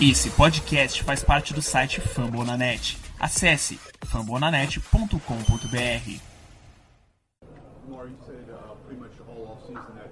Esse 0.00 0.30
podcast 0.30 1.02
faz 1.02 1.24
parte 1.24 1.52
do 1.52 1.60
site 1.60 2.00
Fambonanet. 2.00 2.96
Acesse 3.18 3.80
fambonanet.com.br. 4.06 6.20
You 7.88 8.16
said 8.24 8.48
uh, 8.48 8.76
pretty 8.86 9.00
much 9.00 9.10
all 9.28 9.48
off 9.48 9.60
season 9.66 9.82
that 9.96 10.08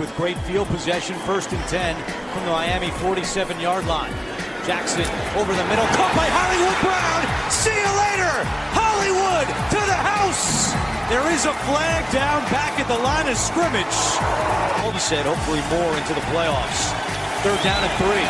with 0.00 0.16
great 0.16 0.38
field 0.48 0.66
possession, 0.72 1.14
first 1.28 1.52
and 1.52 1.60
10 1.68 1.92
from 2.32 2.42
the 2.48 2.50
Miami 2.50 2.88
47 3.04 3.60
yard 3.60 3.84
line. 3.84 4.12
Jackson 4.64 5.04
over 5.36 5.52
the 5.52 5.66
middle, 5.68 5.84
caught 5.92 6.16
by 6.16 6.24
Hollywood 6.24 6.78
Brown. 6.80 7.20
See 7.52 7.76
you 7.76 7.92
later, 8.08 8.32
Hollywood 8.72 9.44
to 9.44 9.80
the 9.84 10.00
house. 10.00 10.72
There 11.12 11.28
is 11.36 11.44
a 11.44 11.52
flag 11.68 12.08
down 12.16 12.40
back 12.48 12.80
at 12.80 12.88
the 12.88 12.96
line 12.96 13.28
of 13.28 13.36
scrimmage. 13.36 13.98
All 14.80 14.96
said, 14.96 15.28
hopefully 15.28 15.60
more 15.68 15.92
into 15.96 16.16
the 16.16 16.24
playoffs. 16.32 16.92
Third 17.44 17.60
down 17.60 17.84
and 17.84 17.94
three. 18.00 18.28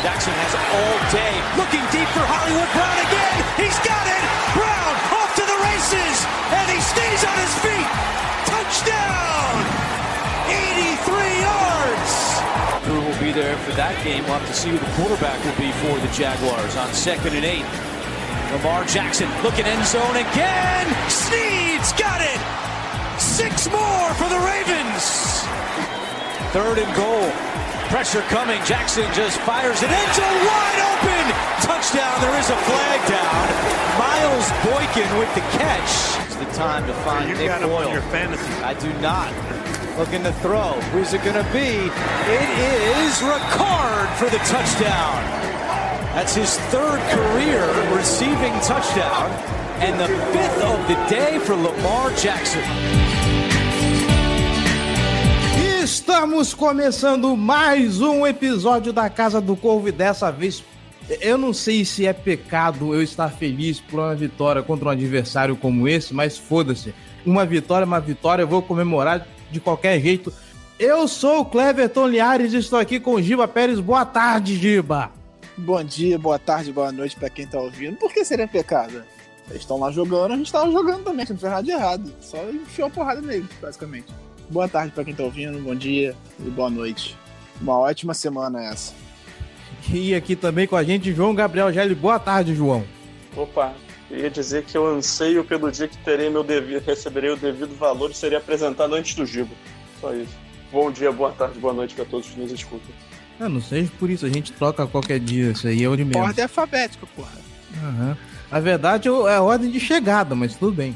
Jackson 0.00 0.32
has 0.32 0.52
all 0.56 0.96
day, 1.12 1.32
looking 1.60 1.84
deep 1.92 2.08
for 2.16 2.24
Hollywood 2.24 2.70
Brown 2.72 2.98
again. 3.08 3.36
He's 3.60 3.76
got 3.84 4.04
it. 4.08 4.24
Brown 4.56 4.94
off 5.20 5.32
to 5.36 5.44
the 5.44 5.58
races, 5.68 6.16
and 6.52 6.66
he 6.68 6.80
stays 6.80 7.20
on 7.24 7.36
his 7.40 7.54
feet. 7.60 7.88
Touchdown. 8.48 9.73
83 11.04 11.40
yards. 11.44 12.12
Crew 12.84 13.00
will 13.00 13.20
be 13.20 13.32
there 13.32 13.56
for 13.64 13.72
that 13.76 13.96
game. 14.04 14.24
We'll 14.24 14.38
have 14.40 14.48
to 14.48 14.54
see 14.56 14.70
who 14.70 14.78
the 14.78 14.92
quarterback 14.96 15.36
will 15.44 15.56
be 15.60 15.72
for 15.84 15.92
the 16.00 16.10
Jaguars 16.12 16.76
on 16.76 16.92
second 16.92 17.36
and 17.36 17.44
eight. 17.44 17.64
Lamar 18.52 18.84
Jackson 18.84 19.28
looking 19.42 19.64
end 19.64 19.84
zone 19.84 20.16
again. 20.16 20.86
Sneed's 21.10 21.92
got 21.96 22.20
it. 22.20 22.40
Six 23.20 23.68
more 23.72 24.08
for 24.20 24.28
the 24.28 24.40
Ravens. 24.44 25.44
Third 26.52 26.78
and 26.78 26.92
goal. 26.96 27.28
Pressure 27.92 28.22
coming. 28.32 28.60
Jackson 28.64 29.04
just 29.12 29.38
fires 29.44 29.80
it. 29.82 29.90
into 29.90 30.24
wide 30.44 30.80
open. 30.94 31.24
Touchdown. 31.64 32.14
There 32.20 32.36
is 32.40 32.48
a 32.48 32.58
flag 32.68 33.00
down. 33.10 33.44
Miles 33.98 34.46
Boykin 34.64 35.08
with 35.18 35.32
the 35.34 35.44
catch. 35.58 35.92
It's 36.26 36.36
the 36.36 36.48
time 36.56 36.86
to 36.86 36.94
find 37.02 37.28
You 37.28 37.36
Nick 37.36 37.48
got 37.48 37.62
Boyle. 37.62 37.90
your 37.92 38.02
fantasy. 38.12 38.52
I 38.62 38.74
do 38.74 38.92
not. 39.00 39.32
Looking 39.96 40.24
to 40.24 40.32
throw. 40.42 40.72
Who's 40.90 41.14
it 41.14 41.22
going 41.22 41.36
to 41.36 41.52
be? 41.52 41.86
It 42.28 42.48
is 42.98 43.22
Ricard 43.22 44.08
for 44.16 44.28
the 44.28 44.38
touchdown. 44.38 45.22
That's 46.14 46.34
his 46.34 46.58
third 46.72 46.98
career 47.14 47.62
receiving 47.94 48.52
touchdown 48.60 49.30
and 49.78 49.94
the 50.00 50.08
fifth 50.08 50.64
of 50.64 50.88
the 50.88 50.96
day 51.08 51.38
for 51.38 51.54
Lamar 51.54 52.10
Jackson. 52.16 52.60
Estamos 55.84 56.52
começando 56.54 57.36
mais 57.36 58.00
um 58.00 58.26
episódio 58.26 58.92
da 58.92 59.08
Casa 59.08 59.40
do 59.40 59.54
Corvo 59.54 59.88
e 59.88 59.92
dessa 59.92 60.32
vez 60.32 60.64
eu 61.20 61.38
não 61.38 61.52
sei 61.52 61.84
se 61.84 62.04
é 62.04 62.12
pecado 62.12 62.94
eu 62.94 63.02
estar 63.02 63.28
feliz 63.28 63.78
por 63.78 64.00
uma 64.00 64.14
vitória 64.16 64.60
contra 64.60 64.88
um 64.88 64.90
adversário 64.90 65.54
como 65.54 65.86
esse, 65.86 66.12
mas 66.12 66.36
foda-se. 66.36 66.92
Uma 67.24 67.46
vitória 67.46 67.84
é 67.84 67.86
uma 67.86 68.00
vitória, 68.00 68.42
eu 68.42 68.48
vou 68.48 68.60
comemorar 68.60 69.26
de 69.54 69.60
qualquer 69.60 70.00
jeito. 70.00 70.32
Eu 70.78 71.06
sou 71.06 71.40
o 71.40 71.44
Cleverton 71.44 72.08
Liares 72.08 72.52
e 72.52 72.58
estou 72.58 72.78
aqui 72.78 72.98
com 72.98 73.14
o 73.14 73.22
Giba 73.22 73.46
Pérez. 73.46 73.78
Boa 73.80 74.04
tarde, 74.04 74.56
Giba. 74.56 75.10
Bom 75.56 75.82
dia, 75.84 76.18
boa 76.18 76.38
tarde, 76.38 76.72
boa 76.72 76.90
noite 76.90 77.14
pra 77.16 77.30
quem 77.30 77.46
tá 77.46 77.60
ouvindo. 77.60 77.96
Por 77.96 78.12
que 78.12 78.24
seria 78.24 78.48
pecado? 78.48 79.04
Eles 79.48 79.62
estão 79.62 79.78
lá 79.78 79.90
jogando, 79.92 80.32
a 80.32 80.36
gente 80.36 80.50
tava 80.50 80.70
jogando 80.72 81.04
também, 81.04 81.18
a 81.22 81.26
gente 81.26 81.34
não 81.34 81.38
fez 81.38 81.52
nada 81.52 81.62
de 81.62 81.70
errado. 81.70 82.12
Só 82.20 82.38
enfiou 82.50 82.88
a 82.88 82.90
porrada 82.90 83.20
neles, 83.20 83.48
basicamente. 83.62 84.06
Boa 84.50 84.68
tarde 84.68 84.92
pra 84.92 85.04
quem 85.04 85.14
tá 85.14 85.22
ouvindo, 85.22 85.58
bom 85.60 85.74
dia 85.74 86.16
e 86.40 86.50
boa 86.50 86.68
noite. 86.68 87.16
Uma 87.60 87.78
ótima 87.78 88.12
semana 88.12 88.64
essa. 88.64 88.92
E 89.92 90.14
aqui 90.14 90.34
também 90.34 90.66
com 90.66 90.76
a 90.76 90.82
gente, 90.82 91.12
João 91.12 91.34
Gabriel 91.34 91.72
Gelli. 91.72 91.94
Boa 91.94 92.18
tarde, 92.18 92.54
João. 92.54 92.84
Opa, 93.36 93.74
eu 94.10 94.18
ia 94.18 94.30
dizer 94.30 94.64
que 94.64 94.76
eu 94.76 94.86
anseio 94.86 95.44
pelo 95.44 95.70
dia 95.70 95.88
que 95.88 95.96
terei 95.98 96.28
meu 96.30 96.44
devido, 96.44 96.84
receberei 96.84 97.30
o 97.30 97.36
devido 97.36 97.74
valor 97.76 98.10
e 98.10 98.14
serei 98.14 98.38
apresentado 98.38 98.94
antes 98.94 99.14
do 99.14 99.24
Gibo. 99.24 99.54
Só 100.00 100.14
isso. 100.14 100.34
Bom 100.70 100.90
dia, 100.90 101.10
boa 101.12 101.32
tarde, 101.32 101.58
boa 101.58 101.72
noite 101.72 101.94
pra 101.94 102.04
todos 102.04 102.28
que 102.28 102.38
nos 102.38 102.52
escutam. 102.52 102.92
Eu 103.38 103.48
não 103.48 103.60
seja 103.60 103.90
por 103.98 104.10
isso, 104.10 104.26
a 104.26 104.28
gente 104.28 104.52
troca 104.52 104.86
qualquer 104.86 105.18
dia, 105.18 105.50
isso 105.50 105.66
aí 105.66 105.82
é 105.82 105.88
o 105.88 105.96
de 105.96 106.04
menos. 106.04 106.28
Ordem 106.28 106.42
alfabética, 106.42 107.06
porra. 107.14 107.32
Aham. 107.82 108.16
Na 108.50 108.60
verdade, 108.60 109.08
é 109.08 109.34
a 109.34 109.42
ordem 109.42 109.70
de 109.70 109.80
chegada, 109.80 110.34
mas 110.34 110.54
tudo 110.54 110.72
bem. 110.72 110.94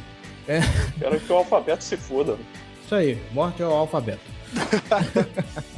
Quero 0.99 1.21
que 1.21 1.33
o 1.33 1.37
alfabeto 1.37 1.83
se 1.83 1.97
foda. 1.97 2.39
Isso 2.85 2.95
aí, 2.95 3.19
morte 3.33 3.63
ao 3.63 3.73
alfabeto. 3.73 4.21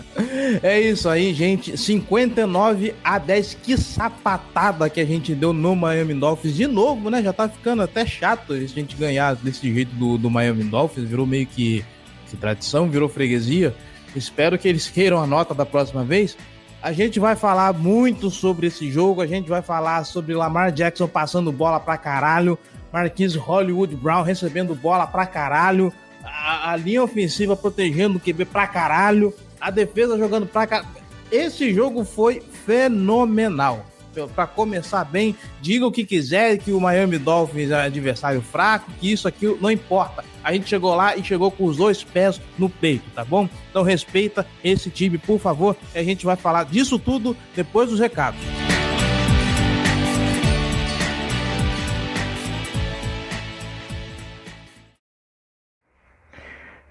é 0.63 0.81
isso 0.81 1.09
aí, 1.09 1.33
gente. 1.33 1.77
59 1.77 2.95
a 3.03 3.19
10. 3.19 3.55
Que 3.63 3.77
sapatada 3.77 4.91
que 4.91 5.01
a 5.01 5.05
gente 5.05 5.35
deu 5.35 5.53
no 5.53 5.77
Miami 5.77 6.15
Dolphins. 6.15 6.55
De 6.55 6.67
novo, 6.67 7.11
né? 7.11 7.23
Já 7.23 7.33
tá 7.33 7.49
ficando 7.49 7.83
até 7.83 8.05
chato 8.05 8.53
a 8.53 8.61
gente 8.61 8.97
ganhar 8.97 9.37
desse 9.37 9.73
jeito 9.73 9.95
do, 9.95 10.19
do 10.19 10.31
Miami 10.31 10.65
Dolphins. 10.65 11.09
Virou 11.09 11.27
meio 11.27 11.47
que, 11.47 11.85
que 12.29 12.37
tradição, 12.37 12.89
virou 12.89 13.09
freguesia. 13.09 13.75
Espero 14.15 14.59
que 14.59 14.69
eles 14.69 14.89
queiram 14.89 15.23
a 15.23 15.27
nota 15.27 15.55
da 15.55 15.65
próxima 15.65 16.05
vez. 16.05 16.37
A 16.83 16.93
gente 16.93 17.21
vai 17.21 17.37
falar 17.37 17.73
muito 17.75 18.31
sobre 18.31 18.67
esse 18.67 18.91
jogo. 18.91 19.21
A 19.21 19.27
gente 19.27 19.49
vai 19.49 19.63
falar 19.63 20.05
sobre 20.05 20.35
Lamar 20.35 20.73
Jackson 20.73 21.07
passando 21.07 21.53
bola 21.53 21.79
pra 21.79 21.97
caralho. 21.97 22.59
Marquise 22.93 23.39
Hollywood 23.39 23.95
Brown 23.95 24.23
recebendo 24.23 24.75
bola 24.75 25.07
pra 25.07 25.27
caralho. 25.27 25.93
A, 26.25 26.73
a 26.73 26.77
linha 26.77 27.03
ofensiva 27.03 27.55
protegendo 27.55 28.19
o 28.19 28.21
QB 28.21 28.47
pra 28.47 28.67
caralho. 28.67 29.33
A 29.61 29.71
defesa 29.71 30.17
jogando 30.17 30.47
pra 30.47 30.67
caralho. 30.67 30.89
Esse 31.31 31.73
jogo 31.73 32.05
foi 32.05 32.43
fenomenal. 32.65 33.87
Pra 34.35 34.45
começar 34.45 35.05
bem, 35.05 35.37
diga 35.61 35.87
o 35.87 35.93
que 35.93 36.05
quiser, 36.05 36.59
que 36.59 36.73
o 36.73 36.81
Miami 36.81 37.17
Dolphins 37.17 37.71
é 37.71 37.83
adversário 37.83 38.43
fraco, 38.43 38.91
que 38.99 39.13
isso 39.13 39.29
aqui 39.29 39.47
não 39.61 39.71
importa. 39.71 40.25
A 40.43 40.53
gente 40.53 40.69
chegou 40.69 40.97
lá 40.97 41.17
e 41.17 41.23
chegou 41.23 41.49
com 41.49 41.65
os 41.65 41.77
dois 41.77 42.03
pés 42.03 42.41
no 42.59 42.69
peito, 42.69 43.09
tá 43.15 43.25
bom? 43.25 43.49
Então 43.71 43.85
respeita 43.85 44.45
esse 44.65 44.91
time, 44.91 45.17
por 45.17 45.39
favor. 45.39 45.77
E 45.95 45.99
a 45.99 46.03
gente 46.03 46.27
vai 46.27 46.35
falar 46.35 46.65
disso 46.65 46.99
tudo 46.99 47.37
depois 47.55 47.89
dos 47.89 48.01
recados. 48.01 48.41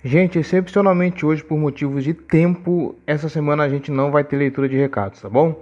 Gente, 0.04 0.40
excepcionalmente 0.40 1.26
hoje, 1.26 1.44
por 1.44 1.58
motivos 1.58 2.06
de 2.06 2.14
tempo, 2.14 2.96
essa 3.06 3.28
semana 3.28 3.64
a 3.64 3.70
gente 3.70 3.92
não 3.92 4.12
vai 4.12 4.24
ter 4.24 4.38
leitura 4.38 4.70
de 4.70 4.78
recados, 4.78 5.22
tá 5.22 5.28
bom? 5.30 5.62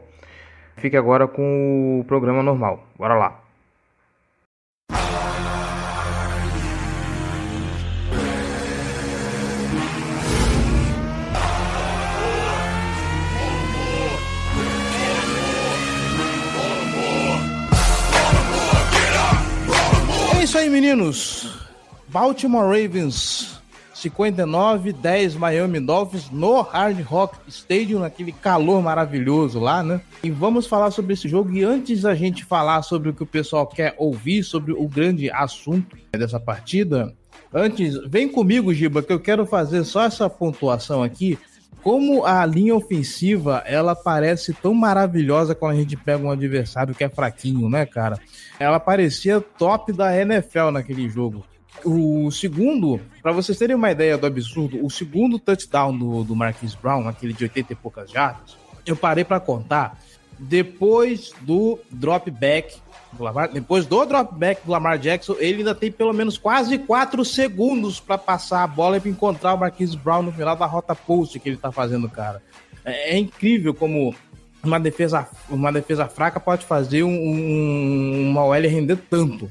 Fique 0.76 0.96
agora 0.96 1.28
com 1.28 2.02
o 2.02 2.06
programa 2.06 2.44
normal. 2.44 2.86
Bora 2.96 3.16
lá. 3.16 3.42
É 20.40 20.44
isso 20.44 20.60
aí, 20.60 20.70
meninos. 20.70 21.68
Baltimore 22.08 22.68
Ravens 22.68 23.57
59, 23.98 24.94
10 24.94 25.36
Miami 25.36 25.80
Dolphins 25.80 26.30
no 26.30 26.62
Hard 26.62 27.02
Rock 27.02 27.36
Stadium, 27.48 28.02
naquele 28.02 28.32
calor 28.32 28.82
maravilhoso 28.82 29.60
lá, 29.60 29.82
né? 29.82 30.00
E 30.24 30.30
vamos 30.30 30.68
falar 30.68 30.92
sobre 30.92 31.14
esse 31.14 31.28
jogo. 31.28 31.52
E 31.52 31.64
antes 31.64 32.04
da 32.04 32.14
gente 32.14 32.46
falar 32.46 32.84
sobre 32.84 33.10
o 33.10 33.14
que 33.14 33.24
o 33.24 33.28
pessoal 33.28 33.66
quer 33.66 33.96
ouvir, 33.98 34.44
sobre 34.44 34.72
o 34.72 34.88
grande 34.88 35.32
assunto 35.32 35.98
dessa 36.12 36.40
partida, 36.40 37.12
antes, 37.52 37.98
vem 38.08 38.30
comigo, 38.30 38.72
Giba, 38.72 39.02
que 39.02 39.12
eu 39.12 39.20
quero 39.20 39.48
fazer 39.48 39.84
só 39.84 40.04
essa 40.04 40.30
pontuação 40.30 41.02
aqui. 41.02 41.38
Como 41.82 42.24
a 42.26 42.46
linha 42.46 42.76
ofensiva, 42.76 43.64
ela 43.66 43.96
parece 43.96 44.54
tão 44.54 44.74
maravilhosa 44.74 45.56
quando 45.56 45.72
a 45.74 45.78
gente 45.78 45.98
pega 45.98 46.24
um 46.24 46.30
adversário 46.30 46.94
que 46.94 47.04
é 47.04 47.10
fraquinho, 47.10 47.68
né, 47.68 47.86
cara? 47.86 48.20
Ela 48.60 48.80
parecia 48.80 49.42
top 49.42 49.92
da 49.92 50.16
NFL 50.16 50.70
naquele 50.72 51.10
jogo. 51.10 51.44
O 51.86 52.32
segundo, 52.32 53.00
para 53.22 53.32
vocês 53.32 53.58
terem 53.58 53.76
uma 53.76 53.92
ideia 53.92 54.18
do 54.18 54.26
absurdo, 54.26 54.84
o 54.84 54.90
segundo 54.90 55.40
touchdown 55.40 55.98
do, 55.98 56.24
do 56.24 56.36
Marquis 56.36 56.76
Brown, 56.76 57.08
aquele 57.08 57.34
de 57.34 57.44
80 57.44 57.74
e 57.74 57.76
poucas 57.76 58.12
jardas, 58.12 58.58
eu 58.86 58.96
parei 58.96 59.24
para 59.24 59.40
contar 59.40 60.00
depois 60.40 61.34
do 61.42 61.80
drop 61.90 62.30
back 62.30 62.80
do 63.14 63.24
Lamar, 63.24 63.52
depois 63.52 63.86
do 63.86 64.06
drop 64.06 64.36
back 64.36 64.66
do 64.66 64.72
Lamar 64.72 64.98
Jackson, 65.00 65.36
ele 65.40 65.60
ainda 65.60 65.74
tem 65.74 65.92
pelo 65.92 66.14
menos 66.14 66.38
quase 66.38 66.78
4 66.78 67.24
segundos 67.26 68.00
para 68.00 68.18
passar 68.18 68.64
a 68.64 68.68
bola 68.68 68.98
e 68.98 69.00
pra 69.00 69.10
encontrar 69.10 69.54
o 69.54 69.58
Marquis 69.58 69.96
Brown 69.96 70.24
no 70.24 70.32
final 70.32 70.56
da 70.56 70.66
rota 70.66 70.94
post 70.94 71.40
que 71.40 71.50
ele 71.50 71.58
tá 71.58 71.72
fazendo, 71.72 72.10
cara. 72.10 72.42
É, 72.86 73.16
é 73.16 73.18
incrível 73.18 73.74
como 73.74 74.14
uma 74.64 74.80
defesa, 74.80 75.28
uma 75.50 75.72
defesa 75.72 76.08
fraca 76.08 76.40
pode 76.40 76.66
fazer 76.66 77.04
um, 77.04 77.10
um, 77.10 78.30
uma 78.30 78.44
OL 78.44 78.62
render 78.62 78.98
tanto. 79.10 79.50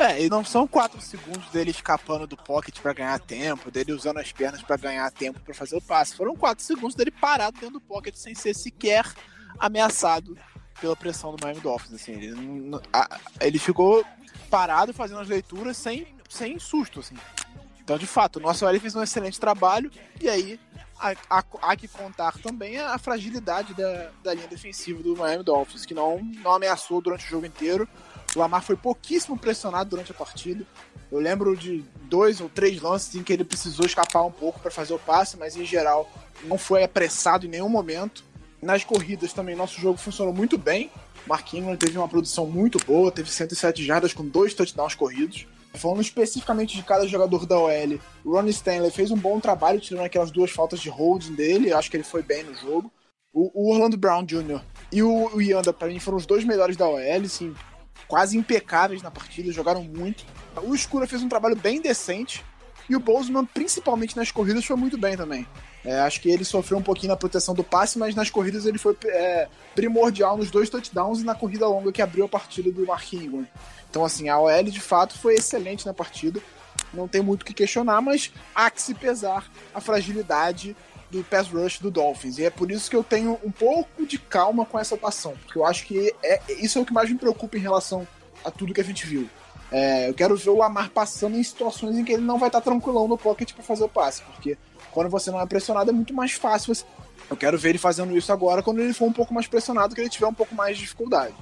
É, 0.00 0.24
e 0.24 0.30
não 0.30 0.42
são 0.42 0.66
quatro 0.66 0.98
segundos 0.98 1.46
dele 1.50 1.70
escapando 1.70 2.26
do 2.26 2.34
pocket 2.34 2.80
para 2.80 2.94
ganhar 2.94 3.20
tempo, 3.20 3.70
dele 3.70 3.92
usando 3.92 4.16
as 4.16 4.32
pernas 4.32 4.62
para 4.62 4.78
ganhar 4.78 5.10
tempo 5.10 5.38
para 5.40 5.52
fazer 5.52 5.76
o 5.76 5.82
passe. 5.82 6.16
Foram 6.16 6.34
quatro 6.34 6.64
segundos 6.64 6.94
dele 6.94 7.10
parado 7.10 7.60
dentro 7.60 7.74
do 7.74 7.82
pocket 7.82 8.14
sem 8.14 8.34
ser 8.34 8.54
sequer 8.54 9.04
ameaçado 9.58 10.38
pela 10.80 10.96
pressão 10.96 11.36
do 11.36 11.44
Miami 11.44 11.60
Dolphins. 11.60 11.92
Assim, 11.92 12.12
ele, 12.12 12.34
ele 13.42 13.58
ficou 13.58 14.02
parado 14.48 14.94
fazendo 14.94 15.20
as 15.20 15.28
leituras 15.28 15.76
sem, 15.76 16.06
sem 16.30 16.58
susto. 16.58 17.00
Assim. 17.00 17.16
Então, 17.84 17.98
de 17.98 18.06
fato, 18.06 18.36
o 18.36 18.40
nosso 18.40 18.64
OL 18.64 18.80
fez 18.80 18.96
um 18.96 19.02
excelente 19.02 19.38
trabalho 19.38 19.90
e 20.18 20.30
aí 20.30 20.58
há, 21.28 21.76
que 21.76 21.88
contar 21.88 22.38
também 22.38 22.78
a 22.78 22.96
fragilidade 22.98 23.74
da, 23.74 24.10
da 24.22 24.32
linha 24.32 24.48
defensiva 24.48 25.02
do 25.02 25.16
Miami 25.16 25.44
Dolphins, 25.44 25.84
que 25.84 25.92
não, 25.94 26.22
não 26.42 26.54
ameaçou 26.54 27.00
durante 27.00 27.26
o 27.26 27.28
jogo 27.28 27.44
inteiro. 27.44 27.88
O 28.34 28.38
Lamar 28.38 28.62
foi 28.62 28.76
pouquíssimo 28.76 29.38
pressionado 29.38 29.90
durante 29.90 30.12
a 30.12 30.14
partida. 30.14 30.64
Eu 31.10 31.18
lembro 31.18 31.56
de 31.56 31.84
dois 32.02 32.40
ou 32.40 32.48
três 32.48 32.80
lances 32.80 33.14
em 33.14 33.22
que 33.22 33.32
ele 33.32 33.44
precisou 33.44 33.84
escapar 33.84 34.22
um 34.22 34.30
pouco 34.30 34.60
para 34.60 34.70
fazer 34.70 34.94
o 34.94 34.98
passe, 34.98 35.36
mas 35.36 35.56
em 35.56 35.64
geral 35.64 36.08
não 36.44 36.56
foi 36.56 36.84
apressado 36.84 37.46
em 37.46 37.48
nenhum 37.48 37.68
momento. 37.68 38.24
Nas 38.62 38.84
corridas 38.84 39.32
também 39.32 39.56
nosso 39.56 39.80
jogo 39.80 39.98
funcionou 39.98 40.32
muito 40.32 40.56
bem. 40.56 40.90
Marquinhos 41.26 41.78
teve 41.78 41.98
uma 41.98 42.08
produção 42.08 42.46
muito 42.46 42.78
boa, 42.84 43.10
teve 43.10 43.30
107 43.30 43.84
jardas 43.84 44.12
com 44.12 44.24
dois 44.24 44.54
touchdowns 44.54 44.94
corridos. 44.94 45.46
Falando 45.74 46.00
especificamente 46.00 46.76
de 46.76 46.82
cada 46.82 47.06
jogador 47.06 47.46
da 47.46 47.58
OL, 47.58 47.98
o 48.24 48.32
Ronnie 48.32 48.50
Stanley 48.50 48.90
fez 48.90 49.10
um 49.10 49.16
bom 49.16 49.38
trabalho 49.38 49.80
tirando 49.80 50.04
aquelas 50.04 50.30
duas 50.30 50.50
faltas 50.50 50.80
de 50.80 50.88
holding 50.88 51.34
dele, 51.34 51.72
acho 51.72 51.90
que 51.90 51.96
ele 51.96 52.04
foi 52.04 52.22
bem 52.22 52.42
no 52.42 52.54
jogo. 52.54 52.92
O, 53.32 53.72
Orlando 53.72 53.96
Brown 53.96 54.24
Jr. 54.24 54.60
e 54.90 55.02
o, 55.04 55.40
Yanda, 55.40 55.72
para 55.72 55.86
mim, 55.86 56.00
foram 56.00 56.18
os 56.18 56.26
dois 56.26 56.44
melhores 56.44 56.76
da 56.76 56.88
OL, 56.88 56.98
assim, 57.24 57.54
quase 58.08 58.36
impecáveis 58.36 59.02
na 59.02 59.10
partida, 59.10 59.52
jogaram 59.52 59.82
muito. 59.82 60.24
O 60.62 60.74
Escura 60.74 61.06
fez 61.06 61.22
um 61.22 61.28
trabalho 61.28 61.56
bem 61.56 61.80
decente. 61.80 62.44
E 62.88 62.96
o 62.96 63.00
Bozeman, 63.00 63.44
principalmente 63.44 64.16
nas 64.16 64.32
corridas, 64.32 64.64
foi 64.64 64.74
muito 64.74 64.98
bem 64.98 65.16
também. 65.16 65.46
É, 65.84 66.00
acho 66.00 66.20
que 66.20 66.28
ele 66.28 66.44
sofreu 66.44 66.76
um 66.76 66.82
pouquinho 66.82 67.10
na 67.10 67.16
proteção 67.16 67.54
do 67.54 67.62
passe, 67.62 67.98
mas 67.98 68.14
nas 68.14 68.28
corridas 68.28 68.66
ele 68.66 68.78
foi 68.78 68.96
é, 69.04 69.48
primordial 69.74 70.36
nos 70.36 70.50
dois 70.50 70.68
touchdowns 70.68 71.20
e 71.20 71.24
na 71.24 71.34
corrida 71.34 71.66
longa 71.68 71.92
que 71.92 72.02
abriu 72.02 72.24
a 72.24 72.28
partida 72.28 72.70
do 72.70 72.84
Mark 72.84 73.12
Ingram. 73.12 73.46
Então, 73.88 74.04
assim, 74.04 74.28
a 74.28 74.38
OL 74.38 74.64
de 74.64 74.80
fato 74.80 75.16
foi 75.16 75.34
excelente 75.34 75.86
na 75.86 75.94
partida. 75.94 76.40
Não 76.92 77.06
tem 77.06 77.22
muito 77.22 77.42
o 77.42 77.44
que 77.44 77.54
questionar, 77.54 78.00
mas 78.00 78.32
há 78.54 78.70
que 78.70 78.82
se 78.82 78.94
pesar 78.94 79.48
a 79.74 79.80
fragilidade 79.80 80.76
do 81.10 81.24
pass 81.24 81.48
rush 81.48 81.78
do 81.78 81.90
Dolphins. 81.90 82.38
E 82.38 82.44
é 82.44 82.50
por 82.50 82.70
isso 82.70 82.88
que 82.88 82.96
eu 82.96 83.02
tenho 83.02 83.38
um 83.44 83.50
pouco 83.50 84.06
de 84.06 84.18
calma 84.18 84.64
com 84.64 84.78
essa 84.78 84.94
atuação, 84.94 85.34
porque 85.44 85.58
eu 85.58 85.64
acho 85.64 85.86
que 85.86 86.14
é, 86.22 86.40
isso 86.48 86.78
é 86.78 86.82
o 86.82 86.84
que 86.84 86.92
mais 86.92 87.10
me 87.10 87.18
preocupa 87.18 87.56
em 87.56 87.60
relação 87.60 88.06
a 88.44 88.50
tudo 88.50 88.74
que 88.74 88.80
a 88.80 88.84
gente 88.84 89.06
viu. 89.06 89.28
É, 89.72 90.08
eu 90.08 90.14
quero 90.14 90.36
ver 90.36 90.50
o 90.50 90.56
Lamar 90.56 90.90
passando 90.90 91.36
em 91.36 91.42
situações 91.42 91.96
em 91.96 92.04
que 92.04 92.12
ele 92.12 92.22
não 92.22 92.38
vai 92.38 92.48
estar 92.48 92.60
tranquilão 92.60 93.06
no 93.06 93.16
pocket 93.16 93.52
para 93.52 93.62
fazer 93.62 93.84
o 93.84 93.88
passe, 93.88 94.22
porque 94.22 94.58
quando 94.90 95.08
você 95.08 95.30
não 95.30 95.40
é 95.40 95.46
pressionado 95.46 95.90
é 95.90 95.92
muito 95.92 96.12
mais 96.12 96.32
fácil. 96.32 96.74
Você... 96.74 96.84
Eu 97.28 97.36
quero 97.36 97.56
ver 97.56 97.70
ele 97.70 97.78
fazendo 97.78 98.16
isso 98.16 98.32
agora 98.32 98.62
quando 98.62 98.80
ele 98.80 98.92
for 98.92 99.06
um 99.06 99.12
pouco 99.12 99.32
mais 99.32 99.46
pressionado, 99.46 99.94
que 99.94 100.00
ele 100.00 100.10
tiver 100.10 100.26
um 100.26 100.34
pouco 100.34 100.54
mais 100.54 100.76
de 100.76 100.82
dificuldade. 100.82 101.34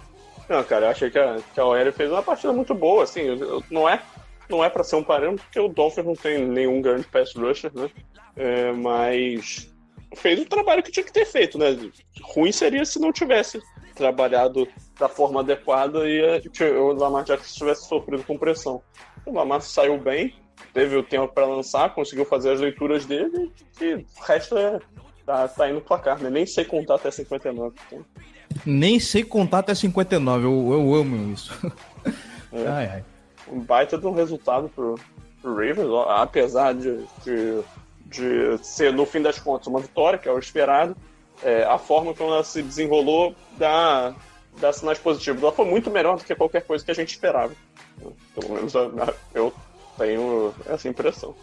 Não, 0.49 0.63
cara, 0.65 0.87
eu 0.87 0.91
achei 0.91 1.11
que 1.11 1.19
a, 1.19 1.39
que 1.55 1.61
a 1.61 1.65
OL 1.65 1.93
fez 1.93 2.11
uma 2.11 2.23
partida 2.23 2.53
muito 2.53 2.75
boa, 2.75 3.05
assim, 3.05 3.21
eu, 3.21 3.37
eu, 3.37 3.65
não 3.71 3.89
é 3.89 4.01
não 4.49 4.65
é 4.65 4.71
para 4.71 4.85
ser 4.85 4.97
um 4.97 5.05
parâmetro, 5.05 5.45
porque 5.45 5.61
o 5.61 5.69
Dolphins 5.69 6.07
não 6.07 6.15
tem 6.15 6.47
nenhum 6.47 6.81
grande 6.81 7.07
pass 7.07 7.35
rusher, 7.35 7.71
né? 7.75 7.91
É, 8.37 8.73
mas 8.73 9.73
fez 10.17 10.41
o 10.41 10.47
trabalho 10.47 10.83
que 10.83 10.91
tinha 10.91 11.05
que 11.05 11.13
ter 11.13 11.27
feito, 11.27 11.59
né? 11.59 11.77
Ruim 12.23 12.53
seria 12.53 12.85
se 12.85 12.99
não 12.99 13.13
tivesse 13.13 13.61
trabalhado 13.95 14.67
da 14.99 15.09
forma 15.09 15.41
adequada 15.41 16.09
e 16.09 16.41
o 16.79 16.93
Lamar 16.93 17.25
Jackson 17.25 17.59
tivesse 17.59 17.89
sofrido 17.89 18.23
com 18.25 18.39
pressão. 18.39 18.81
O 19.27 19.33
Lamar 19.33 19.61
saiu 19.61 19.99
bem, 19.99 20.35
teve 20.73 20.97
o 20.97 21.03
tempo 21.03 21.29
para 21.29 21.47
lançar, 21.47 21.95
conseguiu 21.95 22.25
fazer 22.25 22.53
as 22.53 22.61
leituras 22.61 23.05
dele 23.05 23.53
e 23.81 23.95
o 23.95 24.05
resto 24.23 24.57
é, 24.57 24.79
tá, 25.27 25.49
tá 25.49 25.69
indo 25.69 25.77
no 25.77 25.81
placar, 25.81 26.23
né? 26.23 26.31
Nem 26.31 26.47
sei 26.47 26.65
contar 26.65 26.95
até 26.95 27.11
59. 27.11 27.77
Então. 27.87 28.05
Nem 28.65 28.99
sei 28.99 29.25
contar 29.25 29.59
até 29.59 29.75
59, 29.75 30.47
eu, 30.47 30.73
eu 30.73 30.95
amo 30.95 31.33
isso. 31.33 31.53
É. 32.51 32.67
Ai, 32.67 32.87
ai. 32.87 33.05
Um 33.53 33.61
baita 33.61 33.97
de 33.97 34.07
um 34.07 34.13
resultado 34.13 34.69
pro, 34.69 34.97
pro 35.41 35.55
Ravens, 35.55 35.89
apesar 36.09 36.75
de, 36.75 37.05
de, 37.25 37.63
de, 38.07 38.59
ser, 38.63 38.93
no 38.93 39.07
fim 39.07 39.23
das 39.23 39.39
contas, 39.39 39.67
uma 39.67 39.81
vitória, 39.81 40.19
que 40.19 40.29
é 40.29 40.33
o 40.33 40.39
esperado. 40.39 40.97
É, 41.43 41.65
a 41.65 41.79
forma 41.79 42.13
como 42.15 42.33
ela 42.33 42.43
se 42.43 42.63
desenrolou 42.63 43.35
dá, 43.57 44.15
dá 44.59 44.73
sinais 44.73 44.99
positivos. 44.99 45.43
Ela 45.43 45.53
foi 45.53 45.65
muito 45.65 45.91
melhor 45.91 46.17
do 46.17 46.25
que 46.25 46.35
qualquer 46.35 46.63
coisa 46.63 46.85
que 46.85 46.91
a 46.91 46.95
gente 46.95 47.11
esperava. 47.11 47.53
Pelo 48.35 48.55
menos 48.55 48.75
eu 49.35 49.53
tenho 49.97 50.53
essa 50.67 50.89
impressão. 50.89 51.35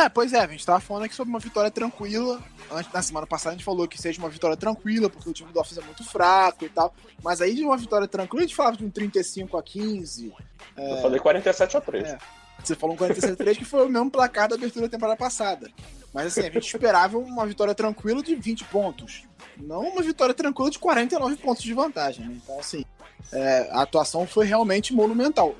É, 0.00 0.08
pois 0.08 0.32
é, 0.32 0.40
a 0.40 0.46
gente 0.46 0.64
tava 0.64 0.80
falando 0.80 1.04
aqui 1.04 1.14
sobre 1.14 1.30
uma 1.30 1.38
vitória 1.38 1.70
tranquila. 1.70 2.42
Antes, 2.72 2.90
na 2.90 3.02
semana 3.02 3.26
passada 3.26 3.50
a 3.50 3.56
gente 3.56 3.64
falou 3.64 3.86
que 3.86 4.00
seja 4.00 4.18
uma 4.18 4.30
vitória 4.30 4.56
tranquila, 4.56 5.10
porque 5.10 5.28
o 5.28 5.32
time 5.32 5.48
do 5.48 5.52
Dolphins 5.52 5.76
é 5.76 5.82
muito 5.82 6.02
fraco 6.04 6.64
e 6.64 6.70
tal. 6.70 6.94
Mas 7.22 7.42
aí 7.42 7.54
de 7.54 7.62
uma 7.62 7.76
vitória 7.76 8.08
tranquila, 8.08 8.42
a 8.42 8.46
gente 8.46 8.56
falava 8.56 8.78
de 8.78 8.84
um 8.84 8.88
35 8.88 9.58
a 9.58 9.62
15. 9.62 10.32
É... 10.76 10.92
Eu 10.92 11.02
falei 11.02 11.20
47 11.20 11.76
a 11.76 11.80
3. 11.82 12.08
É. 12.08 12.18
Você 12.64 12.74
falou 12.74 12.94
um 12.94 12.98
47 12.98 13.32
a 13.32 13.36
3, 13.36 13.58
que 13.58 13.64
foi 13.66 13.84
o 13.84 13.90
mesmo 13.90 14.10
placar 14.10 14.48
da 14.48 14.54
abertura 14.54 14.86
da 14.86 14.90
temporada 14.90 15.18
passada. 15.18 15.70
Mas 16.14 16.26
assim, 16.28 16.40
a 16.40 16.50
gente 16.50 16.66
esperava 16.66 17.18
uma 17.18 17.44
vitória 17.44 17.74
tranquila 17.74 18.22
de 18.22 18.34
20 18.34 18.64
pontos. 18.64 19.24
Não 19.58 19.82
uma 19.82 20.02
vitória 20.02 20.34
tranquila 20.34 20.70
de 20.70 20.78
49 20.78 21.36
pontos 21.36 21.62
de 21.62 21.74
vantagem. 21.74 22.26
Né? 22.26 22.40
Então, 22.42 22.58
assim, 22.58 22.84
é, 23.32 23.68
a 23.72 23.82
atuação 23.82 24.26
foi 24.26 24.46
realmente 24.46 24.92
monumental. 24.92 25.54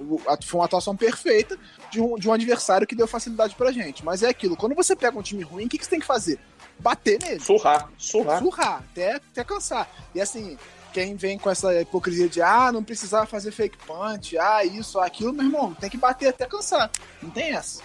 Foi 0.45 0.61
uma 0.61 0.65
atuação 0.65 0.97
perfeita 0.97 1.59
de 1.91 2.01
um, 2.01 2.17
de 2.17 2.29
um 2.29 2.33
adversário 2.33 2.87
que 2.87 2.95
deu 2.95 3.07
facilidade 3.07 3.55
pra 3.55 3.73
gente. 3.73 4.05
Mas 4.05 4.23
é 4.23 4.29
aquilo, 4.29 4.57
quando 4.57 4.75
você 4.75 4.97
pega 4.97 5.19
um 5.19 5.23
time 5.23 5.43
ruim, 5.43 5.67
o 5.67 5.69
que, 5.69 5.79
que 5.79 5.85
você 5.85 5.91
tem 5.91 6.01
que 6.01 6.07
fazer? 6.07 6.39
Bater 6.79 7.19
nele. 7.21 7.41
Surrar, 7.41 7.91
surrar. 7.99 8.39
Surrar, 8.39 8.85
até, 8.91 9.17
até 9.17 9.45
cansar. 9.45 9.89
E 10.15 10.21
assim, 10.21 10.57
quem 10.93 11.15
vem 11.15 11.39
com 11.39 11.51
essa 11.51 11.81
hipocrisia 11.81 12.29
de 12.29 12.43
ah, 12.43 12.73
não 12.73 12.83
precisava 12.83 13.27
fazer 13.27 13.51
fake 13.53 13.79
punch, 13.87 14.37
ah, 14.39 14.65
isso, 14.65 14.99
aquilo, 14.99 15.33
meu 15.33 15.45
irmão, 15.45 15.75
tem 15.75 15.91
que 15.91 15.97
bater 15.97 16.29
até 16.29 16.47
cansar. 16.47 16.91
Não 17.23 17.31
tem 17.31 17.55
essa. 17.55 17.83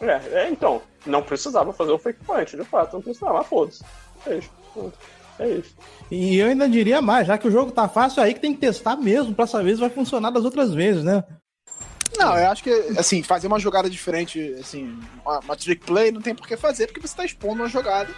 É, 0.00 0.42
é 0.42 0.50
então, 0.50 0.82
não 1.06 1.22
precisava 1.22 1.72
fazer 1.72 1.92
o 1.92 1.98
fake 1.98 2.24
punch, 2.24 2.56
de 2.56 2.64
fato, 2.64 2.94
não 2.94 3.02
precisava, 3.02 3.42
foda-se. 3.44 3.84
Isso. 4.26 4.50
É 5.42 5.48
isso. 5.48 5.74
E 6.10 6.38
eu 6.38 6.48
ainda 6.48 6.68
diria 6.68 7.02
mais, 7.02 7.26
já 7.26 7.36
que 7.36 7.48
o 7.48 7.50
jogo 7.50 7.72
tá 7.72 7.88
fácil, 7.88 8.22
aí 8.22 8.32
que 8.32 8.40
tem 8.40 8.54
que 8.54 8.60
testar 8.60 8.96
mesmo 8.96 9.34
para 9.34 9.46
saber 9.46 9.74
se 9.74 9.80
vai 9.80 9.90
funcionar 9.90 10.30
das 10.30 10.44
outras 10.44 10.72
vezes, 10.72 11.02
né? 11.02 11.24
Não, 12.16 12.38
eu 12.38 12.50
acho 12.50 12.62
que, 12.62 12.70
assim, 12.96 13.22
fazer 13.22 13.46
uma 13.46 13.58
jogada 13.58 13.88
diferente, 13.88 14.54
assim, 14.60 14.98
uma, 15.24 15.40
uma 15.40 15.56
trick 15.56 15.84
play 15.84 16.12
não 16.12 16.20
tem 16.20 16.34
por 16.34 16.46
que 16.46 16.56
fazer, 16.56 16.86
porque 16.86 17.00
você 17.00 17.16
tá 17.16 17.24
expondo 17.24 17.62
uma 17.62 17.68
jogada 17.68 18.10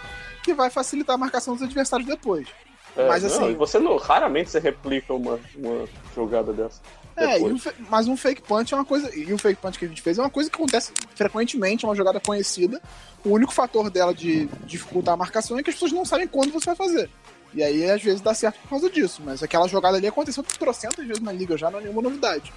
que 0.43 0.53
vai 0.53 0.69
facilitar 0.69 1.15
a 1.15 1.17
marcação 1.17 1.53
dos 1.55 1.63
adversários 1.63 2.07
depois. 2.07 2.47
É, 2.95 3.07
mas 3.07 3.23
assim. 3.23 3.51
Não, 3.51 3.57
você 3.57 3.79
não, 3.79 3.97
raramente 3.97 4.49
você 4.49 4.59
replica 4.59 5.13
uma, 5.13 5.39
uma 5.55 5.87
jogada 6.13 6.53
dessa. 6.53 6.81
É, 7.17 7.37
um, 7.37 7.57
mas 7.89 8.07
um 8.07 8.17
fake 8.17 8.41
punch 8.41 8.73
é 8.73 8.77
uma 8.77 8.85
coisa. 8.85 9.13
E 9.15 9.31
o 9.31 9.37
fake 9.37 9.61
punch 9.61 9.79
que 9.79 9.85
a 9.85 9.87
gente 9.87 10.01
fez 10.01 10.17
é 10.17 10.21
uma 10.21 10.29
coisa 10.29 10.49
que 10.49 10.55
acontece 10.55 10.91
frequentemente, 11.15 11.85
é 11.85 11.87
uma 11.87 11.95
jogada 11.95 12.19
conhecida. 12.19 12.81
O 13.23 13.29
único 13.29 13.53
fator 13.53 13.89
dela 13.89 14.13
de 14.13 14.47
dificultar 14.65 15.13
a 15.13 15.17
marcação 15.17 15.57
é 15.57 15.63
que 15.63 15.69
as 15.69 15.75
pessoas 15.75 15.91
não 15.91 16.03
sabem 16.03 16.27
quando 16.27 16.51
você 16.51 16.65
vai 16.67 16.75
fazer. 16.75 17.09
E 17.53 17.63
aí, 17.63 17.89
às 17.89 18.03
vezes, 18.03 18.19
dá 18.19 18.33
certo 18.33 18.59
por 18.61 18.69
causa 18.69 18.89
disso. 18.89 19.21
Mas 19.23 19.41
aquela 19.41 19.67
jogada 19.67 19.97
ali 19.97 20.07
aconteceu 20.07 20.43
trocentas 20.43 21.05
vezes 21.05 21.23
na 21.23 21.31
liga, 21.31 21.57
já 21.57 21.71
não 21.71 21.79
é 21.79 21.83
nenhuma 21.83 22.01
novidade. 22.01 22.53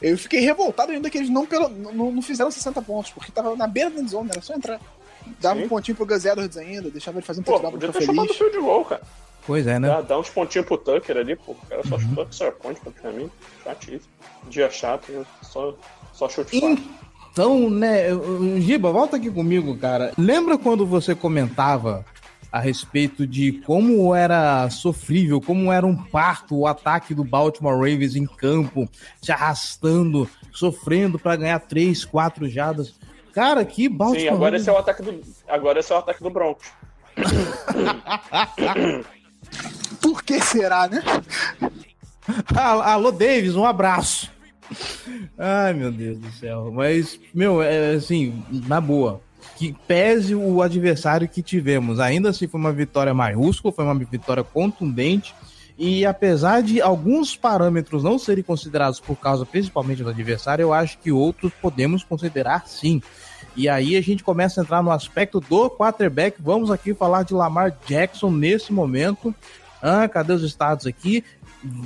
Eu 0.00 0.18
fiquei 0.18 0.40
revoltado 0.40 0.92
ainda 0.92 1.08
que 1.08 1.16
eles 1.16 1.30
não, 1.30 1.46
pelo, 1.46 1.68
não, 1.68 2.10
não 2.10 2.22
fizeram 2.22 2.50
60 2.50 2.82
pontos, 2.82 3.12
porque 3.12 3.32
tava 3.32 3.56
na 3.56 3.66
beira 3.66 3.88
da 3.88 4.02
zone, 4.02 4.30
era 4.30 4.42
só 4.42 4.54
entrar. 4.54 4.80
Dava 5.40 5.60
Sim. 5.60 5.66
um 5.66 5.68
pontinho 5.68 5.96
pro 5.96 6.04
Gus 6.04 6.24
Edwards 6.24 6.56
ainda, 6.56 6.90
deixava 6.90 7.18
ele 7.18 7.26
fazer 7.26 7.40
um 7.40 7.44
touchdown 7.44 7.70
pra 7.70 7.92
ficar 7.92 7.92
feliz. 7.92 8.36
Field 8.36 8.58
goal, 8.58 8.84
cara. 8.84 9.02
Pois 9.46 9.66
é, 9.66 9.78
né? 9.78 9.88
Dá, 9.88 10.00
dá 10.00 10.18
uns 10.18 10.30
pontinhos 10.30 10.66
pro 10.66 10.78
Tucker 10.78 11.16
ali, 11.16 11.36
pô. 11.36 11.52
O 11.52 11.66
cara 11.68 11.82
só 11.86 11.96
uhum. 11.96 12.00
chutou 12.00 12.24
extra 12.24 12.52
point 12.52 12.80
praticamente. 12.80 13.32
Chatíssimo. 13.64 14.12
Dia 14.48 14.70
chato, 14.70 15.10
né? 15.10 15.24
Só, 15.42 15.74
só 16.12 16.28
chute. 16.28 16.60
Então, 17.32 17.70
né, 17.70 18.08
Giba, 18.58 18.92
volta 18.92 19.16
aqui 19.16 19.30
comigo, 19.30 19.76
cara. 19.78 20.12
Lembra 20.18 20.58
quando 20.58 20.86
você 20.86 21.14
comentava 21.14 22.04
a 22.52 22.60
respeito 22.60 23.26
de 23.26 23.52
como 23.64 24.14
era 24.14 24.68
sofrível, 24.68 25.40
como 25.40 25.72
era 25.72 25.86
um 25.86 25.96
parto 25.96 26.54
o 26.54 26.66
ataque 26.66 27.14
do 27.14 27.24
Baltimore 27.24 27.74
Ravens 27.74 28.14
em 28.14 28.26
campo, 28.26 28.86
se 29.22 29.32
arrastando, 29.32 30.28
sofrendo 30.52 31.18
para 31.18 31.36
ganhar 31.36 31.58
três, 31.60 32.04
quatro 32.04 32.46
jadas. 32.46 32.94
Cara, 33.32 33.64
que 33.64 33.88
Baltimore. 33.88 34.20
Sim, 34.20 34.28
agora 34.28 34.56
esse 34.56 34.68
é 34.68 34.72
o 34.72 34.76
ataque 34.76 35.02
do, 35.02 35.22
agora 35.48 35.80
esse 35.80 35.90
é 35.90 35.94
o 35.94 35.98
ataque 35.98 36.22
do 36.22 36.28
Broncos. 36.28 36.70
Por 40.00 40.22
que 40.22 40.40
será, 40.40 40.88
né? 40.88 41.02
Alô, 42.54 43.10
Davis, 43.10 43.54
um 43.54 43.64
abraço. 43.64 44.30
Ai, 45.38 45.72
meu 45.72 45.92
Deus 45.92 46.18
do 46.18 46.30
céu. 46.32 46.70
Mas, 46.72 47.18
meu, 47.34 47.62
é 47.62 47.94
assim, 47.94 48.42
na 48.66 48.80
boa. 48.80 49.20
Que 49.56 49.74
pese 49.86 50.34
o 50.34 50.62
adversário 50.62 51.28
que 51.28 51.42
tivemos. 51.42 52.00
Ainda 52.00 52.30
assim, 52.30 52.46
foi 52.46 52.60
uma 52.60 52.72
vitória 52.72 53.12
maiúscula, 53.12 53.72
foi 53.72 53.84
uma 53.84 53.94
vitória 53.94 54.42
contundente. 54.42 55.34
E 55.78 56.04
apesar 56.06 56.62
de 56.62 56.80
alguns 56.80 57.36
parâmetros 57.36 58.04
não 58.04 58.18
serem 58.18 58.44
considerados 58.44 59.00
por 59.00 59.16
causa 59.16 59.44
principalmente 59.44 60.02
do 60.02 60.10
adversário, 60.10 60.62
eu 60.62 60.72
acho 60.72 60.98
que 60.98 61.10
outros 61.10 61.52
podemos 61.60 62.04
considerar 62.04 62.66
sim. 62.66 63.02
E 63.54 63.68
aí 63.68 63.96
a 63.96 64.00
gente 64.00 64.24
começa 64.24 64.60
a 64.60 64.64
entrar 64.64 64.82
no 64.82 64.90
aspecto 64.90 65.40
do 65.40 65.70
quarterback. 65.70 66.40
Vamos 66.40 66.70
aqui 66.70 66.94
falar 66.94 67.22
de 67.22 67.34
Lamar 67.34 67.76
Jackson 67.86 68.30
nesse 68.30 68.72
momento. 68.72 69.34
Ah, 69.80 70.08
cadê 70.08 70.32
os 70.32 70.42
estados 70.42 70.86
aqui? 70.86 71.24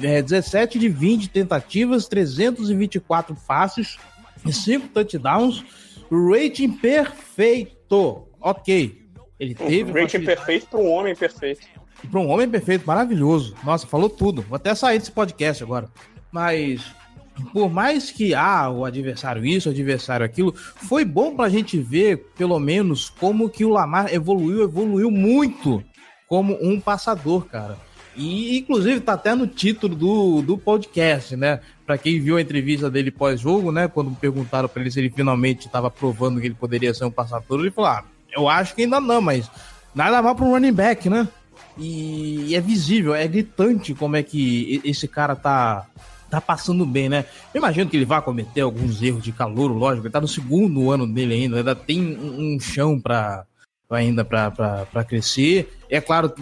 É, 0.02 0.22
17 0.22 0.78
de 0.78 0.88
20 0.88 1.28
tentativas, 1.28 2.06
324 2.06 3.36
passes 3.46 3.98
e 4.44 4.52
5 4.52 4.88
touchdowns. 4.88 5.64
Rating 6.10 6.72
perfeito. 6.72 8.28
Ok. 8.40 9.06
Ele 9.38 9.54
teve. 9.54 9.92
Rating 9.92 10.24
perfeito 10.24 10.66
para 10.68 10.78
um 10.78 10.90
homem 10.90 11.14
perfeito. 11.14 11.66
Para 12.10 12.20
um 12.20 12.28
homem 12.28 12.48
perfeito, 12.48 12.86
maravilhoso. 12.86 13.56
Nossa, 13.64 13.86
falou 13.86 14.08
tudo. 14.08 14.42
Vou 14.42 14.56
até 14.56 14.74
sair 14.74 14.98
desse 14.98 15.10
podcast 15.10 15.62
agora. 15.62 15.88
Mas 16.30 16.94
por 17.52 17.70
mais 17.70 18.10
que 18.10 18.34
ah, 18.34 18.70
o 18.70 18.84
adversário 18.84 19.44
isso, 19.44 19.68
o 19.68 19.72
adversário 19.72 20.24
aquilo, 20.24 20.54
foi 20.54 21.04
bom 21.04 21.34
pra 21.34 21.48
gente 21.48 21.78
ver, 21.78 22.26
pelo 22.36 22.58
menos, 22.58 23.10
como 23.10 23.48
que 23.48 23.64
o 23.64 23.70
Lamar 23.70 24.12
evoluiu, 24.12 24.62
evoluiu 24.62 25.10
muito 25.10 25.82
como 26.28 26.56
um 26.60 26.80
passador, 26.80 27.44
cara. 27.46 27.76
E, 28.16 28.58
inclusive, 28.58 29.00
tá 29.00 29.12
até 29.12 29.34
no 29.34 29.46
título 29.46 29.94
do, 29.94 30.42
do 30.42 30.56
podcast, 30.56 31.36
né? 31.36 31.60
Para 31.84 31.98
quem 31.98 32.18
viu 32.18 32.38
a 32.38 32.40
entrevista 32.40 32.90
dele 32.90 33.10
pós-jogo, 33.10 33.70
né? 33.70 33.88
Quando 33.88 34.10
perguntaram 34.12 34.68
para 34.68 34.80
ele 34.80 34.90
se 34.90 34.98
ele 34.98 35.10
finalmente 35.10 35.66
estava 35.66 35.90
provando 35.90 36.40
que 36.40 36.46
ele 36.46 36.54
poderia 36.54 36.94
ser 36.94 37.04
um 37.04 37.10
passador, 37.10 37.60
ele 37.60 37.70
falou: 37.70 37.90
ah, 37.90 38.04
eu 38.34 38.48
acho 38.48 38.74
que 38.74 38.82
ainda 38.82 39.00
não, 39.00 39.20
mas 39.20 39.50
nada 39.94 40.22
mal 40.22 40.34
para 40.34 40.46
um 40.46 40.50
running 40.50 40.72
back, 40.72 41.10
né? 41.10 41.28
E, 41.76 42.46
e 42.48 42.54
é 42.54 42.60
visível, 42.60 43.14
é 43.14 43.28
gritante 43.28 43.94
como 43.94 44.16
é 44.16 44.22
que 44.22 44.80
esse 44.82 45.06
cara 45.06 45.36
tá, 45.36 45.86
tá 46.30 46.40
passando 46.40 46.84
bem, 46.84 47.08
né? 47.08 47.24
Eu 47.54 47.58
imagino 47.58 47.88
que 47.88 47.96
ele 47.96 48.04
vai 48.04 48.20
cometer 48.20 48.60
alguns 48.60 49.02
erros 49.02 49.22
de 49.22 49.32
calor, 49.32 49.70
lógico, 49.70 50.06
ele 50.06 50.12
tá 50.12 50.20
no 50.20 50.28
segundo 50.28 50.90
ano 50.90 51.06
dele 51.06 51.34
ainda, 51.34 51.56
ainda 51.58 51.74
tem 51.74 52.00
um, 52.18 52.58
chão 52.60 53.00
para 53.00 53.44
ainda 53.88 54.24
para 54.24 55.04
crescer. 55.06 55.72
É 55.88 56.00
claro, 56.00 56.32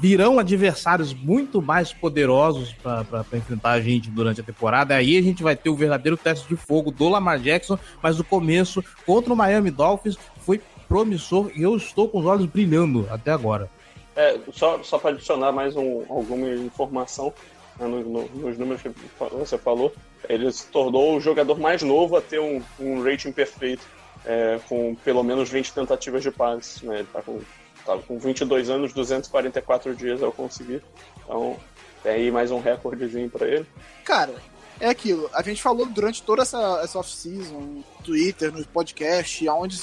virão 0.00 0.38
adversários 0.38 1.12
muito 1.12 1.60
mais 1.60 1.92
poderosos 1.92 2.72
para 2.74 3.24
enfrentar 3.32 3.72
a 3.72 3.80
gente 3.80 4.08
durante 4.08 4.40
a 4.40 4.44
temporada. 4.44 4.94
Aí 4.94 5.18
a 5.18 5.22
gente 5.22 5.42
vai 5.42 5.56
ter 5.56 5.68
o 5.68 5.74
verdadeiro 5.74 6.16
teste 6.16 6.46
de 6.48 6.54
fogo 6.54 6.92
do 6.92 7.08
Lamar 7.08 7.40
Jackson, 7.40 7.76
mas 8.00 8.20
o 8.20 8.24
começo 8.24 8.84
contra 9.04 9.32
o 9.32 9.36
Miami 9.36 9.72
Dolphins 9.72 10.16
foi 10.38 10.60
promissor 10.88 11.50
e 11.56 11.62
eu 11.62 11.76
estou 11.76 12.08
com 12.08 12.20
os 12.20 12.26
olhos 12.26 12.46
brilhando 12.46 13.08
até 13.10 13.32
agora. 13.32 13.68
É, 14.14 14.38
só 14.52 14.82
só 14.82 14.96
para 14.96 15.10
adicionar 15.10 15.52
mais 15.52 15.76
um, 15.76 16.04
alguma 16.08 16.48
informação 16.48 17.34
no, 17.78 18.00
no, 18.00 18.28
nos 18.28 18.58
números 18.58 18.82
que 18.82 18.90
você 19.30 19.58
falou, 19.58 19.92
ele 20.28 20.50
se 20.52 20.66
tornou 20.66 21.16
o 21.16 21.20
jogador 21.20 21.58
mais 21.58 21.82
novo 21.82 22.16
a 22.16 22.20
ter 22.20 22.40
um, 22.40 22.62
um 22.80 23.02
rating 23.02 23.32
perfeito 23.32 23.86
é, 24.24 24.58
com 24.68 24.94
pelo 24.96 25.22
menos 25.22 25.48
20 25.50 25.72
tentativas 25.72 26.22
de 26.22 26.30
passe. 26.30 26.84
Né? 26.84 27.00
Ele 27.00 27.08
tá 27.12 27.22
com, 27.22 27.40
tá 27.84 27.98
com 27.98 28.18
22 28.18 28.70
anos, 28.70 28.92
244 28.92 29.94
dias 29.94 30.22
ao 30.22 30.32
conseguir. 30.32 30.82
Então, 31.24 31.56
tem 32.02 32.12
aí 32.12 32.30
mais 32.30 32.50
um 32.50 32.60
recordezinho 32.60 33.30
para 33.30 33.46
ele. 33.46 33.66
Cara, 34.04 34.34
é 34.80 34.88
aquilo. 34.88 35.30
A 35.32 35.42
gente 35.42 35.62
falou 35.62 35.86
durante 35.86 36.22
toda 36.22 36.42
essa, 36.42 36.80
essa 36.82 36.98
off-season, 36.98 37.60
no 37.60 37.84
Twitter, 38.04 38.52
no 38.52 38.64
podcast, 38.66 39.46
aonde, 39.48 39.80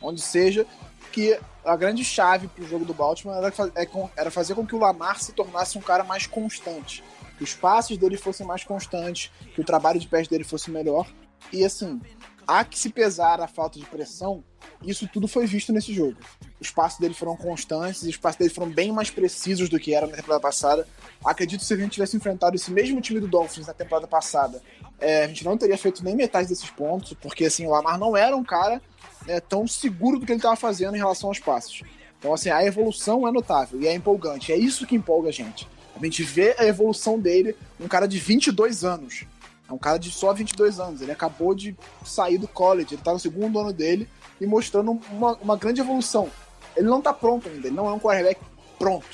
onde 0.00 0.20
seja, 0.20 0.66
que 1.12 1.38
a 1.64 1.76
grande 1.76 2.04
chave 2.04 2.48
para 2.48 2.64
o 2.64 2.68
jogo 2.68 2.84
do 2.84 2.94
Baltimore 2.94 3.36
era, 3.36 3.52
é 3.74 3.88
era 4.16 4.30
fazer 4.30 4.54
com 4.54 4.66
que 4.66 4.74
o 4.74 4.78
Lamar 4.78 5.20
se 5.20 5.32
tornasse 5.32 5.76
um 5.76 5.80
cara 5.80 6.04
mais 6.04 6.26
constante. 6.26 7.02
Os 7.40 7.54
passes 7.54 7.96
dele 7.96 8.16
fossem 8.16 8.46
mais 8.46 8.64
constantes, 8.64 9.30
que 9.54 9.60
o 9.60 9.64
trabalho 9.64 10.00
de 10.00 10.08
pés 10.08 10.28
dele 10.28 10.44
fosse 10.44 10.70
melhor. 10.70 11.06
E 11.52 11.64
assim, 11.64 12.00
há 12.46 12.64
que 12.64 12.78
se 12.78 12.90
pesar 12.90 13.40
a 13.40 13.46
falta 13.46 13.78
de 13.78 13.86
pressão, 13.86 14.42
isso 14.82 15.08
tudo 15.12 15.26
foi 15.28 15.46
visto 15.46 15.72
nesse 15.72 15.92
jogo. 15.92 16.16
Os 16.60 16.70
passos 16.70 16.98
dele 16.98 17.14
foram 17.14 17.36
constantes, 17.36 18.02
os 18.02 18.16
passos 18.16 18.38
dele 18.38 18.50
foram 18.50 18.70
bem 18.70 18.92
mais 18.92 19.10
precisos 19.10 19.68
do 19.68 19.78
que 19.78 19.94
era 19.94 20.06
na 20.06 20.16
temporada 20.16 20.40
passada. 20.40 20.86
Acredito 21.24 21.60
que 21.60 21.66
se 21.66 21.74
a 21.74 21.76
gente 21.76 21.92
tivesse 21.92 22.16
enfrentado 22.16 22.56
esse 22.56 22.70
mesmo 22.70 23.00
time 23.00 23.20
do 23.20 23.28
Dolphins 23.28 23.66
na 23.66 23.74
temporada 23.74 24.06
passada, 24.06 24.62
é, 25.00 25.24
a 25.24 25.28
gente 25.28 25.44
não 25.44 25.56
teria 25.56 25.78
feito 25.78 26.04
nem 26.04 26.16
metade 26.16 26.48
desses 26.48 26.70
pontos, 26.70 27.14
porque 27.20 27.44
assim, 27.44 27.66
o 27.66 27.70
Lamar 27.70 27.98
não 27.98 28.16
era 28.16 28.36
um 28.36 28.44
cara 28.44 28.80
é, 29.26 29.40
tão 29.40 29.66
seguro 29.66 30.18
do 30.18 30.26
que 30.26 30.32
ele 30.32 30.38
estava 30.38 30.56
fazendo 30.56 30.94
em 30.94 30.98
relação 30.98 31.28
aos 31.28 31.38
passos. 31.38 31.82
Então, 32.18 32.34
assim, 32.34 32.50
a 32.50 32.64
evolução 32.64 33.26
é 33.28 33.30
notável 33.30 33.80
e 33.80 33.86
é 33.86 33.94
empolgante. 33.94 34.52
É 34.52 34.56
isso 34.56 34.86
que 34.86 34.96
empolga 34.96 35.28
a 35.28 35.32
gente. 35.32 35.68
A 36.00 36.04
gente 36.04 36.22
vê 36.22 36.54
a 36.58 36.64
evolução 36.64 37.18
dele, 37.18 37.56
um 37.80 37.88
cara 37.88 38.06
de 38.06 38.18
22 38.18 38.84
anos 38.84 39.26
é 39.68 39.72
um 39.72 39.78
cara 39.78 39.98
de 39.98 40.10
só 40.10 40.32
22 40.32 40.80
anos. 40.80 41.02
Ele 41.02 41.12
acabou 41.12 41.54
de 41.54 41.76
sair 42.04 42.38
do 42.38 42.48
college, 42.48 42.94
ele 42.94 43.02
tá 43.02 43.12
no 43.12 43.18
segundo 43.18 43.58
ano 43.60 43.72
dele 43.72 44.08
e 44.40 44.46
mostrando 44.46 44.98
uma, 45.10 45.34
uma 45.36 45.56
grande 45.56 45.80
evolução. 45.80 46.30
Ele 46.74 46.88
não 46.88 47.02
tá 47.02 47.12
pronto 47.12 47.48
ainda, 47.48 47.66
ele 47.66 47.76
não 47.76 47.86
é 47.88 47.92
um 47.92 47.98
quarterback 47.98 48.40
pronto. 48.78 49.06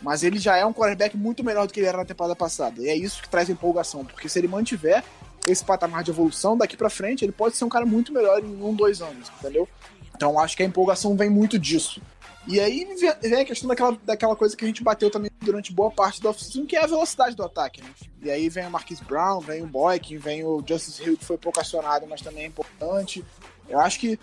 Mas 0.00 0.22
ele 0.22 0.38
já 0.38 0.56
é 0.56 0.64
um 0.64 0.72
quarterback 0.72 1.16
muito 1.16 1.44
melhor 1.44 1.66
do 1.66 1.72
que 1.72 1.80
ele 1.80 1.88
era 1.88 1.98
na 1.98 2.04
temporada 2.04 2.34
passada. 2.34 2.80
E 2.80 2.88
é 2.88 2.96
isso 2.96 3.20
que 3.20 3.28
traz 3.28 3.50
empolgação, 3.50 4.04
porque 4.04 4.28
se 4.28 4.38
ele 4.38 4.48
mantiver 4.48 5.04
esse 5.46 5.64
patamar 5.64 6.02
de 6.02 6.10
evolução, 6.10 6.56
daqui 6.56 6.76
para 6.76 6.88
frente 6.88 7.24
ele 7.24 7.32
pode 7.32 7.56
ser 7.56 7.64
um 7.64 7.68
cara 7.68 7.84
muito 7.84 8.12
melhor 8.12 8.42
em 8.42 8.62
um, 8.62 8.74
dois 8.74 9.02
anos, 9.02 9.30
entendeu? 9.38 9.68
Então 10.14 10.38
acho 10.38 10.56
que 10.56 10.62
a 10.62 10.66
empolgação 10.66 11.16
vem 11.16 11.28
muito 11.28 11.58
disso. 11.58 12.00
E 12.48 12.58
aí 12.58 12.88
vem 13.20 13.42
a 13.42 13.44
questão 13.44 13.68
daquela, 13.68 13.98
daquela 14.02 14.34
coisa 14.34 14.56
que 14.56 14.64
a 14.64 14.68
gente 14.68 14.82
bateu 14.82 15.10
também 15.10 15.30
durante 15.38 15.70
boa 15.70 15.90
parte 15.90 16.18
do 16.18 16.30
off-season, 16.30 16.64
que 16.64 16.76
é 16.76 16.82
a 16.82 16.86
velocidade 16.86 17.36
do 17.36 17.44
ataque, 17.44 17.82
né? 17.82 17.90
E 18.22 18.30
aí 18.30 18.48
vem 18.48 18.66
o 18.66 18.70
Marquis 18.70 19.00
Brown, 19.00 19.38
vem 19.40 19.62
o 19.62 19.66
Boykin, 19.66 20.16
vem 20.16 20.42
o 20.42 20.64
Justice 20.66 21.02
Hill, 21.02 21.18
que 21.18 21.26
foi 21.26 21.36
pouco 21.36 21.60
acionado, 21.60 22.06
mas 22.06 22.22
também 22.22 22.44
é 22.44 22.46
importante. 22.46 23.22
Eu 23.68 23.78
acho 23.78 24.00
que, 24.00 24.18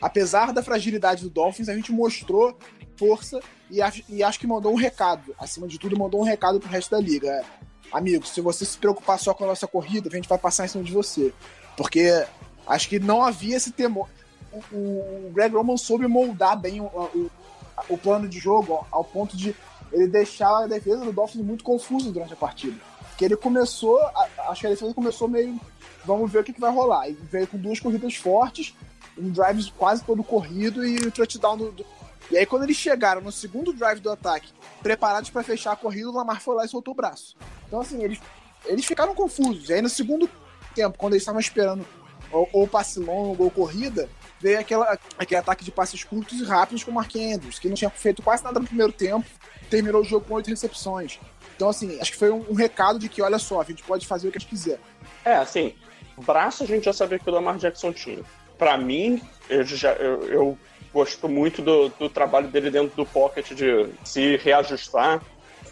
apesar 0.00 0.50
da 0.50 0.62
fragilidade 0.62 1.22
do 1.22 1.28
Dolphins, 1.28 1.68
a 1.68 1.74
gente 1.74 1.92
mostrou 1.92 2.56
força 2.96 3.38
e 3.70 3.82
acho, 3.82 4.02
e 4.08 4.22
acho 4.22 4.40
que 4.40 4.46
mandou 4.46 4.72
um 4.72 4.76
recado. 4.76 5.34
Acima 5.38 5.68
de 5.68 5.78
tudo, 5.78 5.98
mandou 5.98 6.22
um 6.22 6.24
recado 6.24 6.58
pro 6.58 6.70
resto 6.70 6.92
da 6.92 6.98
liga. 6.98 7.28
É, 7.28 7.44
amigo, 7.92 8.26
se 8.26 8.40
você 8.40 8.64
se 8.64 8.78
preocupar 8.78 9.18
só 9.18 9.34
com 9.34 9.44
a 9.44 9.48
nossa 9.48 9.66
corrida, 9.66 10.08
a 10.10 10.16
gente 10.16 10.28
vai 10.28 10.38
passar 10.38 10.64
em 10.64 10.68
cima 10.68 10.82
de 10.82 10.92
você. 10.92 11.34
Porque 11.76 12.24
acho 12.66 12.88
que 12.88 12.98
não 12.98 13.22
havia 13.22 13.56
esse 13.58 13.72
temor. 13.72 14.08
O, 14.72 14.76
o 14.76 15.30
Greg 15.34 15.54
Roman 15.54 15.76
soube 15.76 16.06
moldar 16.06 16.58
bem 16.58 16.80
o, 16.80 16.86
o, 16.86 17.30
o 17.88 17.98
plano 17.98 18.28
de 18.28 18.38
jogo 18.38 18.86
ao 18.90 19.04
ponto 19.04 19.36
de 19.36 19.54
ele 19.92 20.06
deixar 20.06 20.64
a 20.64 20.66
defesa 20.66 21.04
do 21.04 21.12
Dolphins 21.12 21.44
muito 21.44 21.64
confusa 21.64 22.10
durante 22.10 22.32
a 22.32 22.36
partida. 22.36 22.76
Porque 23.10 23.24
ele 23.24 23.36
começou, 23.36 24.00
acho 24.48 24.60
que 24.60 24.66
a 24.66 24.70
defesa 24.70 24.94
começou 24.94 25.28
meio, 25.28 25.58
vamos 26.04 26.30
ver 26.30 26.40
o 26.40 26.44
que, 26.44 26.52
que 26.52 26.60
vai 26.60 26.72
rolar. 26.72 27.08
E 27.08 27.14
veio 27.14 27.46
com 27.46 27.58
duas 27.58 27.80
corridas 27.80 28.14
fortes, 28.14 28.74
um 29.16 29.30
drive 29.30 29.72
quase 29.72 30.04
todo 30.04 30.22
corrido 30.22 30.86
e 30.86 30.96
o 30.98 31.10
touchdown 31.10 31.56
do, 31.56 31.72
do... 31.72 31.86
E 32.30 32.36
aí 32.36 32.46
quando 32.46 32.64
eles 32.64 32.76
chegaram 32.76 33.20
no 33.20 33.32
segundo 33.32 33.72
drive 33.72 34.00
do 34.00 34.10
ataque, 34.10 34.52
preparados 34.82 35.30
para 35.30 35.42
fechar 35.42 35.72
a 35.72 35.76
corrida, 35.76 36.08
o 36.08 36.12
Lamar 36.12 36.40
foi 36.40 36.54
lá 36.54 36.64
e 36.64 36.68
soltou 36.68 36.92
o 36.92 36.96
braço. 36.96 37.34
Então 37.66 37.80
assim, 37.80 38.02
eles, 38.02 38.20
eles 38.66 38.84
ficaram 38.84 39.14
confusos. 39.14 39.68
E 39.68 39.74
aí 39.74 39.82
no 39.82 39.88
segundo 39.88 40.28
tempo, 40.74 40.98
quando 40.98 41.14
eles 41.14 41.22
estavam 41.22 41.40
esperando 41.40 41.84
ou, 42.30 42.48
ou 42.52 42.68
passe 42.68 43.00
longo 43.00 43.44
ou 43.44 43.50
corrida, 43.50 44.08
veio 44.40 44.60
aquela, 44.60 44.98
aquele 45.18 45.40
ataque 45.40 45.64
de 45.64 45.70
passes 45.70 46.04
curtos 46.04 46.40
e 46.40 46.44
rápidos 46.44 46.84
com 46.84 46.90
o 46.90 46.94
Mark 46.94 47.14
Andrews, 47.16 47.58
que 47.58 47.68
não 47.68 47.74
tinha 47.74 47.90
feito 47.90 48.22
quase 48.22 48.44
nada 48.44 48.60
no 48.60 48.66
primeiro 48.66 48.92
tempo, 48.92 49.26
terminou 49.68 50.02
o 50.02 50.04
jogo 50.04 50.26
com 50.26 50.34
oito 50.34 50.50
recepções. 50.50 51.18
Então, 51.56 51.68
assim, 51.68 52.00
acho 52.00 52.12
que 52.12 52.18
foi 52.18 52.30
um, 52.30 52.44
um, 52.48 52.54
recado 52.54 52.98
de 52.98 53.08
que, 53.08 53.20
olha 53.20 53.38
só, 53.38 53.60
a 53.60 53.64
gente 53.64 53.82
pode 53.82 54.06
fazer 54.06 54.28
o 54.28 54.30
que 54.30 54.38
a 54.38 54.40
gente 54.40 54.48
quiser. 54.48 54.78
É, 55.24 55.34
assim, 55.34 55.74
braço 56.16 56.62
a 56.62 56.66
gente 56.66 56.84
já 56.84 56.92
sabia 56.92 57.18
que 57.18 57.28
o 57.28 57.32
Lamar 57.32 57.58
Jackson 57.58 57.92
tinha. 57.92 58.22
Pra 58.56 58.76
mim, 58.76 59.20
eu, 59.48 59.64
já, 59.64 59.92
eu, 59.94 60.22
eu 60.28 60.58
gosto 60.92 61.28
muito 61.28 61.62
do, 61.62 61.88
do, 61.90 62.08
trabalho 62.08 62.48
dele 62.48 62.70
dentro 62.70 62.96
do 62.96 63.06
pocket, 63.06 63.52
de 63.52 63.88
se 64.04 64.36
reajustar, 64.36 65.20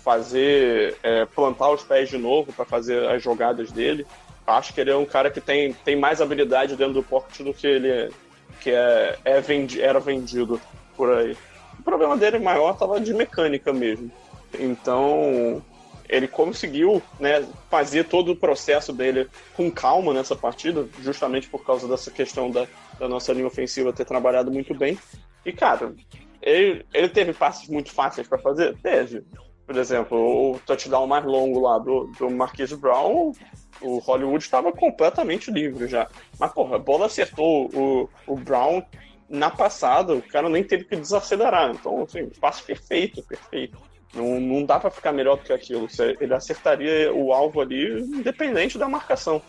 fazer, 0.05 0.97
é, 1.03 1.25
plantar 1.25 1.71
os 1.71 1.83
pés 1.83 2.09
de 2.09 2.19
novo 2.19 2.53
para 2.53 2.65
fazer 2.65 3.09
as 3.09 3.23
jogadas 3.23 3.73
dele. 3.73 4.07
Acho 4.47 4.73
que 4.73 4.81
ele 4.81 4.91
é 4.91 4.97
um 4.97 5.07
cara 5.07 5.31
que 5.31 5.41
tem, 5.41 5.73
tem 5.73 5.97
mais 5.97 6.21
habilidade 6.21 6.77
dentro 6.77 6.95
do 6.95 7.03
pocket 7.03 7.41
do 7.41 7.53
que 7.53 7.67
ele, 7.67 8.13
que 8.61 8.71
é, 8.71 9.19
é 9.25 9.41
vendi, 9.41 9.81
era 9.81 10.00
vendido 10.00 10.61
por 10.97 11.12
aí. 11.12 11.37
problema 11.85 12.17
dele 12.17 12.38
maior 12.38 12.73
estava 12.73 13.00
de 13.00 13.12
mecânica 13.15 13.73
mesmo. 13.73 14.11
Então, 14.59 15.62
ele 16.09 16.29
conseguiu 16.29 17.03
né, 17.19 17.47
fazer 17.71 18.05
todo 18.05 18.33
o 18.33 18.37
processo 18.37 18.93
dele 18.93 19.29
com 19.57 19.71
calma 19.71 20.12
nessa 20.15 20.37
partida, 20.37 20.88
justamente 21.03 21.49
por 21.49 21.65
causa 21.65 21.88
dessa 21.88 22.11
questão 22.11 22.50
da, 22.50 22.67
da 22.99 23.09
nossa 23.09 23.33
linha 23.33 23.47
ofensiva 23.47 23.93
ter 23.93 24.05
trabalhado 24.05 24.50
muito 24.50 24.75
bem. 24.75 24.99
E, 25.45 25.53
cara, 25.53 25.95
ele, 26.41 26.85
ele 26.93 27.09
teve 27.09 27.33
passes 27.33 27.69
muito 27.69 27.93
fáceis 27.93 28.26
para 28.26 28.38
fazer? 28.38 28.76
Teve. 28.79 29.25
Por 29.67 29.76
exemplo, 29.76 30.53
o 30.53 30.61
touchdown 30.61 31.07
mais 31.09 31.25
longo 31.25 31.61
lá 31.61 31.79
do, 31.79 32.05
do 32.19 32.31
Marquise 32.31 32.76
Brown, 32.76 33.33
o 33.80 33.99
Hollywood 33.99 34.45
estava 34.45 34.73
completamente 34.73 35.50
livre 35.50 35.88
já. 35.88 36.09
Mas, 36.38 36.52
porra, 36.52 36.76
a 36.76 36.78
bola 36.78 37.06
acertou 37.06 37.71
o, 37.75 38.09
o 38.26 38.37
Brown 38.37 38.83
na 39.28 39.50
passada, 39.50 40.14
o 40.14 40.23
cara 40.23 40.49
nem 40.49 40.62
teve 40.62 40.85
que 40.85 40.97
desacelerar. 40.97 41.71
Então, 41.71 42.02
assim, 42.02 42.28
passe 42.40 42.62
perfeito, 42.62 43.23
perfeito. 43.23 43.78
Não, 44.14 44.40
não 44.40 44.64
dá 44.64 44.78
para 44.78 44.90
ficar 44.90 45.12
melhor 45.12 45.37
do 45.37 45.42
que 45.42 45.52
aquilo. 45.52 45.87
Ele 46.21 46.35
acertaria 46.35 47.12
o 47.12 47.33
alvo 47.33 47.61
ali, 47.61 48.00
independente 48.00 48.78
da 48.78 48.88
marcação. 48.88 49.42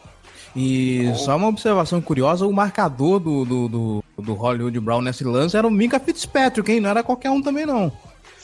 E 0.55 1.03
então... 1.03 1.15
só 1.15 1.35
uma 1.35 1.47
observação 1.47 2.01
curiosa: 2.01 2.45
o 2.45 2.53
marcador 2.53 3.19
do, 3.19 3.45
do, 3.45 3.69
do, 3.69 4.03
do, 4.17 4.33
Hollywood 4.33 4.79
Brown 4.79 5.01
nesse 5.01 5.23
lance 5.23 5.55
era 5.55 5.67
o 5.67 5.71
Minka 5.71 5.99
Fitzpatrick, 5.99 6.71
hein? 6.71 6.79
Não 6.79 6.89
era 6.89 7.03
qualquer 7.03 7.29
um 7.29 7.41
também, 7.41 7.65
não. 7.65 7.91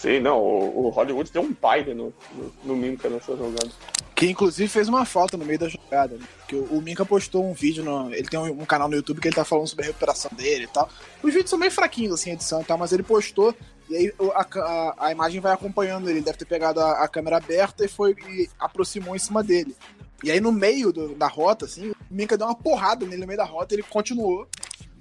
Sim, 0.03 0.19
não. 0.19 0.37
O, 0.37 0.87
o 0.87 0.89
Hollywood 0.89 1.31
deu 1.31 1.41
um 1.41 1.53
baile 1.53 1.93
no, 1.93 2.13
no, 2.35 2.53
no 2.65 2.75
Minka 2.75 3.07
nessa 3.07 3.37
jogada. 3.37 3.71
Que 4.13 4.29
inclusive 4.29 4.67
fez 4.67 4.89
uma 4.89 5.05
falta 5.05 5.37
no 5.37 5.45
meio 5.45 5.57
da 5.57 5.69
jogada. 5.69 6.17
Né? 6.17 6.25
Que 6.45 6.57
o, 6.57 6.65
o 6.65 6.81
Minka 6.81 7.05
postou 7.05 7.49
um 7.49 7.53
vídeo, 7.53 7.85
no, 7.85 8.13
ele 8.13 8.27
tem 8.27 8.37
um, 8.37 8.51
um, 8.63 8.65
canal 8.65 8.89
no 8.89 8.97
YouTube 8.97 9.21
que 9.21 9.29
ele 9.29 9.35
tá 9.35 9.45
falando 9.45 9.65
sobre 9.65 9.85
a 9.85 9.87
recuperação 9.87 10.29
dele 10.35 10.65
e 10.65 10.67
tal. 10.67 10.89
Os 11.23 11.31
vídeos 11.33 11.49
são 11.49 11.57
meio 11.57 11.71
fraquinhos, 11.71 12.15
assim, 12.15 12.31
a 12.31 12.33
edição 12.33 12.59
e 12.59 12.65
tal, 12.65 12.77
mas 12.77 12.91
ele 12.91 13.01
postou 13.01 13.55
e 13.89 13.95
aí 13.95 14.13
a, 14.33 14.45
a, 14.59 14.95
a, 15.07 15.11
imagem 15.13 15.39
vai 15.39 15.53
acompanhando 15.53 16.09
ele. 16.09 16.19
Deve 16.19 16.37
ter 16.37 16.45
pegado 16.45 16.81
a, 16.81 17.05
a 17.05 17.07
câmera 17.07 17.37
aberta 17.37 17.85
e 17.85 17.87
foi 17.87 18.13
e 18.27 18.49
aproximou 18.59 19.15
em 19.15 19.19
cima 19.19 19.41
dele. 19.41 19.73
E 20.21 20.29
aí 20.29 20.41
no 20.41 20.51
meio 20.51 20.91
do, 20.91 21.15
da 21.15 21.27
rota, 21.27 21.63
assim, 21.63 21.91
o 21.91 21.95
Minka 22.11 22.37
deu 22.37 22.47
uma 22.47 22.55
porrada 22.55 23.05
nele 23.05 23.21
no 23.21 23.27
meio 23.27 23.37
da 23.37 23.45
rota, 23.45 23.73
ele 23.73 23.83
continuou, 23.83 24.49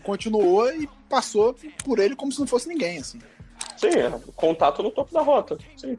continuou 0.04 0.73
e 0.73 0.88
passou 1.09 1.56
por 1.85 1.99
ele 1.99 2.14
como 2.14 2.30
se 2.30 2.38
não 2.38 2.47
fosse 2.47 2.68
ninguém, 2.68 2.99
assim. 2.99 3.18
Sim, 3.82 3.98
é 3.98 4.12
contato 4.36 4.82
no 4.82 4.90
topo 4.90 5.12
da 5.12 5.22
rota, 5.22 5.58
sim. 5.76 5.96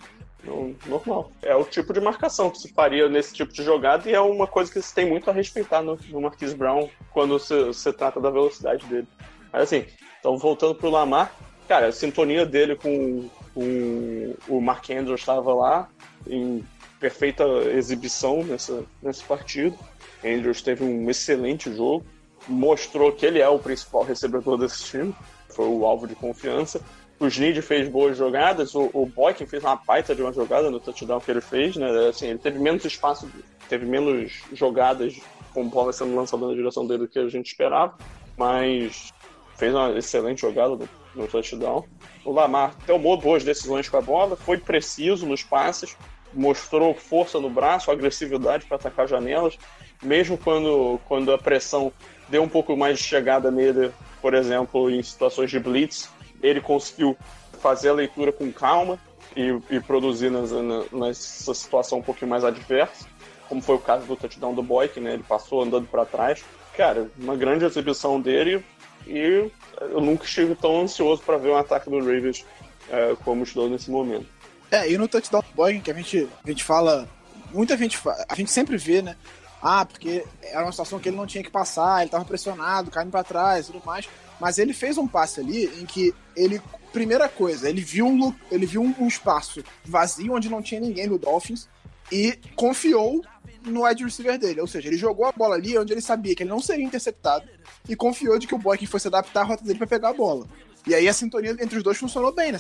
Normal. 0.86 1.32
É 1.42 1.56
o 1.56 1.64
tipo 1.64 1.94
de 1.94 2.02
marcação 2.02 2.50
que 2.50 2.58
se 2.58 2.74
faria 2.74 3.08
nesse 3.08 3.34
tipo 3.34 3.54
de 3.54 3.64
jogada 3.64 4.10
e 4.10 4.14
é 4.14 4.20
uma 4.20 4.46
coisa 4.46 4.72
que 4.72 4.82
se 4.82 4.94
tem 4.94 5.06
muito 5.06 5.30
a 5.30 5.34
respeitar 5.34 5.82
no, 5.82 5.98
no 6.10 6.22
Marquis 6.22 6.54
Brown 6.54 6.90
quando 7.12 7.40
se, 7.40 7.74
se 7.74 7.94
trata 7.94 8.20
da 8.20 8.30
velocidade 8.30 8.86
dele. 8.88 9.08
Mas 9.52 9.64
assim, 9.64 9.86
então 10.20 10.38
voltando 10.38 10.76
pro 10.76 10.90
Lamar, 10.90 11.34
cara, 11.68 11.88
a 11.88 11.92
sintonia 11.92 12.46
dele 12.46 12.76
com, 12.76 13.30
com 13.54 14.36
o 14.50 14.60
Mark 14.60 14.90
Andrews 14.90 15.22
estava 15.22 15.54
lá 15.54 15.90
em 16.28 16.64
perfeita 17.00 17.44
exibição 17.74 18.44
nessa, 18.44 18.84
nesse 19.02 19.24
partido. 19.24 19.78
Andrews 20.24 20.62
teve 20.62 20.84
um 20.84 21.10
excelente 21.10 21.74
jogo, 21.74 22.06
mostrou 22.48 23.12
que 23.12 23.26
ele 23.26 23.40
é 23.40 23.48
o 23.48 23.60
principal 23.60 24.04
recebedor 24.04 24.58
desse 24.58 24.84
time, 24.86 25.16
foi 25.50 25.68
o 25.68 25.86
alvo 25.86 26.08
de 26.08 26.16
confiança. 26.16 26.82
O 27.20 27.28
Snead 27.28 27.62
fez 27.62 27.88
boas 27.88 28.18
jogadas, 28.18 28.76
o, 28.76 28.90
o 28.94 29.06
Boykin 29.06 29.46
fez 29.46 29.64
uma 29.64 29.76
baita 29.76 30.14
de 30.14 30.22
uma 30.22 30.34
jogada 30.34 30.70
no 30.70 30.80
touchdown 30.80 31.20
que 31.20 31.32
ele 31.32 31.42
fez, 31.42 31.76
né? 31.76 31.90
Assim, 32.10 32.28
ele 32.28 32.40
teve 32.40 32.60
menos 32.60 32.84
espaço, 32.84 33.30
teve 33.70 33.86
menos 33.86 34.42
jogadas 34.52 35.16
com 35.54 35.68
bola 35.68 35.94
sendo 35.94 36.16
lançada 36.16 36.46
na 36.48 36.54
direção 36.54 36.86
dele 36.86 37.04
do 37.04 37.08
que 37.08 37.20
a 37.20 37.30
gente 37.30 37.48
esperava, 37.48 37.96
mas 38.36 39.14
fez 39.56 39.74
uma 39.74 39.98
excelente 39.98 40.42
jogada 40.42 40.76
no, 40.76 40.90
no 41.16 41.28
touchdown. 41.28 41.86
O 42.26 42.32
Lamar 42.32 42.76
tomou 42.86 43.18
boas 43.18 43.44
decisões 43.44 43.88
com 43.88 43.98
a 43.98 44.02
bola, 44.02 44.36
foi 44.36 44.58
preciso 44.58 45.26
nos 45.26 45.44
passes, 45.44 45.96
mostrou 46.34 46.94
força 46.94 47.40
no 47.40 47.50
braço, 47.50 47.92
agressividade 47.92 48.66
para 48.66 48.78
atacar 48.78 49.08
janelas, 49.08 49.58
mesmo 50.02 50.38
quando, 50.38 51.00
quando 51.08 51.32
a 51.32 51.38
pressão 51.38 51.94
deu 52.28 52.44
um 52.44 52.50
pouco 52.50 52.76
mais 52.76 52.98
de 52.98 53.04
chegada 53.04 53.52
nele, 53.52 53.92
por 54.22 54.34
exemplo, 54.34 54.90
em 54.90 55.02
situações 55.04 55.52
de 55.52 55.60
blitz, 55.60 56.10
ele 56.44 56.62
conseguiu 56.62 57.18
fazer 57.60 57.90
a 57.90 57.94
leitura 57.94 58.32
com 58.32 58.52
calma 58.52 59.00
e, 59.36 59.58
e 59.70 59.80
produzir 59.80 60.30
nas, 60.30 60.52
nessa 60.92 61.54
situação 61.54 62.00
um 62.00 62.04
pouquinho 62.04 62.30
mais 62.30 62.44
adversa, 62.44 63.08
como 63.48 63.62
foi 63.62 63.76
o 63.76 63.80
caso 63.80 64.06
do 64.06 64.16
touchdown 64.16 64.54
do 64.54 64.62
Boyk, 64.62 65.00
né? 65.00 65.14
Ele 65.14 65.24
passou 65.24 65.64
andando 65.64 65.88
para 65.88 66.06
trás. 66.06 66.44
Cara, 66.76 67.10
uma 67.18 67.36
grande 67.36 67.66
exibição 67.66 68.20
dele 68.20 68.64
e 69.08 69.50
eu 69.80 70.02
nunca 70.02 70.26
estive 70.26 70.56
tão 70.56 70.82
ansioso 70.82 71.22
para 71.24 71.38
ver 71.38 71.50
um 71.50 71.58
ataque 71.58 71.90
do 71.90 72.00
Ravens 72.00 72.46
é, 72.90 73.16
como 73.24 73.44
estou 73.44 73.70
nesse 73.70 73.90
momento. 73.90 74.26
É, 74.70 74.90
e 74.90 74.98
no 74.98 75.08
touchdown 75.08 75.44
boy 75.56 75.80
que 75.80 75.92
a 75.92 75.94
gente, 75.94 76.28
a 76.44 76.50
gente 76.50 76.64
fala, 76.64 77.08
muita 77.52 77.78
gente, 77.78 78.00
a 78.28 78.36
gente 78.36 78.52
sempre 78.52 78.76
vê, 78.78 79.02
né? 79.02 79.16
Ah, 79.62 79.86
porque 79.86 80.26
era 80.42 80.64
uma 80.64 80.72
situação 80.72 81.00
que 81.00 81.08
ele 81.08 81.16
não 81.16 81.26
tinha 81.26 81.44
que 81.44 81.50
passar, 81.50 82.00
ele 82.00 82.08
estava 82.08 82.26
pressionado, 82.26 82.92
caindo 82.92 83.12
para 83.12 83.24
trás 83.24 83.66
e 83.68 83.72
tudo 83.72 83.86
mais. 83.86 84.10
Mas 84.44 84.58
ele 84.58 84.74
fez 84.74 84.98
um 84.98 85.08
passe 85.08 85.40
ali 85.40 85.68
em 85.80 85.86
que 85.86 86.14
ele, 86.36 86.62
primeira 86.92 87.30
coisa, 87.30 87.70
ele 87.70 87.80
viu 87.80 88.06
um, 88.06 88.36
ele 88.52 88.66
viu 88.66 88.82
um, 88.82 89.08
espaço 89.08 89.64
vazio 89.86 90.34
onde 90.34 90.50
não 90.50 90.62
tinha 90.62 90.82
ninguém 90.82 91.08
do 91.08 91.18
Dolphins 91.18 91.70
e 92.12 92.38
confiou 92.54 93.24
no 93.66 93.86
wide 93.86 94.04
receiver 94.04 94.38
dele. 94.38 94.60
Ou 94.60 94.68
seja, 94.68 94.90
ele 94.90 94.98
jogou 94.98 95.26
a 95.26 95.32
bola 95.32 95.56
ali 95.56 95.78
onde 95.78 95.94
ele 95.94 96.02
sabia 96.02 96.36
que 96.36 96.44
ele 96.44 96.50
não 96.50 96.60
seria 96.60 96.84
interceptado 96.84 97.48
e 97.88 97.96
confiou 97.96 98.38
de 98.38 98.46
que 98.46 98.54
o 98.54 98.58
Boykin 98.58 98.86
fosse 98.86 99.08
adaptar 99.08 99.44
a 99.44 99.46
rota 99.46 99.64
dele 99.64 99.78
para 99.78 99.88
pegar 99.88 100.10
a 100.10 100.14
bola. 100.14 100.46
E 100.86 100.94
aí 100.94 101.08
a 101.08 101.14
sintonia 101.14 101.52
entre 101.52 101.78
os 101.78 101.84
dois 101.84 101.98
funcionou 101.98 102.34
bem, 102.34 102.52
né? 102.52 102.60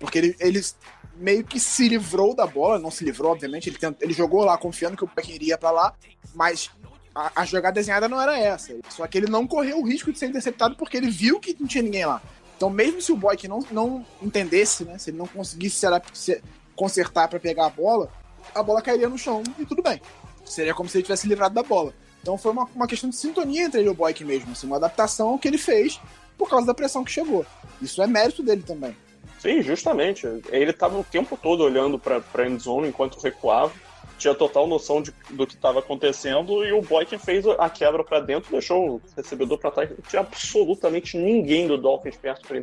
Porque 0.00 0.18
ele, 0.18 0.36
ele 0.40 0.60
meio 1.14 1.44
que 1.44 1.60
se 1.60 1.88
livrou 1.88 2.34
da 2.34 2.48
bola, 2.48 2.80
não 2.80 2.90
se 2.90 3.04
livrou, 3.04 3.30
obviamente, 3.30 3.68
ele, 3.68 3.78
tent, 3.78 3.96
ele 4.00 4.12
jogou 4.12 4.44
lá 4.44 4.58
confiando 4.58 4.96
que 4.96 5.04
o 5.04 5.06
Boykin 5.14 5.34
iria 5.34 5.56
para 5.56 5.70
lá, 5.70 5.94
mas 6.34 6.68
a, 7.14 7.42
a, 7.42 7.44
jogada 7.44 7.74
desenhada 7.74 8.08
não 8.08 8.20
era 8.20 8.38
essa. 8.38 8.74
Só 8.88 9.06
que 9.06 9.18
ele 9.18 9.30
não 9.30 9.46
correu 9.46 9.78
o 9.78 9.86
risco 9.86 10.12
de 10.12 10.18
ser 10.18 10.26
interceptado 10.26 10.76
porque 10.76 10.96
ele 10.96 11.10
viu 11.10 11.40
que 11.40 11.56
não 11.58 11.66
tinha 11.66 11.82
ninguém 11.82 12.06
lá. 12.06 12.22
Então, 12.56 12.70
mesmo 12.70 13.02
se 13.02 13.12
o 13.12 13.16
Boykin 13.16 13.48
não, 13.48 13.60
não 13.70 14.06
entendesse, 14.22 14.84
né? 14.84 14.96
Se 14.98 15.10
ele 15.10 15.18
não 15.18 15.26
conseguisse 15.26 15.76
se, 15.76 15.86
se 16.12 16.42
consertar 16.76 17.28
para 17.28 17.40
pegar 17.40 17.66
a 17.66 17.70
bola, 17.70 18.10
a 18.54 18.62
bola 18.62 18.80
cairia 18.80 19.08
no 19.08 19.18
chão 19.18 19.42
e 19.58 19.64
tudo 19.64 19.82
bem. 19.82 20.00
Seria 20.44 20.74
como 20.74 20.88
se 20.88 20.98
ele 20.98 21.04
tivesse 21.04 21.26
livrado 21.26 21.54
da 21.54 21.62
bola. 21.62 21.94
Então 22.20 22.38
foi 22.38 22.52
uma, 22.52 22.64
uma 22.74 22.86
questão 22.86 23.10
de 23.10 23.16
sintonia 23.16 23.64
entre 23.64 23.80
ele 23.80 23.88
e 23.88 23.90
o 23.90 23.94
Boyk 23.94 24.24
mesmo, 24.24 24.52
assim, 24.52 24.66
uma 24.66 24.76
adaptação 24.76 25.36
que 25.36 25.48
ele 25.48 25.58
fez 25.58 26.00
por 26.38 26.48
causa 26.48 26.66
da 26.66 26.74
pressão 26.74 27.04
que 27.04 27.10
chegou. 27.10 27.44
Isso 27.80 28.00
é 28.00 28.06
mérito 28.06 28.42
dele 28.42 28.62
também. 28.62 28.96
Sim, 29.40 29.60
justamente. 29.60 30.24
Ele 30.50 30.70
estava 30.70 30.96
o 30.96 31.02
tempo 31.02 31.36
todo 31.36 31.64
olhando 31.64 31.98
para 31.98 32.22
a 32.34 32.48
endzone 32.48 32.88
enquanto 32.88 33.18
recuava, 33.18 33.72
tinha 34.22 34.34
total 34.34 34.68
noção 34.68 35.02
de, 35.02 35.12
do 35.30 35.46
que 35.46 35.54
estava 35.54 35.80
acontecendo 35.80 36.64
e 36.64 36.72
o 36.72 36.80
Boyk 36.80 37.18
fez 37.18 37.44
a 37.46 37.68
quebra 37.68 38.04
para 38.04 38.20
dentro, 38.20 38.52
deixou 38.52 38.94
o 38.94 39.02
recebedor 39.16 39.58
para 39.58 39.70
trás. 39.72 39.90
Não 39.90 39.96
tinha 40.08 40.20
absolutamente 40.20 41.18
ninguém 41.18 41.66
do 41.66 41.76
Dolphins 41.76 42.16
perto 42.16 42.46
para 42.46 42.58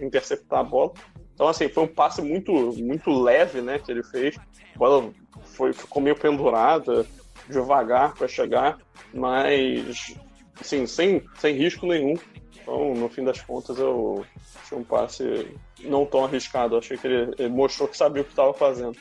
interceptar 0.00 0.60
a 0.60 0.64
bola. 0.64 0.92
Então, 1.32 1.46
assim, 1.48 1.68
foi 1.68 1.84
um 1.84 1.88
passe 1.88 2.20
muito, 2.20 2.52
muito 2.52 3.10
leve 3.10 3.60
né, 3.60 3.78
que 3.78 3.90
ele 3.92 4.02
fez. 4.02 4.36
A 4.74 4.78
bola 4.78 5.10
foi, 5.44 5.72
ficou 5.72 6.02
meio 6.02 6.16
pendurada, 6.16 7.06
devagar 7.48 8.14
para 8.14 8.26
chegar, 8.26 8.78
mas 9.12 10.16
assim, 10.60 10.84
sem, 10.86 11.22
sem 11.36 11.54
risco 11.54 11.86
nenhum. 11.86 12.14
Então, 12.60 12.94
no 12.94 13.08
fim 13.08 13.22
das 13.22 13.40
contas, 13.40 13.78
eu 13.78 14.24
achei 14.62 14.76
um 14.76 14.82
passe 14.84 15.46
não 15.80 16.04
tão 16.06 16.24
arriscado. 16.24 16.74
Eu 16.74 16.78
achei 16.78 16.96
que 16.96 17.06
ele, 17.06 17.34
ele 17.38 17.48
mostrou 17.50 17.88
que 17.88 17.96
sabia 17.96 18.22
o 18.22 18.24
que 18.24 18.32
estava 18.32 18.52
fazendo. 18.52 18.96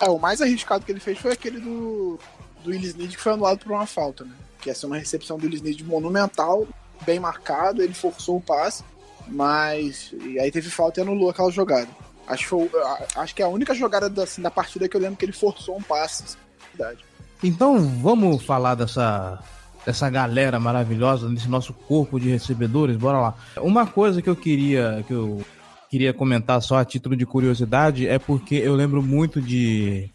É, 0.00 0.08
o 0.08 0.18
mais 0.18 0.40
arriscado 0.40 0.84
que 0.84 0.92
ele 0.92 1.00
fez 1.00 1.18
foi 1.18 1.32
aquele 1.32 1.58
do, 1.60 2.18
do 2.62 2.70
Willis 2.70 2.94
Need 2.94 3.16
que 3.16 3.22
foi 3.22 3.32
anulado 3.32 3.58
por 3.58 3.72
uma 3.72 3.86
falta, 3.86 4.24
né? 4.24 4.32
Que 4.60 4.70
essa 4.70 4.86
é 4.86 4.88
uma 4.88 4.96
recepção 4.96 5.38
do 5.38 5.44
Willis 5.44 5.62
Need 5.62 5.84
monumental, 5.84 6.66
bem 7.04 7.18
marcado, 7.18 7.82
ele 7.82 7.94
forçou 7.94 8.36
o 8.36 8.40
passe, 8.40 8.84
mas. 9.26 10.12
E 10.24 10.38
aí 10.38 10.50
teve 10.50 10.70
falta 10.70 11.00
e 11.00 11.02
anulou 11.02 11.30
aquela 11.30 11.50
jogada. 11.50 11.88
Acho 12.26 12.68
que, 12.68 12.76
acho 13.16 13.34
que 13.34 13.42
é 13.42 13.44
a 13.44 13.48
única 13.48 13.74
jogada 13.74 14.08
da, 14.08 14.24
assim, 14.24 14.42
da 14.42 14.50
partida 14.50 14.88
que 14.88 14.96
eu 14.96 15.00
lembro 15.00 15.16
que 15.16 15.24
ele 15.24 15.32
forçou 15.32 15.76
um 15.76 15.82
passe. 15.82 16.24
Assim, 16.24 16.36
verdade. 16.76 17.04
Então 17.42 17.78
vamos 17.78 18.42
falar 18.42 18.74
dessa 18.74 19.42
dessa 19.86 20.10
galera 20.10 20.60
maravilhosa, 20.60 21.28
desse 21.30 21.48
nosso 21.48 21.72
corpo 21.72 22.20
de 22.20 22.28
recebedores, 22.28 22.96
bora 22.96 23.18
lá. 23.18 23.34
Uma 23.56 23.86
coisa 23.86 24.20
que 24.20 24.28
eu 24.28 24.36
queria 24.36 25.02
que 25.06 25.14
eu 25.14 25.42
queria 25.90 26.12
comentar 26.12 26.60
só 26.60 26.78
a 26.78 26.84
título 26.84 27.16
de 27.16 27.24
curiosidade 27.26 28.06
é 28.06 28.18
porque 28.18 28.54
eu 28.56 28.74
lembro 28.74 29.02
muito 29.02 29.40
de 29.40 30.10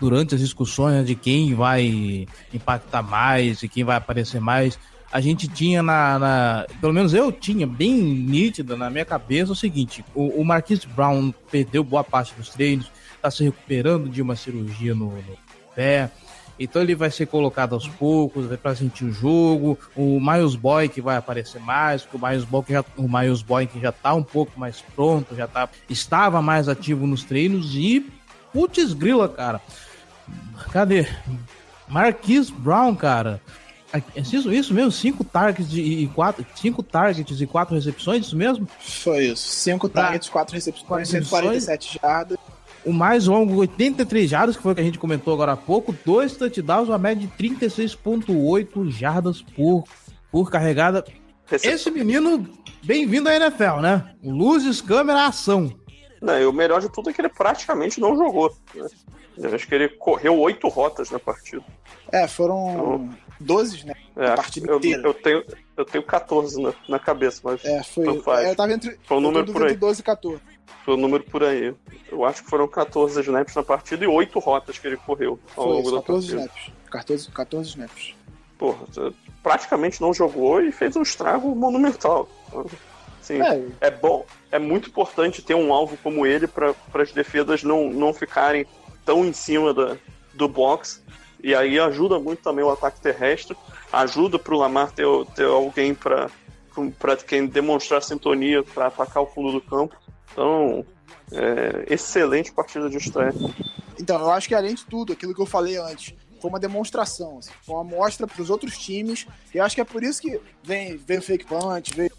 durante 0.00 0.34
as 0.34 0.40
discussões 0.40 1.06
de 1.06 1.14
quem 1.14 1.54
vai 1.54 2.26
impactar 2.52 3.02
mais 3.02 3.62
e 3.62 3.68
quem 3.68 3.82
vai 3.82 3.96
aparecer 3.96 4.40
mais, 4.40 4.78
a 5.10 5.20
gente 5.20 5.48
tinha 5.48 5.82
na, 5.82 6.18
na, 6.18 6.66
Pelo 6.80 6.92
menos 6.92 7.14
eu 7.14 7.32
tinha 7.32 7.66
bem 7.66 7.92
nítida 7.94 8.76
na 8.76 8.90
minha 8.90 9.04
cabeça 9.04 9.52
o 9.52 9.56
seguinte: 9.56 10.04
o, 10.14 10.40
o 10.40 10.44
Marquis 10.44 10.84
Brown 10.84 11.32
perdeu 11.50 11.82
boa 11.82 12.04
parte 12.04 12.34
dos 12.34 12.50
treinos, 12.50 12.90
está 13.14 13.30
se 13.30 13.44
recuperando 13.44 14.08
de 14.08 14.20
uma 14.20 14.36
cirurgia 14.36 14.94
no, 14.94 15.06
no 15.06 15.36
pé 15.74 16.10
Então 16.58 16.80
ele 16.80 16.94
vai 16.94 17.10
ser 17.10 17.26
colocado 17.26 17.74
aos 17.74 17.86
poucos, 17.86 18.46
vai 18.46 18.56
para 18.56 18.74
sentir 18.74 19.04
o 19.04 19.12
jogo. 19.12 19.78
O 19.94 20.18
Miles 20.20 20.54
Boy 20.54 20.88
que 20.88 21.00
vai 21.00 21.16
aparecer 21.16 21.60
mais, 21.60 22.02
porque 22.02 22.16
o 22.16 22.28
Miles 22.28 22.44
Boy 22.44 22.62
que 22.62 22.72
já, 22.72 22.84
o 22.96 23.08
Miles 23.08 23.42
Boy 23.42 23.66
que 23.66 23.78
já 23.80 23.92
tá 23.92 24.14
um 24.14 24.22
pouco 24.22 24.58
mais 24.58 24.82
pronto, 24.94 25.34
já 25.34 25.46
tá 25.46 25.68
estava 25.88 26.40
mais 26.40 26.68
ativo 26.68 27.06
nos 27.06 27.24
treinos 27.24 27.74
e 27.74 28.10
putz 28.52 28.92
grila, 28.92 29.28
cara. 29.28 29.60
Cadê? 30.72 31.06
Marquis 31.88 32.50
Brown, 32.50 32.94
cara. 32.94 33.40
É 33.92 34.20
isso, 34.20 34.52
isso 34.52 34.74
mesmo? 34.74 34.90
Cinco 34.90 35.24
targets 35.24 35.72
e 35.72 36.10
quatro, 36.14 36.44
cinco 36.54 36.82
targets 36.82 37.40
e 37.40 37.46
quatro 37.46 37.74
recepções, 37.74 38.26
isso 38.26 38.36
mesmo? 38.36 38.68
Foi 38.80 39.26
isso. 39.26 39.46
Cinco 39.48 39.88
targets, 39.88 40.28
quatro 40.28 40.54
recepções, 40.54 40.86
Quatro 40.88 41.06
147 41.06 41.98
jardas. 42.02 42.38
O 42.86 42.92
mais 42.92 43.26
longo, 43.26 43.56
83 43.56 44.30
jardas, 44.30 44.56
que 44.56 44.62
foi 44.62 44.70
o 44.70 44.74
que 44.74 44.80
a 44.80 44.84
gente 44.84 44.98
comentou 44.98 45.34
agora 45.34 45.52
há 45.52 45.56
pouco. 45.56 45.92
Dois 46.04 46.36
touchdowns, 46.36 46.88
uma 46.88 46.96
média 46.98 47.26
de 47.26 47.32
36,8 47.36 48.88
jardas 48.90 49.42
por, 49.42 49.82
por 50.30 50.50
carregada. 50.50 51.04
Esse 51.50 51.90
menino, 51.90 52.48
bem-vindo 52.84 53.28
à 53.28 53.34
NFL, 53.34 53.80
né? 53.80 54.14
Luzes, 54.22 54.80
câmera, 54.80 55.26
ação. 55.26 55.72
Não, 56.22 56.40
e 56.40 56.46
o 56.46 56.52
melhor 56.52 56.80
de 56.80 56.88
tudo 56.88 57.10
é 57.10 57.12
que 57.12 57.20
ele 57.20 57.28
praticamente 57.28 58.00
não 58.00 58.16
jogou. 58.16 58.54
Né? 58.74 58.86
Eu 59.38 59.54
acho 59.54 59.66
que 59.66 59.74
ele 59.74 59.88
correu 59.88 60.38
oito 60.38 60.68
rotas 60.68 61.10
na 61.10 61.18
partida. 61.18 61.62
É, 62.10 62.26
foram 62.26 63.10
12, 63.40 63.84
né? 63.86 63.94
É, 64.16 64.28
A 64.28 64.34
partida 64.36 64.70
eu, 64.70 64.78
inteira. 64.78 65.02
eu 65.02 65.12
tenho, 65.14 65.44
eu 65.76 65.84
tenho 65.84 66.04
14 66.04 66.62
na, 66.62 66.72
na 66.88 66.98
cabeça, 66.98 67.40
mas 67.44 67.64
É, 67.64 67.82
foi. 67.82 68.06
É, 68.06 68.50
eu 68.50 68.56
tava 68.56 68.72
entre. 68.72 68.98
Foi 69.04 69.18
um 69.18 69.20
número 69.20 69.52
por 69.52 69.64
aí. 69.64 69.72
de 69.74 69.76
12 69.76 70.00
e 70.00 70.04
14. 70.04 70.40
Foi 70.84 70.94
o 70.94 70.96
número 70.96 71.24
por 71.24 71.42
aí. 71.44 71.74
Eu 72.10 72.24
acho 72.24 72.42
que 72.44 72.50
foram 72.50 72.68
14 72.68 73.20
snaps 73.20 73.54
na 73.54 73.62
partida 73.62 74.04
e 74.04 74.08
oito 74.08 74.38
rotas 74.38 74.78
que 74.78 74.86
ele 74.86 74.96
correu 74.96 75.38
ao 75.56 75.64
Foi 75.64 75.72
longo 75.74 75.90
da 75.90 75.96
14 75.98 76.36
partida. 76.36 76.52
snaps. 76.52 76.72
14, 76.90 77.30
14 77.30 77.68
snaps. 77.70 78.14
Porra, 78.58 78.86
praticamente 79.42 80.00
não 80.00 80.14
jogou 80.14 80.62
e 80.62 80.72
fez 80.72 80.96
um 80.96 81.02
estrago 81.02 81.54
monumental. 81.54 82.28
Assim, 83.20 83.40
É, 83.42 83.88
é 83.88 83.90
bom, 83.90 84.24
é 84.50 84.58
muito 84.58 84.88
importante 84.88 85.42
ter 85.42 85.54
um 85.54 85.72
alvo 85.74 85.96
como 85.98 86.26
ele 86.26 86.46
para 86.46 86.74
as 86.94 87.12
defesas 87.12 87.62
não, 87.62 87.90
não 87.90 88.14
ficarem 88.14 88.64
tão 89.04 89.24
em 89.24 89.32
cima 89.32 89.74
da, 89.74 89.96
do 90.32 90.48
box. 90.48 91.02
E 91.42 91.54
aí 91.54 91.78
ajuda 91.78 92.18
muito 92.18 92.42
também 92.42 92.64
o 92.64 92.70
ataque 92.70 93.00
terrestre, 93.00 93.56
ajuda 93.92 94.38
para 94.38 94.54
o 94.54 94.58
Lamar 94.58 94.90
ter, 94.90 95.06
ter 95.34 95.44
alguém 95.44 95.94
para 95.94 96.30
quem 97.26 97.46
demonstrar 97.46 98.02
sintonia 98.02 98.62
para 98.62 98.86
atacar 98.86 99.22
o 99.22 99.26
fundo 99.26 99.52
do 99.52 99.60
campo. 99.60 99.94
Então, 100.32 100.84
é, 101.32 101.92
excelente 101.92 102.52
partida 102.52 102.88
de 102.88 102.96
estreia. 102.96 103.32
Então, 103.98 104.20
eu 104.20 104.30
acho 104.30 104.48
que 104.48 104.54
além 104.54 104.74
de 104.74 104.84
tudo, 104.84 105.12
aquilo 105.12 105.34
que 105.34 105.40
eu 105.40 105.46
falei 105.46 105.76
antes, 105.76 106.14
foi 106.40 106.50
uma 106.50 106.60
demonstração, 106.60 107.38
assim, 107.38 107.50
foi 107.64 107.74
uma 107.74 107.80
amostra 107.82 108.26
para 108.26 108.40
os 108.40 108.50
outros 108.50 108.76
times. 108.78 109.26
E 109.54 109.58
eu 109.58 109.64
acho 109.64 109.74
que 109.74 109.80
é 109.80 109.84
por 109.84 110.02
isso 110.02 110.20
que 110.20 110.40
vem, 110.62 110.96
vem 110.96 111.18
o 111.18 111.22
fake 111.22 111.46
punch, 111.46 111.94
vem 111.94 112.10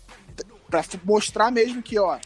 para 0.70 0.84
mostrar 1.04 1.52
mesmo 1.52 1.82
que, 1.82 1.98
ó, 1.98 2.20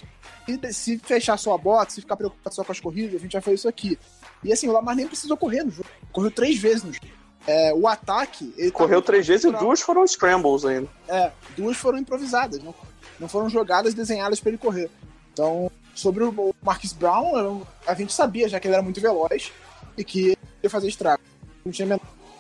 se, 0.71 0.97
fechar 0.99 1.37
só 1.37 1.53
a 1.53 1.57
bota, 1.57 1.91
se 1.91 2.01
ficar 2.01 2.15
preocupado 2.15 2.55
só 2.55 2.63
com 2.63 2.71
as 2.71 2.79
corridas, 2.79 3.15
a 3.15 3.19
gente 3.19 3.33
vai 3.33 3.41
fazer 3.41 3.55
isso 3.55 3.69
aqui. 3.69 3.99
E 4.43 4.51
assim, 4.51 4.67
o 4.67 4.71
Lamar 4.71 4.95
nem 4.95 5.07
precisou 5.07 5.37
correr 5.37 5.63
no 5.63 5.71
jogo. 5.71 5.87
Correu 6.11 6.31
três 6.31 6.57
vezes 6.57 6.83
no 6.83 6.93
jogo. 6.93 7.05
É, 7.45 7.73
o 7.73 7.87
ataque. 7.87 8.47
Tá 8.47 8.71
Correu 8.71 9.01
três 9.01 9.27
vezes 9.27 9.45
e 9.45 9.51
duas 9.51 9.81
foram 9.81 10.05
scrambles 10.05 10.65
ainda. 10.65 10.89
É, 11.07 11.31
duas 11.55 11.77
foram 11.77 11.97
improvisadas, 11.97 12.61
não, 12.63 12.73
não 13.19 13.27
foram 13.27 13.49
jogadas 13.49 13.93
desenhadas 13.93 14.39
para 14.39 14.49
ele 14.49 14.57
correr. 14.57 14.89
Então, 15.33 15.71
sobre 15.95 16.23
o 16.23 16.55
Marcus 16.61 16.93
Brown, 16.93 17.63
a 17.85 17.93
gente 17.93 18.13
sabia 18.13 18.49
já 18.49 18.59
que 18.59 18.67
ele 18.67 18.75
era 18.75 18.83
muito 18.83 19.01
veloz 19.01 19.51
e 19.97 20.03
que 20.03 20.37
ia 20.61 20.69
fazer 20.69 20.87
estrago. 20.87 21.21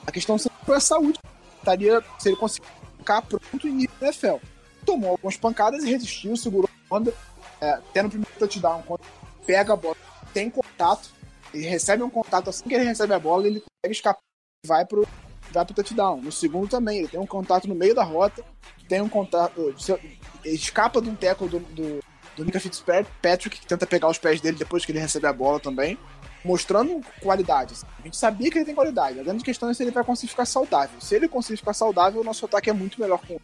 A 0.05 0.11
questão 0.11 0.37
sempre 0.37 0.57
foi 0.65 0.75
a 0.75 0.79
saúde. 0.79 1.19
Estaria, 1.59 2.03
se 2.17 2.29
ele 2.29 2.35
conseguir 2.35 2.67
ficar 2.97 3.21
pronto 3.21 3.67
em 3.67 3.71
nível 3.71 3.95
NFL. 4.01 4.37
Tomou 4.85 5.11
algumas 5.11 5.37
pancadas 5.37 5.83
e 5.83 5.89
resistiu, 5.89 6.35
segurou 6.35 6.69
a 6.89 6.95
onda. 6.95 7.13
É, 7.59 7.71
até 7.73 8.01
no 8.01 8.09
primeiro 8.09 8.33
touchdown, 8.39 8.81
quando 8.81 9.01
pega 9.45 9.73
a 9.73 9.75
bola, 9.75 9.95
tem 10.33 10.49
contato, 10.49 11.09
ele 11.53 11.67
recebe 11.67 12.01
um 12.01 12.09
contato 12.09 12.49
assim 12.49 12.67
que 12.67 12.73
ele 12.73 12.85
recebe 12.85 13.13
a 13.13 13.19
bola, 13.19 13.45
ele 13.45 13.59
consegue 13.59 13.95
escapar 13.95 14.21
e 14.63 14.67
vai 14.67 14.85
pro, 14.85 15.07
vai 15.51 15.63
pro 15.63 15.75
touchdown. 15.75 16.21
No 16.21 16.31
segundo 16.31 16.67
também, 16.67 16.99
ele 16.99 17.07
tem 17.07 17.19
um 17.19 17.27
contato 17.27 17.67
no 17.67 17.75
meio 17.75 17.93
da 17.93 18.03
rota, 18.03 18.43
tem 18.87 19.01
um 19.01 19.09
contato. 19.09 19.73
escapa 20.43 20.99
de 21.01 21.09
um 21.09 21.15
tackle 21.15 21.47
do, 21.47 21.59
do, 21.59 21.99
do 22.35 22.45
Mika 22.45 22.59
Fitzpatrick, 22.59 23.59
que 23.59 23.65
tenta 23.65 23.85
pegar 23.85 24.09
os 24.09 24.17
pés 24.17 24.41
dele 24.41 24.57
depois 24.57 24.85
que 24.85 24.91
ele 24.91 24.99
recebe 24.99 25.27
a 25.27 25.33
bola 25.33 25.59
também, 25.59 25.97
mostrando 26.43 27.01
qualidade. 27.21 27.73
assim. 27.73 27.85
A 27.99 28.03
gente 28.03 28.17
sabia 28.17 28.49
que 28.49 28.57
ele 28.57 28.65
tem 28.65 28.75
qualidade. 28.75 29.19
A 29.19 29.23
grande 29.23 29.43
questão 29.43 29.69
é 29.69 29.73
se 29.73 29.83
ele 29.83 29.91
vai 29.91 30.03
conseguir 30.03 30.29
ficar 30.29 30.45
saudável. 30.45 30.99
Se 30.99 31.15
ele 31.15 31.27
conseguir 31.27 31.57
ficar 31.57 31.73
saudável, 31.73 32.21
o 32.21 32.23
nosso 32.23 32.45
ataque 32.45 32.69
é 32.69 32.73
muito 32.73 32.99
melhor 32.99 33.19
com. 33.19 33.37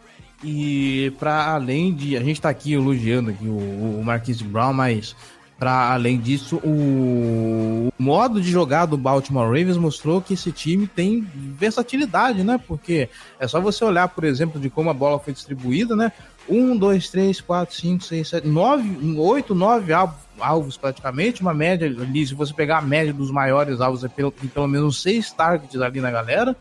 E 0.43 1.11
para 1.19 1.53
além 1.53 1.93
de. 1.93 2.17
A 2.17 2.23
gente 2.23 2.41
tá 2.41 2.49
aqui 2.49 2.73
elogiando 2.73 3.31
aqui 3.31 3.47
o, 3.47 3.99
o 3.99 4.03
Marquise 4.03 4.43
Brown, 4.43 4.73
mas 4.73 5.15
para 5.59 5.91
além 5.91 6.19
disso, 6.19 6.57
o, 6.57 7.89
o 7.97 8.03
modo 8.03 8.39
de 8.39 8.51
jogar 8.51 8.85
do 8.85 8.95
Baltimore 8.97 9.47
Ravens 9.47 9.77
mostrou 9.77 10.21
que 10.21 10.35
esse 10.35 10.51
time 10.51 10.85
tem 10.85 11.27
versatilidade, 11.35 12.43
né? 12.43 12.59
Porque 12.67 13.09
é 13.39 13.47
só 13.47 13.59
você 13.59 13.83
olhar, 13.83 14.07
por 14.09 14.23
exemplo, 14.23 14.61
de 14.61 14.69
como 14.69 14.89
a 14.89 14.93
bola 14.93 15.19
foi 15.19 15.33
distribuída, 15.33 15.95
né? 15.95 16.11
Um, 16.47 16.77
dois, 16.77 17.09
três, 17.09 17.41
quatro, 17.41 17.75
cinco, 17.75 18.03
seis, 18.03 18.29
sete, 18.29 18.47
nove, 18.47 19.17
oito, 19.17 19.55
nove 19.55 19.91
alvos, 20.39 20.77
praticamente, 20.77 21.41
uma 21.41 21.53
média 21.53 21.87
ali, 21.87 22.25
se 22.25 22.35
você 22.35 22.53
pegar 22.53 22.77
a 22.77 22.81
média 22.81 23.11
dos 23.11 23.31
maiores 23.31 23.81
alvos, 23.81 24.03
é 24.03 24.07
pelo, 24.07 24.31
pelo 24.31 24.67
menos 24.67 25.01
seis 25.01 25.31
targets 25.31 25.81
ali 25.81 25.99
na 25.99 26.11
galera. 26.11 26.55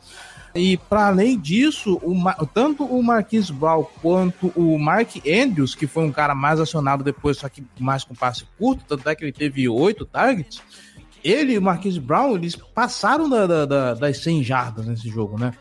E 0.57 0.77
para 0.77 1.07
além 1.09 1.39
disso, 1.39 1.99
o 2.03 2.15
Ma- 2.15 2.35
tanto 2.55 2.85
o 2.85 3.03
Marquis 3.03 3.51
Brown 3.51 3.85
quanto 4.01 4.53
o 4.57 4.79
Mark 4.79 5.11
Andrews, 5.27 5.75
que 5.75 5.87
foi 5.87 6.05
um 6.05 6.13
cara 6.13 6.35
mais 6.35 6.59
acionado 6.59 7.05
depois, 7.05 7.37
só 7.39 7.49
que 7.49 7.63
mais 7.79 8.05
com 8.05 8.15
passe 8.15 8.45
curto, 8.59 8.85
tanto 8.89 9.09
é 9.09 9.15
que 9.15 9.25
ele 9.25 9.33
teve 9.33 9.69
oito 9.69 10.05
targets, 10.05 10.63
ele 11.23 11.53
e 11.55 11.59
o 11.59 11.63
Marquis 11.63 11.99
Brown, 11.99 12.35
eles 12.37 12.57
passaram 12.57 13.29
da- 13.29 13.47
da- 13.47 13.67
da- 13.67 13.95
das 13.95 14.19
100 14.19 14.43
jardas 14.43 14.87
nesse 14.87 15.09
jogo, 15.09 15.39
né? 15.39 15.53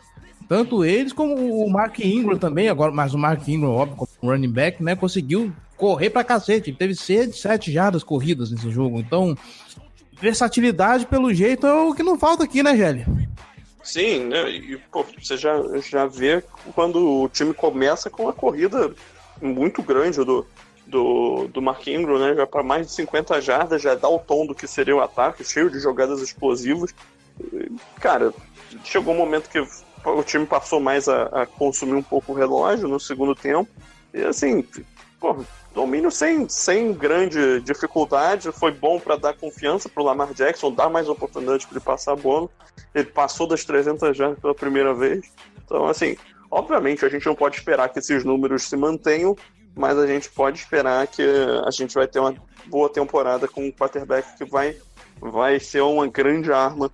Tanto 0.48 0.84
eles 0.84 1.12
como 1.12 1.34
o 1.34 1.68
Mark 1.70 1.98
Ingram 1.98 2.38
também, 2.38 2.68
agora, 2.68 2.92
mas 2.92 3.12
o 3.12 3.18
Mark 3.18 3.46
Ingram, 3.48 3.70
óbvio, 3.70 3.96
como 3.96 4.32
running 4.32 4.50
back, 4.52 4.82
né, 4.82 4.94
conseguiu 4.94 5.52
correr 5.76 6.08
pra 6.10 6.22
cacete. 6.22 6.70
Ele 6.70 6.76
teve 6.76 6.94
7 6.94 7.72
jardas 7.72 8.04
corridas 8.04 8.50
nesse 8.52 8.70
jogo. 8.70 9.00
Então, 9.00 9.36
versatilidade, 10.20 11.06
pelo 11.06 11.32
jeito, 11.34 11.66
é 11.66 11.72
o 11.72 11.92
que 11.94 12.02
não 12.02 12.18
falta 12.18 12.44
aqui, 12.44 12.62
né, 12.62 12.76
Gelli? 12.76 13.04
Sim, 13.86 14.24
né? 14.24 14.50
E 14.50 14.76
pô, 14.90 15.04
você 15.04 15.36
já, 15.36 15.54
já 15.80 16.06
vê 16.06 16.42
quando 16.74 17.22
o 17.22 17.28
time 17.28 17.54
começa 17.54 18.10
com 18.10 18.24
uma 18.24 18.32
corrida 18.32 18.92
muito 19.40 19.80
grande 19.80 20.24
do, 20.24 20.44
do, 20.84 21.46
do 21.46 21.62
Mark 21.62 21.86
Ingram, 21.86 22.18
né? 22.18 22.34
Já 22.34 22.48
para 22.48 22.64
mais 22.64 22.88
de 22.88 22.92
50 22.94 23.40
jardas, 23.40 23.80
já 23.80 23.94
dá 23.94 24.08
o 24.08 24.18
tom 24.18 24.44
do 24.44 24.56
que 24.56 24.66
seria 24.66 24.96
o 24.96 25.00
ataque, 25.00 25.44
cheio 25.44 25.70
de 25.70 25.78
jogadas 25.78 26.20
explosivas. 26.20 26.92
Cara, 28.00 28.34
chegou 28.82 29.14
um 29.14 29.18
momento 29.18 29.48
que 29.48 29.64
o 30.04 30.22
time 30.24 30.46
passou 30.46 30.80
mais 30.80 31.08
a, 31.08 31.42
a 31.42 31.46
consumir 31.46 31.94
um 31.94 32.02
pouco 32.02 32.32
o 32.32 32.34
relógio 32.34 32.88
no 32.88 32.98
segundo 32.98 33.36
tempo. 33.36 33.70
E 34.12 34.20
assim, 34.24 34.66
pô, 35.20 35.44
domínio 35.76 36.10
sem, 36.10 36.48
sem 36.48 36.90
grande 36.94 37.60
dificuldade, 37.60 38.50
foi 38.50 38.72
bom 38.72 38.98
para 38.98 39.14
dar 39.14 39.34
confiança 39.34 39.90
para 39.90 40.02
o 40.02 40.06
Lamar 40.06 40.32
Jackson, 40.32 40.72
dar 40.72 40.88
mais 40.88 41.06
oportunidade 41.06 41.66
para 41.66 41.76
ele 41.76 41.84
passar 41.84 42.12
a 42.12 42.16
bola. 42.16 42.48
Ele 42.94 43.04
passou 43.04 43.46
das 43.46 43.62
300 43.62 44.16
jardas 44.16 44.38
pela 44.38 44.54
primeira 44.54 44.94
vez. 44.94 45.30
Então, 45.62 45.86
assim, 45.86 46.16
obviamente 46.50 47.04
a 47.04 47.10
gente 47.10 47.26
não 47.26 47.34
pode 47.34 47.56
esperar 47.56 47.90
que 47.90 47.98
esses 47.98 48.24
números 48.24 48.62
se 48.62 48.74
mantenham, 48.74 49.36
mas 49.74 49.98
a 49.98 50.06
gente 50.06 50.30
pode 50.30 50.58
esperar 50.58 51.06
que 51.08 51.22
a 51.22 51.70
gente 51.70 51.94
vai 51.94 52.08
ter 52.08 52.20
uma 52.20 52.34
boa 52.68 52.88
temporada 52.88 53.46
com 53.46 53.66
um 53.66 53.70
quarterback 53.70 54.34
que 54.38 54.46
vai, 54.46 54.74
vai 55.20 55.60
ser 55.60 55.82
uma 55.82 56.08
grande 56.08 56.50
arma 56.50 56.90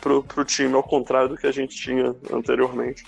pro, 0.00 0.22
pro 0.24 0.46
time, 0.46 0.72
ao 0.72 0.82
contrário 0.82 1.28
do 1.28 1.36
que 1.36 1.46
a 1.46 1.52
gente 1.52 1.76
tinha 1.76 2.16
anteriormente. 2.32 3.04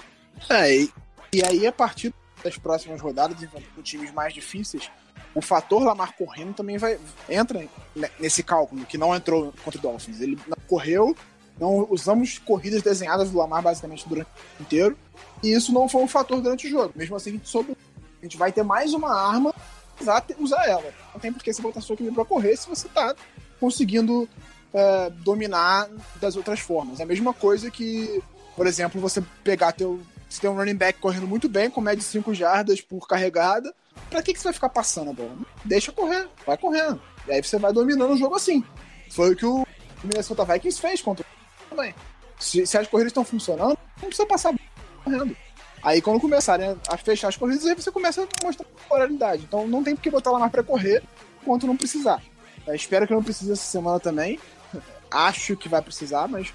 É, 0.50 0.76
e, 0.76 0.90
e 1.32 1.42
aí 1.42 1.66
a 1.66 1.72
partir 1.72 2.12
das 2.44 2.58
próximas 2.58 3.00
rodadas, 3.00 3.42
enfrentando 3.42 3.82
times 3.82 4.12
mais 4.12 4.34
difíceis, 4.34 4.90
o 5.36 5.42
fator 5.42 5.82
Lamar 5.82 6.16
correndo 6.16 6.54
também 6.54 6.78
vai 6.78 6.98
entra 7.28 7.68
ne- 7.94 8.10
nesse 8.18 8.42
cálculo, 8.42 8.86
que 8.86 8.96
não 8.96 9.14
entrou 9.14 9.52
contra 9.62 9.78
o 9.78 9.82
Dolphins. 9.82 10.20
Ele 10.20 10.38
não 10.48 10.56
correu, 10.66 11.14
não 11.60 11.86
usamos 11.90 12.38
corridas 12.38 12.82
desenhadas 12.82 13.30
do 13.30 13.36
Lamar 13.36 13.62
basicamente 13.62 14.08
durante 14.08 14.28
o 14.58 14.62
inteiro, 14.62 14.96
e 15.42 15.52
isso 15.52 15.72
não 15.72 15.88
foi 15.88 16.02
um 16.02 16.08
fator 16.08 16.40
durante 16.40 16.66
o 16.66 16.70
jogo. 16.70 16.92
Mesmo 16.96 17.14
assim, 17.16 17.30
a 17.30 17.32
gente 17.34 17.48
soube, 17.48 17.76
a 18.20 18.24
gente 18.24 18.38
vai 18.38 18.50
ter 18.50 18.62
mais 18.62 18.94
uma 18.94 19.14
arma, 19.14 19.54
usar, 20.00 20.24
usar 20.38 20.64
ela. 20.66 20.90
Não 21.12 21.20
tem 21.20 21.30
por 21.32 21.42
que 21.42 21.52
você 21.52 21.60
botar 21.60 21.82
sua 21.82 21.94
equipe 21.94 22.10
pra 22.12 22.24
correr 22.24 22.56
se 22.56 22.66
você 22.66 22.88
tá 22.88 23.14
conseguindo 23.60 24.26
é, 24.72 25.10
dominar 25.10 25.88
das 26.20 26.34
outras 26.34 26.60
formas. 26.60 26.98
É 26.98 27.02
a 27.02 27.06
mesma 27.06 27.34
coisa 27.34 27.70
que, 27.70 28.22
por 28.56 28.66
exemplo, 28.66 29.00
você 29.00 29.22
pegar 29.44 29.72
teu. 29.72 30.00
Você 30.28 30.40
tem 30.40 30.50
um 30.50 30.56
running 30.56 30.74
back 30.74 30.98
correndo 30.98 31.26
muito 31.26 31.48
bem, 31.48 31.70
com 31.70 31.80
média 31.80 31.98
de 31.98 32.04
5 32.04 32.34
jardas 32.34 32.80
por 32.80 33.06
carregada. 33.06 33.72
Pra 34.10 34.22
que, 34.22 34.32
que 34.32 34.38
você 34.38 34.44
vai 34.44 34.52
ficar 34.52 34.68
passando 34.68 35.10
a 35.10 35.12
bola? 35.12 35.36
Deixa 35.64 35.92
correr, 35.92 36.28
vai 36.46 36.56
correndo. 36.56 37.00
E 37.26 37.32
aí 37.32 37.42
você 37.42 37.58
vai 37.58 37.72
dominando 37.72 38.12
o 38.12 38.16
jogo 38.16 38.36
assim. 38.36 38.64
Foi 39.10 39.32
o 39.32 39.36
que 39.36 39.46
o 39.46 39.66
Minnesota 40.02 40.44
Vikings 40.44 40.80
fez 40.80 41.02
contra 41.02 41.24
o 41.24 41.70
também. 41.70 41.94
Se, 42.38 42.66
se 42.66 42.78
as 42.78 42.86
corridas 42.86 43.10
estão 43.10 43.24
funcionando, 43.24 43.78
não 44.00 44.08
precisa 44.08 44.26
passar 44.26 44.54
correndo. 45.02 45.36
Aí 45.82 46.00
quando 46.02 46.20
começarem 46.20 46.76
a 46.88 46.96
fechar 46.96 47.28
as 47.28 47.36
corridas, 47.36 47.64
aí 47.66 47.74
você 47.74 47.90
começa 47.90 48.22
a 48.22 48.46
mostrar 48.46 48.66
moralidade. 48.90 49.44
Então 49.44 49.66
não 49.66 49.82
tem 49.82 49.94
por 49.94 50.02
que 50.02 50.10
botar 50.10 50.30
lá 50.30 50.38
mais 50.38 50.52
pra 50.52 50.62
correr 50.62 51.02
enquanto 51.40 51.66
não 51.66 51.76
precisar. 51.76 52.22
Eu 52.66 52.74
espero 52.74 53.06
que 53.06 53.14
não 53.14 53.22
precise 53.22 53.52
essa 53.52 53.64
semana 53.64 54.00
também. 54.00 54.40
Acho 55.10 55.56
que 55.56 55.68
vai 55.68 55.80
precisar, 55.80 56.28
mas 56.28 56.52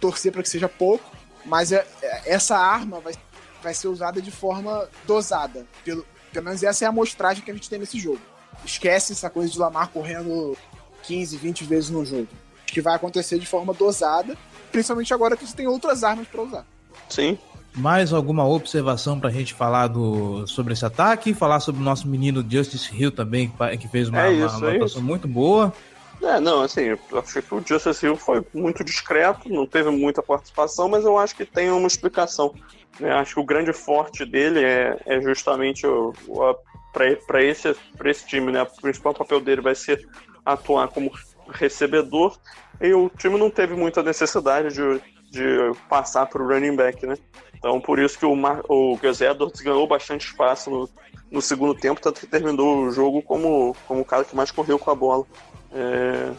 torcer 0.00 0.32
para 0.32 0.42
que 0.42 0.48
seja 0.48 0.68
pouco. 0.68 1.04
Mas 1.44 1.72
é, 1.72 1.86
é, 2.02 2.34
essa 2.34 2.56
arma 2.56 3.00
vai, 3.00 3.14
vai 3.62 3.74
ser 3.74 3.88
usada 3.88 4.20
de 4.20 4.30
forma 4.30 4.88
dosada. 5.06 5.66
Pelo, 5.84 6.04
pelo 6.32 6.46
menos 6.46 6.62
essa 6.62 6.84
é 6.84 6.86
a 6.86 6.90
amostragem 6.90 7.44
que 7.44 7.50
a 7.50 7.54
gente 7.54 7.68
tem 7.68 7.78
nesse 7.78 7.98
jogo. 7.98 8.20
Esquece 8.64 9.12
essa 9.12 9.30
coisa 9.30 9.50
de 9.50 9.58
Lamar 9.58 9.88
correndo 9.88 10.56
15, 11.04 11.36
20 11.36 11.64
vezes 11.64 11.90
no 11.90 12.04
jogo. 12.04 12.28
Que 12.66 12.80
vai 12.80 12.94
acontecer 12.94 13.38
de 13.38 13.46
forma 13.46 13.74
dosada, 13.74 14.36
principalmente 14.70 15.12
agora 15.12 15.36
que 15.36 15.46
você 15.46 15.54
tem 15.54 15.66
outras 15.66 16.02
armas 16.02 16.26
para 16.26 16.42
usar. 16.42 16.66
Sim. 17.08 17.38
Mais 17.74 18.12
alguma 18.12 18.46
observação 18.46 19.18
pra 19.18 19.30
gente 19.30 19.54
falar 19.54 19.88
do, 19.88 20.46
sobre 20.46 20.74
esse 20.74 20.84
ataque? 20.84 21.32
Falar 21.32 21.60
sobre 21.60 21.80
o 21.80 21.84
nosso 21.84 22.06
menino 22.06 22.44
Justice 22.46 22.94
Hill 22.94 23.10
também, 23.10 23.48
que, 23.50 23.78
que 23.78 23.88
fez 23.88 24.08
uma, 24.08 24.26
É 24.26 24.32
isso, 24.32 24.56
uma, 24.56 24.58
uma 24.58 24.70
é 24.72 24.76
atuação 24.76 24.98
isso. 24.98 25.02
muito 25.02 25.26
boa. 25.26 25.72
É, 26.22 26.38
não, 26.38 26.62
assim, 26.62 26.96
achei 27.12 27.42
que 27.42 27.54
o 27.54 27.62
Justice 27.66 28.06
Hill 28.06 28.16
foi 28.16 28.44
muito 28.54 28.84
discreto, 28.84 29.48
não 29.48 29.66
teve 29.66 29.90
muita 29.90 30.22
participação, 30.22 30.88
mas 30.88 31.04
eu 31.04 31.18
acho 31.18 31.34
que 31.34 31.44
tem 31.44 31.70
uma 31.70 31.88
explicação. 31.88 32.54
né? 33.00 33.12
Acho 33.12 33.34
que 33.34 33.40
o 33.40 33.44
grande 33.44 33.72
forte 33.72 34.24
dele 34.24 34.62
é, 34.62 34.96
é 35.04 35.20
justamente 35.20 35.84
o, 35.84 36.14
o, 36.28 36.54
para 36.92 37.42
esse, 37.42 37.74
esse 38.04 38.26
time, 38.26 38.52
né? 38.52 38.62
O 38.62 38.82
principal 38.82 39.12
papel 39.12 39.40
dele 39.40 39.60
vai 39.60 39.74
ser 39.74 40.08
atuar 40.46 40.88
como 40.88 41.10
recebedor, 41.50 42.38
e 42.80 42.94
o 42.94 43.10
time 43.10 43.36
não 43.36 43.50
teve 43.50 43.74
muita 43.74 44.02
necessidade 44.02 44.74
de, 44.74 45.00
de 45.30 45.72
passar 45.88 46.26
para 46.26 46.42
o 46.42 46.46
running 46.46 46.76
back, 46.76 47.04
né? 47.04 47.16
Então, 47.54 47.80
por 47.80 47.98
isso 47.98 48.18
que 48.18 48.26
o, 48.26 48.34
Mar, 48.34 48.60
o 48.68 48.96
Gus 48.96 49.20
Edwards 49.20 49.60
ganhou 49.60 49.86
bastante 49.86 50.26
espaço 50.26 50.70
no, 50.70 50.88
no 51.30 51.42
segundo 51.42 51.74
tempo, 51.74 52.00
tanto 52.00 52.20
que 52.20 52.26
terminou 52.26 52.84
o 52.84 52.90
jogo 52.90 53.22
como, 53.22 53.76
como 53.86 54.00
o 54.00 54.04
cara 54.04 54.24
que 54.24 54.34
mais 54.36 54.50
correu 54.50 54.78
com 54.78 54.90
a 54.90 54.94
bola. 54.94 55.24
É, 55.72 56.32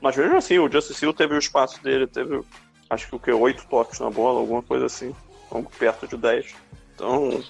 mas 0.00 0.16
mesmo 0.16 0.36
assim, 0.36 0.58
o 0.58 0.70
Justice 0.70 1.04
Hill 1.04 1.12
teve 1.12 1.34
o 1.34 1.38
espaço 1.38 1.82
dele, 1.82 2.06
teve 2.06 2.42
acho 2.88 3.08
que 3.08 3.14
o 3.16 3.18
que? 3.18 3.30
Oito 3.32 3.64
toques 3.68 4.00
na 4.00 4.10
bola, 4.10 4.40
alguma 4.40 4.62
coisa 4.62 4.86
assim, 4.86 5.14
algo 5.50 5.70
perto 5.78 6.06
de 6.08 6.16
10. 6.16 6.54
Então, 6.94 7.42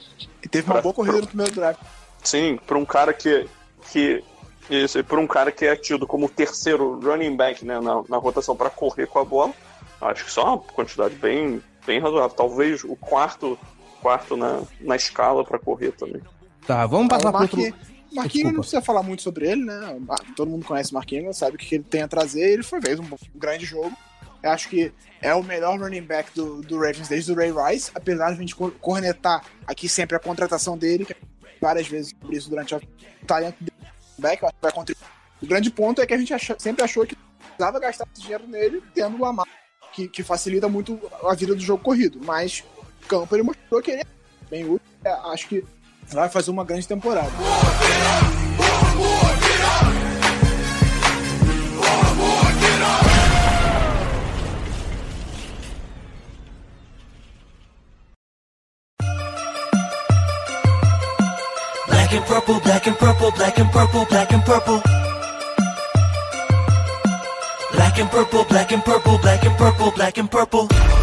E 0.42 0.48
teve 0.48 0.66
uma 0.66 0.74
Pra- 0.74 0.82
boa 0.82 0.94
corrida 0.94 1.20
no 1.20 1.26
primeiro 1.26 1.52
draft. 1.52 1.80
sim, 2.22 2.58
para 2.66 2.78
um 2.78 2.84
cara 2.84 3.12
que. 3.12 3.48
que 3.90 4.22
isso, 4.68 4.98
e 5.00 5.02
para 5.02 5.18
um 5.18 5.26
cara 5.26 5.50
que 5.50 5.64
é 5.66 5.74
tido 5.74 6.06
como 6.06 6.26
o 6.26 6.28
terceiro 6.28 7.00
running 7.00 7.34
back 7.36 7.64
né, 7.64 7.80
na, 7.80 8.04
na 8.08 8.16
rotação 8.18 8.54
para 8.54 8.70
correr 8.70 9.06
com 9.08 9.18
a 9.18 9.24
bola, 9.24 9.52
acho 10.00 10.24
que 10.24 10.30
só 10.30 10.44
uma 10.44 10.58
quantidade 10.58 11.14
bem, 11.16 11.60
bem 11.84 11.98
razoável. 11.98 12.36
Talvez 12.36 12.84
o 12.84 12.94
quarto, 12.94 13.58
quarto 14.00 14.36
na, 14.36 14.60
na 14.80 14.94
escala 14.94 15.44
para 15.44 15.58
correr 15.58 15.90
também. 15.92 16.22
Tá, 16.66 16.86
vamos 16.86 17.08
passar 17.08 17.32
para 17.32 17.40
outro. 17.40 17.74
Marquinhos 18.12 18.52
não 18.52 18.60
precisa 18.60 18.82
falar 18.82 19.02
muito 19.02 19.22
sobre 19.22 19.48
ele, 19.48 19.64
né? 19.64 19.96
Todo 20.36 20.50
mundo 20.50 20.64
conhece 20.64 20.90
o 20.90 20.94
Marquinhos, 20.94 21.36
sabe 21.36 21.56
o 21.56 21.58
que 21.58 21.74
ele 21.74 21.84
tem 21.84 22.02
a 22.02 22.08
trazer. 22.08 22.40
Ele 22.52 22.62
foi 22.62 22.80
fez 22.80 22.98
um, 22.98 23.04
grande 23.34 23.64
jogo. 23.64 23.92
Eu 24.42 24.50
acho 24.50 24.68
que 24.68 24.92
é 25.20 25.34
o 25.34 25.42
melhor 25.42 25.78
running 25.78 26.02
back 26.02 26.30
do, 26.34 26.62
do 26.62 26.76
Ravens 26.78 27.08
desde 27.08 27.30
o 27.30 27.34
Ray 27.36 27.52
Rice, 27.52 27.90
apesar 27.94 28.28
de 28.30 28.36
a 28.36 28.40
gente 28.40 28.56
cor- 28.56 28.72
cornetar 28.80 29.44
aqui 29.66 29.88
sempre 29.88 30.16
a 30.16 30.20
contratação 30.20 30.78
dele, 30.78 31.04
que 31.04 31.12
é 31.12 31.16
várias 31.60 31.86
vezes 31.86 32.14
sobre 32.18 32.36
isso 32.36 32.48
durante 32.48 32.74
a- 32.74 32.78
o 33.22 33.26
talento 33.26 33.56
dele. 33.60 33.76
Back, 34.18 34.42
eu 34.42 34.48
acho 34.48 34.56
que 34.56 34.62
vai 34.62 34.72
contribuir. 34.72 35.06
O 35.42 35.46
grande 35.46 35.70
ponto 35.70 36.00
é 36.00 36.06
que 36.06 36.14
a 36.14 36.18
gente 36.18 36.32
acha- 36.32 36.56
sempre 36.58 36.82
achou 36.82 37.06
que 37.06 37.16
precisava 37.46 37.78
gastar 37.78 38.06
esse 38.12 38.22
dinheiro 38.22 38.46
nele, 38.46 38.82
tendo 38.94 39.16
o 39.16 39.20
Lamar, 39.20 39.46
que, 39.92 40.08
que 40.08 40.22
facilita 40.22 40.68
muito 40.68 40.98
a 41.22 41.34
vida 41.34 41.54
do 41.54 41.60
jogo 41.60 41.82
corrido. 41.82 42.18
Mas 42.24 42.64
o 43.04 43.06
campo 43.06 43.36
ele 43.36 43.42
mostrou 43.42 43.82
que 43.82 43.90
ele 43.90 44.00
é 44.00 44.06
bem 44.48 44.64
útil. 44.64 44.80
É, 45.04 45.10
Acho 45.32 45.48
que 45.48 45.64
vai 46.14 46.28
fazer 46.28 46.50
uma 46.50 46.64
grande 46.64 46.86
temporada. 46.86 47.30
Black 61.86 62.16
and 62.16 62.26
purple, 62.26 62.60
black 62.60 62.86
and 62.88 62.96
purple, 62.96 63.30
black 63.32 63.60
and 63.60 63.70
purple, 63.70 64.06
black 64.06 64.32
and 64.32 64.44
purple. 64.44 64.82
Black 67.72 67.98
and 67.98 68.10
purple, 68.10 68.44
black 68.44 68.72
and 68.72 68.84
purple, 68.84 69.18
black 69.18 69.44
and 69.46 69.56
purple, 69.56 69.90
black 69.92 70.18
and 70.18 70.28
purple. 70.28 70.99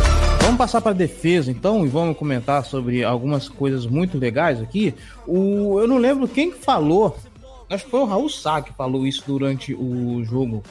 Vamos 0.47 0.59
passar 0.59 0.79
para 0.79 0.93
defesa 0.93 1.51
então 1.51 1.85
e 1.85 1.89
vamos 1.89 2.17
comentar 2.17 2.63
sobre 2.63 3.03
algumas 3.03 3.49
coisas 3.49 3.85
muito 3.85 4.17
legais 4.17 4.61
aqui. 4.61 4.95
O, 5.27 5.77
eu 5.77 5.89
não 5.89 5.97
lembro 5.97 6.25
quem 6.25 6.49
que 6.49 6.57
falou, 6.57 7.17
acho 7.69 7.83
que 7.83 7.91
foi 7.91 7.99
o 7.99 8.05
Raul 8.05 8.29
Sá 8.29 8.61
que 8.61 8.71
falou 8.71 9.05
isso 9.05 9.25
durante 9.27 9.73
o 9.73 10.23
jogo, 10.23 10.63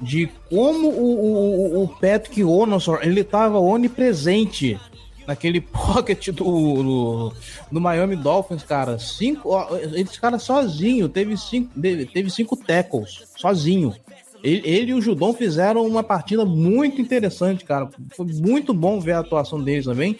de 0.00 0.30
como 0.48 0.90
o, 0.90 1.80
o, 1.80 1.82
o 1.82 1.88
Patrick 1.88 2.44
Onosor 2.44 3.00
ele 3.02 3.22
estava 3.22 3.58
onipresente 3.58 4.78
naquele 5.26 5.58
pocket 5.74 6.28
do, 6.28 6.44
do, 6.44 7.32
do 7.72 7.80
Miami 7.80 8.14
Dolphins, 8.14 8.62
cara. 8.62 8.96
Cinco, 8.96 9.50
esse 9.94 10.20
cara 10.20 10.38
sozinho 10.38 11.08
teve 11.08 11.36
cinco, 11.36 11.72
teve 12.12 12.30
cinco 12.30 12.56
tackles, 12.56 13.24
sozinho. 13.36 13.92
Ele, 14.46 14.62
ele, 14.64 14.90
e 14.92 14.94
o 14.94 15.00
Judon 15.00 15.32
fizeram 15.32 15.84
uma 15.84 16.04
partida 16.04 16.44
muito 16.44 17.00
interessante, 17.00 17.64
cara. 17.64 17.88
Foi 18.14 18.24
muito 18.26 18.72
bom 18.72 19.00
ver 19.00 19.12
a 19.12 19.18
atuação 19.18 19.60
deles 19.60 19.86
também. 19.86 20.16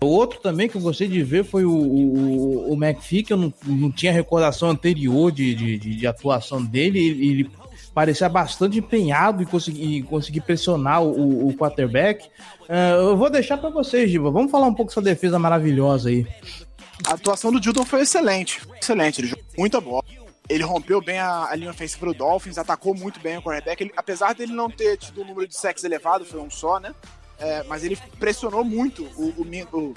O 0.00 0.06
outro 0.06 0.40
também 0.40 0.66
que 0.66 0.78
eu 0.78 0.80
gostei 0.80 1.06
de 1.06 1.22
ver 1.22 1.44
foi 1.44 1.66
o, 1.66 1.72
o, 1.72 2.72
o 2.72 2.74
McPhee, 2.74 3.22
que 3.22 3.34
eu 3.34 3.36
não, 3.36 3.52
não 3.66 3.90
tinha 3.90 4.12
recordação 4.12 4.70
anterior 4.70 5.30
de, 5.30 5.54
de, 5.54 5.78
de, 5.78 6.06
atuação 6.06 6.64
dele. 6.64 6.98
Ele, 6.98 7.28
ele, 7.28 7.50
parecia 7.94 8.28
bastante 8.30 8.78
empenhado 8.78 9.42
em 9.42 9.46
conseguir, 9.46 10.02
conseguir 10.02 10.40
pressionar 10.40 11.02
o, 11.02 11.48
o 11.48 11.54
quarterback. 11.54 12.26
Uh, 12.62 13.08
eu 13.08 13.16
vou 13.16 13.28
deixar 13.28 13.58
para 13.58 13.68
vocês, 13.68 14.10
Giba. 14.10 14.30
Vamos 14.30 14.50
falar 14.50 14.66
um 14.66 14.74
pouco 14.74 14.90
dessa 14.90 15.02
defesa 15.02 15.38
maravilhosa 15.38 16.08
aí. 16.08 16.26
A 17.06 17.14
atuação 17.14 17.52
do 17.52 17.62
Judon 17.62 17.84
foi 17.84 18.02
excelente. 18.02 18.60
Excelente, 18.80 19.20
ele 19.20 19.28
jogou 19.28 19.44
muita 19.58 19.80
bola. 19.80 20.02
Ele 20.48 20.62
rompeu 20.62 21.00
bem 21.00 21.18
a, 21.18 21.46
a 21.50 21.54
linha 21.56 21.70
ofensiva 21.70 22.06
do 22.06 22.14
Dolphins, 22.14 22.58
atacou 22.58 22.94
muito 22.94 23.18
bem 23.20 23.36
o 23.38 23.42
quarterback. 23.42 23.82
Ele, 23.82 23.92
apesar 23.96 24.34
dele 24.34 24.52
não 24.52 24.70
ter 24.70 24.96
tido 24.96 25.22
um 25.22 25.24
número 25.24 25.48
de 25.48 25.56
sacks 25.56 25.82
elevado, 25.82 26.24
foi 26.24 26.40
um 26.40 26.50
só, 26.50 26.78
né? 26.78 26.94
É, 27.38 27.62
mas 27.64 27.84
ele 27.84 27.98
pressionou 28.18 28.64
muito 28.64 29.04
o, 29.16 29.24
o, 29.36 29.46
o, 29.72 29.94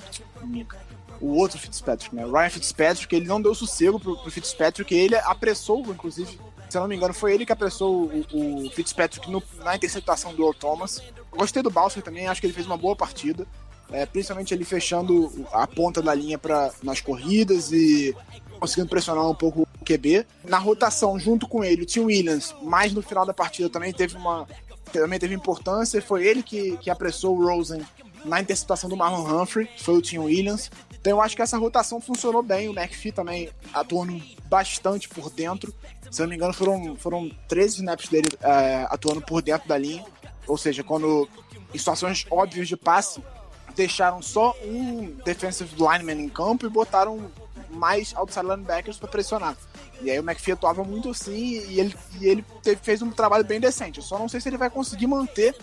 o, 1.22 1.38
outro 1.38 1.58
Fitzpatrick, 1.58 2.14
né? 2.14 2.26
O 2.26 2.32
Ryan 2.32 2.50
Fitzpatrick, 2.50 3.16
ele 3.16 3.28
não 3.28 3.42
deu 3.42 3.56
sossego 3.56 4.00
pro, 4.00 4.18
pro 4.18 4.32
Fitzpatrick, 4.32 4.94
ele 4.94 5.16
apressou, 5.16 5.80
inclusive, 5.88 6.38
se 6.70 6.78
eu 6.78 6.82
não 6.82 6.88
me 6.88 6.96
engano, 6.96 7.14
foi 7.14 7.34
ele 7.34 7.46
que 7.46 7.54
apressou 7.54 8.12
o, 8.32 8.66
o 8.66 8.70
Fitzpatrick 8.72 9.30
no, 9.32 9.42
na 9.64 9.76
interceptação 9.76 10.34
do 10.34 10.44
Earl 10.44 10.54
Thomas. 10.54 11.02
Gostei 11.32 11.62
do 11.62 11.70
Balser 11.70 12.04
também, 12.04 12.28
acho 12.28 12.42
que 12.42 12.48
ele 12.48 12.54
fez 12.54 12.66
uma 12.66 12.78
boa 12.78 12.96
partida. 12.96 13.48
É, 13.92 14.06
principalmente 14.06 14.54
ele 14.54 14.66
fechando 14.66 15.48
a 15.52 15.66
ponta 15.66 16.02
da 16.02 16.14
linha 16.14 16.38
para 16.38 16.72
nas 16.84 17.02
corridas 17.02 17.72
e 17.72 18.16
conseguindo 18.60 18.90
pressionar 18.90 19.28
um 19.28 19.34
pouco 19.34 19.68
QB. 19.90 20.26
Na 20.44 20.58
rotação, 20.58 21.20
junto 21.20 21.48
com 21.48 21.64
ele, 21.64 21.82
o 21.82 21.86
Tim 21.86 22.02
Williams, 22.02 22.56
mais 22.62 22.94
no 22.94 23.02
final 23.02 23.26
da 23.26 23.34
partida, 23.34 23.70
também 23.70 23.92
teve 23.92 24.16
uma 24.16 24.48
também 24.92 25.20
teve 25.20 25.36
importância. 25.36 26.02
Foi 26.02 26.26
ele 26.26 26.44
que, 26.44 26.78
que 26.78 26.90
apressou 26.90 27.38
o 27.38 27.46
Rosen 27.46 27.86
na 28.26 28.42
interceptação 28.42 28.90
do 28.90 28.98
Marlon 28.98 29.42
Humphrey, 29.42 29.70
foi 29.78 29.96
o 29.96 30.02
Tim 30.02 30.20
Williams. 30.20 30.72
Então 31.00 31.14
eu 31.14 31.22
acho 31.22 31.36
que 31.36 31.42
essa 31.42 31.58
rotação 31.58 32.02
funcionou 32.02 32.44
bem. 32.44 32.68
O 32.68 32.78
McPhee 32.78 33.12
também 33.12 33.50
atuando 33.74 34.22
bastante 34.46 35.08
por 35.08 35.30
dentro. 35.30 35.74
Se 36.12 36.22
eu 36.22 36.26
não 36.26 36.32
me 36.32 36.36
engano, 36.36 36.54
foram, 36.54 36.96
foram 36.96 37.32
13 37.48 37.78
snaps 37.78 38.10
dele 38.10 38.30
é, 38.42 38.86
atuando 38.90 39.22
por 39.22 39.42
dentro 39.42 39.68
da 39.68 39.78
linha. 39.78 40.04
Ou 40.48 40.58
seja, 40.58 40.84
quando 40.84 41.30
em 41.74 41.78
situações 41.78 42.26
óbvias 42.30 42.68
de 42.68 42.76
passe, 42.76 43.24
deixaram 43.76 44.22
só 44.22 44.56
um 44.66 45.16
defensive 45.24 45.74
lineman 45.76 46.20
em 46.22 46.30
campo 46.30 46.66
e 46.66 46.70
botaram 46.70 47.32
mais 47.70 48.14
outside 48.16 48.46
linebackers 48.46 48.98
para 48.98 49.08
pressionar. 49.08 49.56
E 50.02 50.10
aí 50.10 50.20
o 50.20 50.24
McPhee 50.24 50.54
atuava 50.54 50.84
muito 50.84 51.10
assim 51.10 51.62
e 51.68 51.80
ele, 51.80 51.96
e 52.20 52.28
ele 52.28 52.46
teve, 52.64 52.80
fez 52.82 53.02
um 53.02 53.12
trabalho 53.12 53.44
bem 53.44 53.60
decente. 53.60 54.00
Eu 54.00 54.04
só 54.04 54.18
não 54.18 54.30
sei 54.30 54.40
se 54.40 54.50
ele 54.50 54.58
vai 54.58 54.70
conseguir 54.70 55.08
manter 55.08 55.56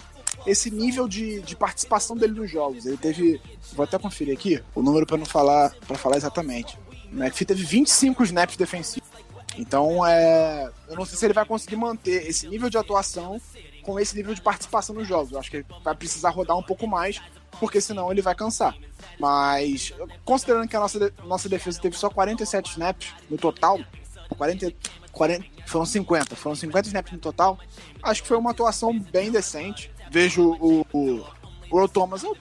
esse 0.46 0.70
nível 0.70 1.08
de, 1.08 1.40
de 1.40 1.56
participação 1.56 2.16
dele 2.16 2.34
nos 2.34 2.50
jogos. 2.50 2.84
Ele 2.86 2.96
teve, 2.96 3.40
vou 3.72 3.84
até 3.84 3.98
conferir 3.98 4.34
aqui 4.34 4.62
o 4.74 4.82
número 4.82 5.06
para 5.06 5.16
não 5.16 5.26
falar 5.26 5.74
para 5.86 5.96
falar 5.96 6.16
exatamente. 6.16 6.78
O 7.12 7.16
McPhee 7.16 7.46
teve 7.46 7.64
25 7.64 8.22
snaps 8.24 8.56
defensivos. 8.56 9.08
Então, 9.58 10.06
é, 10.06 10.70
eu 10.88 10.96
não 10.96 11.04
sei 11.06 11.16
se 11.16 11.24
ele 11.24 11.32
vai 11.32 11.44
conseguir 11.44 11.76
manter 11.76 12.26
esse 12.28 12.46
nível 12.46 12.68
de 12.68 12.76
atuação 12.76 13.40
com 13.82 13.98
esse 13.98 14.14
nível 14.14 14.34
de 14.34 14.42
participação 14.42 14.94
nos 14.94 15.08
jogos. 15.08 15.32
Eu 15.32 15.38
acho 15.38 15.50
que 15.50 15.58
ele 15.58 15.66
vai 15.82 15.94
precisar 15.94 16.30
rodar 16.30 16.56
um 16.56 16.62
pouco 16.62 16.86
mais, 16.86 17.22
porque 17.58 17.80
senão 17.80 18.10
ele 18.10 18.20
vai 18.20 18.34
cansar. 18.34 18.76
Mas, 19.18 19.94
considerando 20.24 20.68
que 20.68 20.76
a 20.76 20.80
nossa, 20.80 21.12
nossa 21.24 21.48
defesa 21.48 21.80
teve 21.80 21.96
só 21.96 22.10
47 22.10 22.72
snaps 22.72 23.14
no 23.30 23.38
total, 23.38 23.80
40, 24.34 24.72
40, 25.12 25.46
foram 25.66 25.86
50, 25.86 26.36
foram 26.36 26.56
50 26.56 26.88
snaps 26.88 27.12
no 27.12 27.18
total, 27.18 27.58
acho 28.02 28.22
que 28.22 28.28
foi 28.28 28.36
uma 28.36 28.50
atuação 28.50 28.98
bem 28.98 29.30
decente. 29.30 29.90
Vejo 30.10 30.56
o, 30.60 30.86
o, 30.92 31.26
O 31.70 31.78
Earl 31.78 31.88
Thomas, 31.88 32.22
eu 32.22 32.36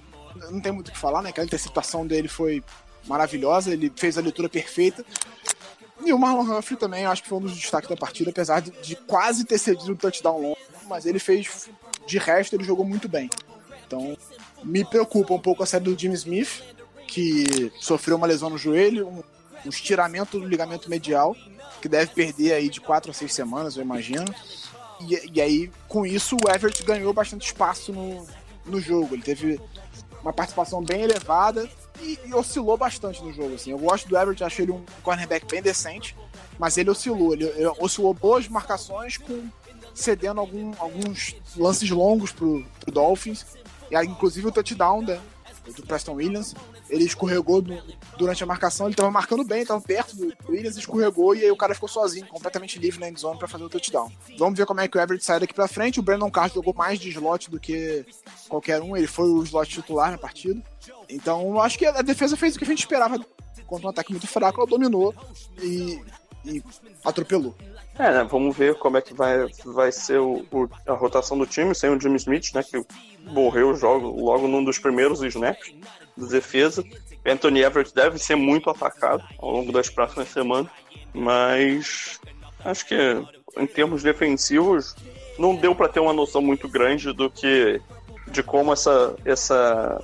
não 0.52 0.60
tem 0.60 0.72
muito 0.72 0.90
o 0.90 0.92
que 0.92 0.98
falar, 0.98 1.22
né? 1.22 1.30
Aquela 1.30 1.46
interceptação 1.46 2.06
dele 2.06 2.28
foi 2.28 2.64
maravilhosa, 3.08 3.72
ele 3.72 3.92
fez 3.96 4.18
a 4.18 4.22
leitura 4.22 4.50
perfeita. 4.50 5.06
E 6.04 6.12
o 6.12 6.20
Marlon 6.20 6.58
Humphrey 6.58 6.78
também, 6.78 7.06
acho 7.06 7.24
que 7.24 7.30
foi 7.30 7.38
um 7.38 7.42
dos 7.42 7.56
destaques 7.56 7.90
da 7.90 7.96
partida, 7.96 8.30
apesar 8.30 8.60
de, 8.60 8.72
de 8.82 8.96
quase 8.96 9.46
ter 9.46 9.58
cedido 9.58 9.94
um 9.94 9.96
touchdown 9.96 10.40
longo, 10.40 10.58
mas 10.88 11.06
ele 11.06 11.20
fez, 11.20 11.70
de 12.06 12.18
resto, 12.18 12.56
ele 12.56 12.64
jogou 12.64 12.86
muito 12.86 13.08
bem. 13.08 13.30
Então, 13.88 14.18
me 14.64 14.84
preocupa 14.84 15.34
um 15.34 15.40
pouco 15.40 15.64
a 15.64 15.66
série 15.66 15.86
do 15.86 15.98
Jimmy 15.98 16.16
Smith, 16.16 16.64
que 17.08 17.72
sofreu 17.80 18.18
uma 18.18 18.28
lesão 18.28 18.50
no 18.50 18.58
joelho, 18.58 19.08
um, 19.08 19.24
um 19.66 19.70
estiramento 19.70 20.40
do 20.40 20.48
ligamento 20.48 20.90
medial, 20.90 21.36
que 21.82 21.90
deve 21.90 22.12
perder 22.14 22.54
aí 22.54 22.70
de 22.70 22.82
4 22.82 23.12
a 23.12 23.14
6 23.14 23.34
semanas, 23.34 23.76
eu 23.76 23.84
imagino. 23.84 24.26
E, 25.02 25.32
e 25.34 25.42
aí, 25.42 25.72
com 25.88 26.06
isso, 26.06 26.38
o 26.38 26.50
Everett 26.50 26.84
ganhou 26.84 27.14
bastante 27.14 27.46
espaço 27.46 27.92
no, 27.92 28.26
no 28.66 28.80
jogo. 28.80 29.16
Ele 29.16 29.22
teve 29.22 29.60
uma 30.22 30.34
participação 30.34 30.84
bem 30.84 31.02
elevada 31.02 31.70
e, 32.02 32.20
e, 32.26 32.34
oscilou 32.34 32.78
bastante 32.78 33.24
no 33.24 33.32
jogo. 33.34 33.56
Assim. 33.56 33.72
Eu 33.72 33.78
gosto 33.78 34.08
do 34.08 34.18
Everett, 34.18 34.44
achei 34.44 34.66
ele 34.66 34.72
um 34.72 34.84
cornerback 35.04 35.46
bem 35.46 35.62
decente, 35.62 36.16
mas 36.58 36.78
ele 36.78 36.90
oscilou. 36.90 37.34
Ele, 37.34 37.46
ele 37.46 37.68
oscilou 37.80 38.14
boas 38.14 38.48
marcações 38.48 39.18
com 39.18 39.50
cedendo 39.94 40.40
algum, 40.40 40.74
alguns 40.78 41.36
lances 41.56 41.90
longos 41.90 42.32
pro, 42.32 42.66
pro 42.80 42.92
Dolphins. 42.92 43.46
E 43.90 43.96
aí, 43.96 44.08
inclusive 44.08 44.48
o 44.48 44.52
touchdown 44.52 45.04
da, 45.04 45.20
do 45.74 45.84
Preston 45.84 46.14
Williams. 46.14 46.56
Ele 46.90 47.04
escorregou 47.04 47.62
no, 47.62 47.82
durante 48.18 48.44
a 48.44 48.48
marcação, 48.48 48.88
ele 48.88 48.94
estava 48.94 49.12
marcando 49.12 49.44
bem, 49.44 49.62
estava 49.62 49.82
perto 49.82 50.16
do 50.16 50.34
Williams, 50.50 50.78
escorregou 50.78 51.36
e 51.36 51.44
aí 51.44 51.52
o 51.52 51.58
cara 51.58 51.74
ficou 51.74 51.90
sozinho, 51.90 52.28
completamente 52.28 52.78
livre 52.80 53.00
na 53.00 53.10
endzone 53.10 53.38
para 53.38 53.48
fazer 53.48 53.64
o 53.64 53.70
touchdown. 53.70 54.12
Vamos 54.38 54.58
ver 54.58 54.66
como 54.66 54.82
é 54.82 54.88
que 54.88 54.98
o 54.98 55.02
Everett 55.02 55.24
sai 55.24 55.40
daqui 55.40 55.54
para 55.54 55.68
frente. 55.68 56.00
O 56.00 56.04
Brandon 56.04 56.30
Carter 56.30 56.56
jogou 56.56 56.74
mais 56.74 57.00
de 57.00 57.10
slot 57.10 57.50
do 57.50 57.60
que 57.60 58.06
qualquer 58.48 58.82
um, 58.82 58.96
ele 58.96 59.08
foi 59.08 59.30
o 59.30 59.44
slot 59.44 59.70
titular 59.70 60.12
na 60.12 60.18
partida. 60.18 60.62
Então, 61.10 61.60
acho 61.60 61.78
que 61.78 61.86
a 61.86 62.02
defesa 62.02 62.38
fez 62.38 62.56
o 62.56 62.60
que 62.60 62.66
a 62.66 62.68
gente 62.68 62.80
esperava 62.80 63.20
contra 63.66 63.88
um 63.88 63.90
ataque 63.90 64.12
muito 64.12 64.28
fraco, 64.28 64.60
ela 64.60 64.70
dominou 64.70 65.14
e, 65.62 66.00
e 66.46 66.64
atropelou. 67.04 67.56
É, 67.98 68.12
né, 68.12 68.28
vamos 68.30 68.56
ver 68.58 68.76
como 68.76 68.98
é 68.98 69.02
que 69.02 69.14
vai, 69.14 69.48
vai 69.66 69.92
ser 69.92 70.20
o, 70.20 70.46
o, 70.52 70.70
a 70.86 70.94
rotação 70.94 71.38
do 71.38 71.46
time 71.46 71.74
sem 71.74 71.90
o 71.90 72.00
Jimmy 72.00 72.18
Smith, 72.18 72.54
né, 72.54 72.62
que 72.62 72.86
morreu 73.22 73.74
jogo 73.76 74.08
logo 74.22 74.48
num 74.48 74.64
dos 74.64 74.78
primeiros 74.78 75.22
snaps 75.24 75.74
da 76.18 76.28
defesa. 76.28 76.84
Anthony 77.26 77.62
Everett 77.62 77.96
deve 77.96 78.20
ser 78.20 78.36
muito 78.36 78.70
atacado 78.70 79.24
ao 79.40 79.50
longo 79.50 79.72
das 79.72 79.90
próximas 79.90 80.28
semanas, 80.30 80.70
mas 81.14 82.20
acho 82.64 82.86
que 82.86 82.96
em 83.58 83.66
termos 83.66 84.04
defensivos 84.04 84.96
não 85.40 85.56
deu 85.56 85.74
para 85.74 85.88
ter 85.88 86.00
uma 86.02 86.14
noção 86.14 86.42
muito 86.42 86.68
grande 86.68 87.14
do 87.14 87.30
que 87.30 87.82
de 88.28 88.44
como 88.44 88.74
essa 88.74 89.16
essa 89.24 90.02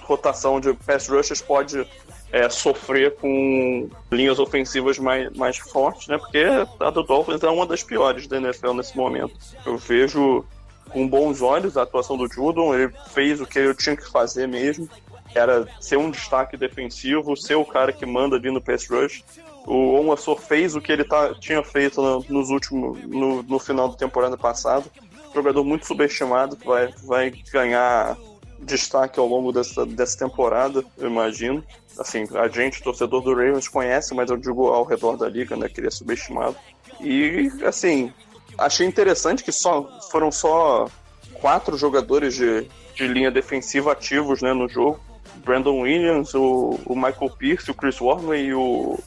rotação 0.00 0.60
de 0.60 0.72
pass 0.74 1.08
rushers 1.08 1.40
pode 1.40 1.86
é, 2.32 2.48
sofrer 2.48 3.14
com 3.16 3.88
linhas 4.12 4.38
ofensivas 4.38 4.98
mais, 4.98 5.30
mais 5.34 5.56
fortes, 5.58 6.08
né? 6.08 6.18
Porque 6.18 6.44
a 6.78 6.90
do 6.90 7.02
Dolphins 7.02 7.42
é 7.42 7.48
uma 7.48 7.66
das 7.66 7.82
piores 7.82 8.26
da 8.26 8.36
NFL 8.36 8.74
nesse 8.74 8.96
momento. 8.96 9.34
Eu 9.64 9.78
vejo 9.78 10.44
com 10.90 11.06
bons 11.06 11.42
olhos 11.42 11.76
a 11.76 11.82
atuação 11.82 12.16
do 12.16 12.30
Judon, 12.30 12.74
ele 12.74 12.92
fez 13.12 13.40
o 13.40 13.46
que 13.46 13.58
ele 13.58 13.74
tinha 13.74 13.96
que 13.96 14.10
fazer 14.10 14.46
mesmo, 14.46 14.88
era 15.34 15.66
ser 15.80 15.98
um 15.98 16.10
destaque 16.10 16.56
defensivo, 16.56 17.36
ser 17.36 17.56
o 17.56 17.64
cara 17.64 17.92
que 17.92 18.06
manda 18.06 18.36
ali 18.36 18.50
no 18.50 18.60
pass 18.60 18.88
rush. 18.88 19.22
O 19.66 19.94
Onwassor 19.94 20.38
fez 20.40 20.74
o 20.74 20.80
que 20.80 20.90
ele 20.90 21.04
tá, 21.04 21.34
tinha 21.34 21.62
feito 21.62 22.00
no, 22.00 22.24
nos 22.28 22.48
últimos, 22.48 22.98
no, 23.04 23.42
no 23.42 23.58
final 23.58 23.88
da 23.88 23.96
temporada 23.96 24.36
passada. 24.36 24.86
Jogador 25.34 25.62
muito 25.62 25.86
subestimado, 25.86 26.56
que 26.56 26.66
vai, 26.66 26.88
vai 27.04 27.30
ganhar 27.52 28.16
destaque 28.60 29.20
ao 29.20 29.26
longo 29.26 29.52
dessa, 29.52 29.84
dessa 29.84 30.18
temporada, 30.18 30.82
eu 30.96 31.08
imagino. 31.08 31.62
Assim, 31.98 32.24
a 32.34 32.48
gente, 32.48 32.82
torcedor 32.82 33.22
do 33.22 33.34
Ravens, 33.34 33.68
conhece, 33.68 34.14
mas 34.14 34.30
eu 34.30 34.36
digo 34.36 34.68
ao 34.68 34.84
redor 34.84 35.16
da 35.16 35.28
liga, 35.28 35.56
né, 35.56 35.68
que 35.68 35.80
ele 35.80 35.88
é 35.88 35.90
subestimado. 35.90 36.56
E, 37.00 37.50
assim, 37.64 38.12
achei 38.56 38.86
interessante 38.86 39.42
que 39.42 39.52
só 39.52 39.88
foram 40.10 40.30
só 40.30 40.88
quatro 41.34 41.76
jogadores 41.76 42.34
de, 42.34 42.68
de 42.94 43.06
linha 43.06 43.30
defensiva 43.30 43.92
ativos 43.92 44.42
né, 44.42 44.52
no 44.52 44.68
jogo. 44.68 45.00
Brandon 45.44 45.80
Williams, 45.80 46.34
o, 46.34 46.78
o 46.84 46.94
Michael 46.94 47.30
Pierce, 47.38 47.70
o 47.70 47.74
Chris 47.74 48.00
Wormley 48.00 48.46
e 48.46 48.54
o, 48.54 48.98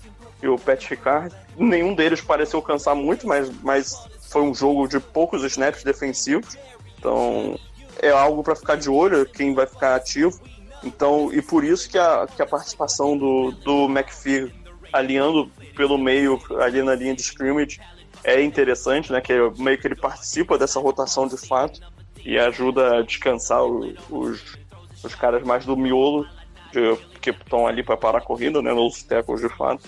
e 0.41 0.47
o 0.47 0.57
Pat 0.57 0.83
Ricard. 0.85 1.33
Nenhum 1.57 1.93
deles 1.93 2.21
pareceu 2.21 2.61
cansar 2.61 2.95
muito, 2.95 3.27
mas, 3.27 3.51
mas 3.61 3.95
foi 4.21 4.41
um 4.41 4.53
jogo 4.53 4.87
de 4.87 4.99
poucos 4.99 5.43
snaps 5.43 5.83
defensivos. 5.83 6.57
Então, 6.97 7.57
é 8.01 8.09
algo 8.09 8.43
para 8.43 8.55
ficar 8.55 8.75
de 8.75 8.89
olho, 8.89 9.25
quem 9.25 9.53
vai 9.53 9.65
ficar 9.65 9.95
ativo. 9.95 10.39
Então, 10.83 11.31
e 11.33 11.41
por 11.41 11.63
isso 11.63 11.89
que 11.89 11.97
a, 11.97 12.27
que 12.27 12.41
a 12.41 12.45
participação 12.45 13.17
do, 13.17 13.51
do 13.51 13.85
McPhee 13.85 14.51
alinhando 14.91 15.49
pelo 15.75 15.97
meio, 15.97 16.39
ali 16.59 16.81
na 16.81 16.95
linha 16.95 17.15
de 17.15 17.21
scrimmage, 17.21 17.79
é 18.23 18.41
interessante, 18.41 19.11
né? 19.11 19.21
Que 19.21 19.33
meio 19.57 19.77
que 19.77 19.87
ele 19.87 19.95
participa 19.95 20.57
dessa 20.57 20.79
rotação 20.79 21.27
de 21.27 21.37
fato 21.37 21.79
e 22.23 22.37
ajuda 22.37 22.97
a 22.97 23.01
descansar 23.01 23.63
o, 23.63 23.93
os, 24.09 24.57
os 25.03 25.15
caras 25.15 25.43
mais 25.43 25.65
do 25.65 25.77
miolo, 25.77 26.27
de, 26.71 26.97
que 27.19 27.31
estão 27.31 27.65
ali 27.67 27.83
para 27.83 27.97
parar 27.97 28.19
a 28.19 28.21
corrida, 28.21 28.61
né? 28.61 28.73
Nos 28.73 29.03
tackles 29.03 29.41
de 29.41 29.49
fato. 29.49 29.83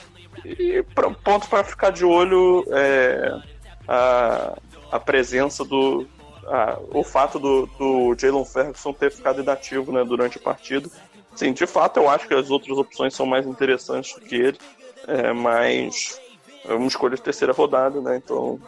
E 0.46 0.84
pra, 0.96 1.10
ponto 1.12 1.48
para 1.48 1.64
ficar 1.64 1.92
de 1.92 2.06
olho 2.06 2.66
é 2.72 3.40
a, 3.88 4.58
a 4.92 5.00
presença 5.00 5.64
do, 5.64 6.08
ah, 6.48 6.80
o 6.92 7.04
fato 7.04 7.40
do, 7.40 7.66
do 7.78 8.16
Jalen 8.18 8.46
Ferguson 8.46 8.94
ter 8.94 9.12
ficado 9.12 9.42
inativo 9.42 9.92
né, 9.92 10.04
durante 10.04 10.38
a 10.38 10.42
partida. 10.42 10.90
Sim, 11.36 11.52
de 11.52 11.66
fato, 11.66 12.00
eu 12.00 12.10
acho 12.10 12.28
que 12.28 12.34
as 12.34 12.50
outras 12.52 12.78
opções 12.78 13.16
são 13.16 13.26
mais 13.26 13.46
interessantes 13.46 14.14
do 14.14 14.22
que 14.22 14.36
ele, 14.36 14.58
é, 15.08 15.34
mas 15.34 16.20
é 16.66 16.74
uma 16.74 16.88
escolha 16.88 17.16
de 17.16 17.22
terceira 17.22 17.54
rodada, 17.54 18.00
né? 18.00 18.18
Então, 18.18 18.60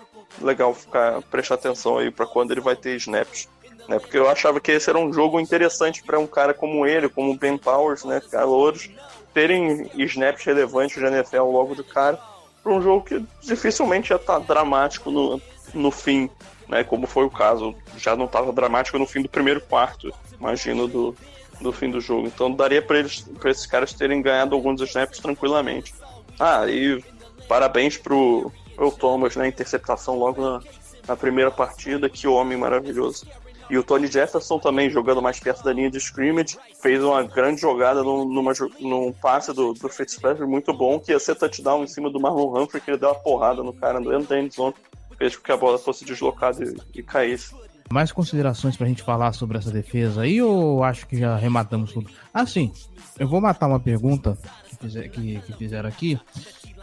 legal 0.42 0.74
ficar 0.74 1.22
prestar 1.24 1.56
atenção 1.56 1.98
aí 1.98 2.10
para 2.10 2.26
quando 2.26 2.52
ele 2.52 2.62
vai 2.62 2.76
ter 2.76 2.96
snaps. 2.96 3.48
Né, 3.88 4.00
porque 4.00 4.18
eu 4.18 4.28
achava 4.28 4.60
que 4.60 4.72
esse 4.72 4.90
era 4.90 4.98
um 4.98 5.14
jogo 5.14 5.40
interessante 5.40 6.02
para 6.02 6.18
um 6.18 6.26
cara 6.26 6.56
como 6.56 6.88
ele, 6.88 7.08
como 7.08 7.32
o 7.32 7.38
Ben 7.38 7.56
Powers, 7.56 8.04
né, 8.04 8.20
calouros, 8.32 8.90
terem 9.32 9.92
snaps 9.94 10.44
relevantes 10.44 10.98
de 10.98 11.06
NFL 11.06 11.44
logo 11.44 11.76
de 11.76 11.84
cara, 11.84 12.20
para 12.64 12.74
um 12.74 12.82
jogo 12.82 13.06
que 13.06 13.24
dificilmente 13.42 14.12
estar 14.12 14.40
tá 14.40 14.40
dramático 14.40 15.12
no, 15.12 15.40
no 15.72 15.92
fim 15.92 16.32
né? 16.68 16.84
Como 16.84 17.08
foi 17.08 17.26
o 17.26 17.30
caso. 17.30 17.76
Já 17.98 18.16
não 18.16 18.26
estava 18.26 18.52
dramático 18.52 18.98
no 18.98 19.06
fim 19.06 19.22
do 19.22 19.30
primeiro 19.30 19.62
quarto, 19.62 20.14
imagino, 20.40 20.88
do, 20.88 21.16
do 21.62 21.72
fim 21.72 21.90
do 21.90 22.02
jogo. 22.02 22.28
Então 22.28 22.52
daria 22.52 22.82
para 22.82 23.00
esses 23.00 23.66
caras 23.66 23.94
terem 23.94 24.22
ganhado 24.22 24.56
alguns 24.56 24.82
snaps 24.82 25.20
tranquilamente. 25.20 25.94
Ah, 26.40 26.68
e 26.68 27.04
parabéns 27.48 27.98
pro 27.98 28.52
o 28.78 28.92
Thomas, 28.92 29.36
né? 29.36 29.48
Interceptação 29.48 30.18
logo 30.18 30.42
na, 30.42 30.62
na 31.08 31.16
primeira 31.16 31.52
partida, 31.52 32.10
que 32.10 32.28
homem 32.28 32.58
maravilhoso. 32.58 33.26
E 33.70 33.78
o 33.78 33.84
Tony 33.84 34.08
Jefferson 34.08 34.60
também 34.60 34.90
jogando 34.90 35.22
mais 35.22 35.40
perto 35.40 35.64
da 35.64 35.74
linha 35.74 35.90
de 35.90 35.98
scrimmage, 35.98 36.58
fez 36.82 37.04
uma 37.04 37.24
grande 37.24 37.62
jogada 37.62 38.04
num, 38.04 38.24
numa, 38.26 38.54
num 38.80 39.12
passe 39.12 39.52
do, 39.54 39.74
do 39.74 39.90
Fitzpatrick 39.90 40.48
muito 40.48 40.72
bom, 40.72 41.00
que 41.00 41.12
ia 41.12 41.20
ser 41.20 41.36
touchdown 41.36 41.84
em 41.84 41.88
cima 41.88 42.12
do 42.12 42.20
Marlon 42.20 42.62
Humphrey, 42.62 42.82
que 42.82 42.92
ele 42.92 43.00
deu 43.00 43.10
uma 43.10 43.16
porrada 43.16 43.64
no 43.64 43.74
cara 43.74 44.00
dentro 44.00 44.28
da 44.28 44.40
endzone 44.40 44.76
fez 45.18 45.36
com 45.36 45.44
que 45.44 45.52
a 45.52 45.58
bola 45.58 45.78
fosse 45.78 46.06
deslocada 46.06 46.64
e, 46.64 47.00
e 47.00 47.04
caísse. 47.04 47.54
Mais 47.92 48.12
considerações 48.12 48.76
pra 48.76 48.88
gente 48.88 49.04
falar 49.04 49.34
sobre 49.34 49.58
essa 49.58 49.72
defesa 49.72 50.22
aí 50.22 50.42
ou 50.42 50.84
acho 50.84 51.08
que 51.08 51.18
já 51.18 51.36
rematamos 51.36 51.94
tudo? 51.94 52.10
Ah, 52.34 52.46
sim. 52.46 52.72
Eu 53.20 53.28
vou 53.28 53.40
matar 53.40 53.68
uma 53.68 53.80
pergunta 53.80 54.38
que, 54.68 54.76
fizer, 54.76 55.08
que, 55.10 55.40
que 55.42 55.54
fizeram 55.54 55.88
aqui. 55.88 56.20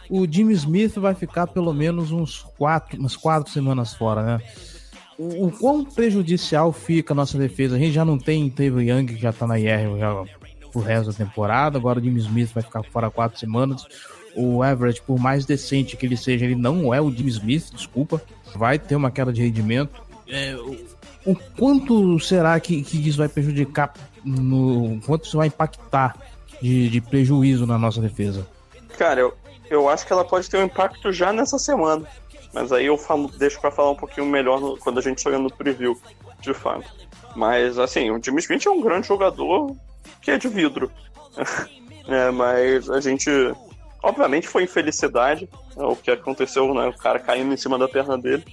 O 0.09 0.27
Jimmy 0.31 0.53
Smith 0.55 0.95
vai 0.95 1.14
ficar 1.14 1.47
pelo 1.49 1.73
menos 1.73 2.12
uns 2.12 2.42
quatro, 2.57 2.99
umas 2.99 3.16
quatro 3.16 3.53
semanas 3.53 3.95
fora, 3.95 4.23
né? 4.23 4.40
O, 5.18 5.47
o 5.47 5.53
quão 5.53 5.85
prejudicial 5.85 6.73
fica 6.73 7.12
a 7.12 7.16
nossa 7.16 7.37
defesa? 7.37 7.77
A 7.77 7.79
gente 7.79 7.92
já 7.92 8.05
não 8.05 8.18
tem 8.18 8.49
Teve 8.49 8.90
Young 8.90 9.07
que 9.07 9.16
já 9.16 9.33
tá 9.33 9.47
na 9.47 9.59
IR 9.59 9.99
já 9.99 10.25
pro 10.71 10.81
resto 10.81 11.11
da 11.11 11.18
temporada. 11.25 11.79
Agora 11.79 11.99
o 11.99 12.03
Jimmy 12.03 12.21
Smith 12.21 12.53
vai 12.53 12.62
ficar 12.62 12.83
fora 12.85 13.11
quatro 13.11 13.38
semanas 13.38 13.85
o 14.35 14.64
Everett, 14.64 15.03
por 15.03 15.18
mais 15.18 15.45
decente 15.45 15.97
que 15.97 16.07
ele 16.07 16.16
seja, 16.16 16.45
ele 16.45 16.55
não 16.55 16.92
é 16.92 17.01
o 17.01 17.11
Jimmy 17.11 17.31
Smith, 17.31 17.71
desculpa. 17.73 18.23
Vai 18.55 18.79
ter 18.79 18.97
uma 18.97 19.11
queda 19.11 19.33
de 19.33 19.42
rendimento. 19.42 20.03
É, 20.29 20.55
o, 20.57 21.33
o, 21.33 21.37
quanto 21.57 22.18
será 22.21 22.59
que, 22.61 22.83
que 22.83 23.09
isso 23.09 23.18
vai 23.18 23.29
prejudicar, 23.29 23.92
no 24.25 25.01
quanto 25.05 25.27
isso 25.27 25.37
vai 25.37 25.48
impactar 25.48 26.17
de, 26.61 26.88
de 26.88 27.00
prejuízo 27.00 27.67
na 27.67 27.79
nossa 27.79 28.00
defesa? 28.00 28.46
Cara, 28.96 29.21
eu, 29.21 29.35
eu 29.69 29.88
acho 29.88 30.06
que 30.06 30.13
ela 30.13 30.25
pode 30.25 30.48
ter 30.48 30.59
um 30.59 30.65
impacto 30.65 31.13
já 31.13 31.33
nessa 31.33 31.59
semana. 31.59 32.06
Mas 32.52 32.71
aí 32.71 32.87
eu 32.87 32.98
falo, 32.98 33.29
deixo 33.38 33.61
para 33.61 33.71
falar 33.71 33.90
um 33.90 33.96
pouquinho 33.96 34.27
melhor 34.27 34.61
no, 34.61 34.77
quando 34.77 34.98
a 34.98 35.02
gente 35.02 35.23
chega 35.23 35.38
no 35.38 35.50
preview, 35.50 35.98
de 36.40 36.52
fato. 36.52 36.90
Mas 37.35 37.79
assim, 37.79 38.11
o 38.11 38.23
Jimmy 38.23 38.40
Smith 38.40 38.67
é 38.67 38.71
um 38.71 38.83
grande 38.83 39.09
jogador 39.09 39.75
que 40.21 40.31
é 40.31 40.38
de 40.38 40.48
vidro. 40.48 40.90
é, 42.06 42.31
mas 42.31 42.90
a 42.90 43.00
gente 43.00 43.31
Obviamente 44.03 44.48
foi 44.48 44.65
infelicidade 44.65 45.48
né, 45.77 45.85
o 45.85 45.94
que 45.94 46.11
aconteceu, 46.11 46.73
né? 46.75 46.88
O 46.88 46.96
cara 46.96 47.19
caindo 47.19 47.53
em 47.53 47.57
cima 47.57 47.79
da 47.79 47.88
perna 47.88 48.19
dele. 48.19 48.44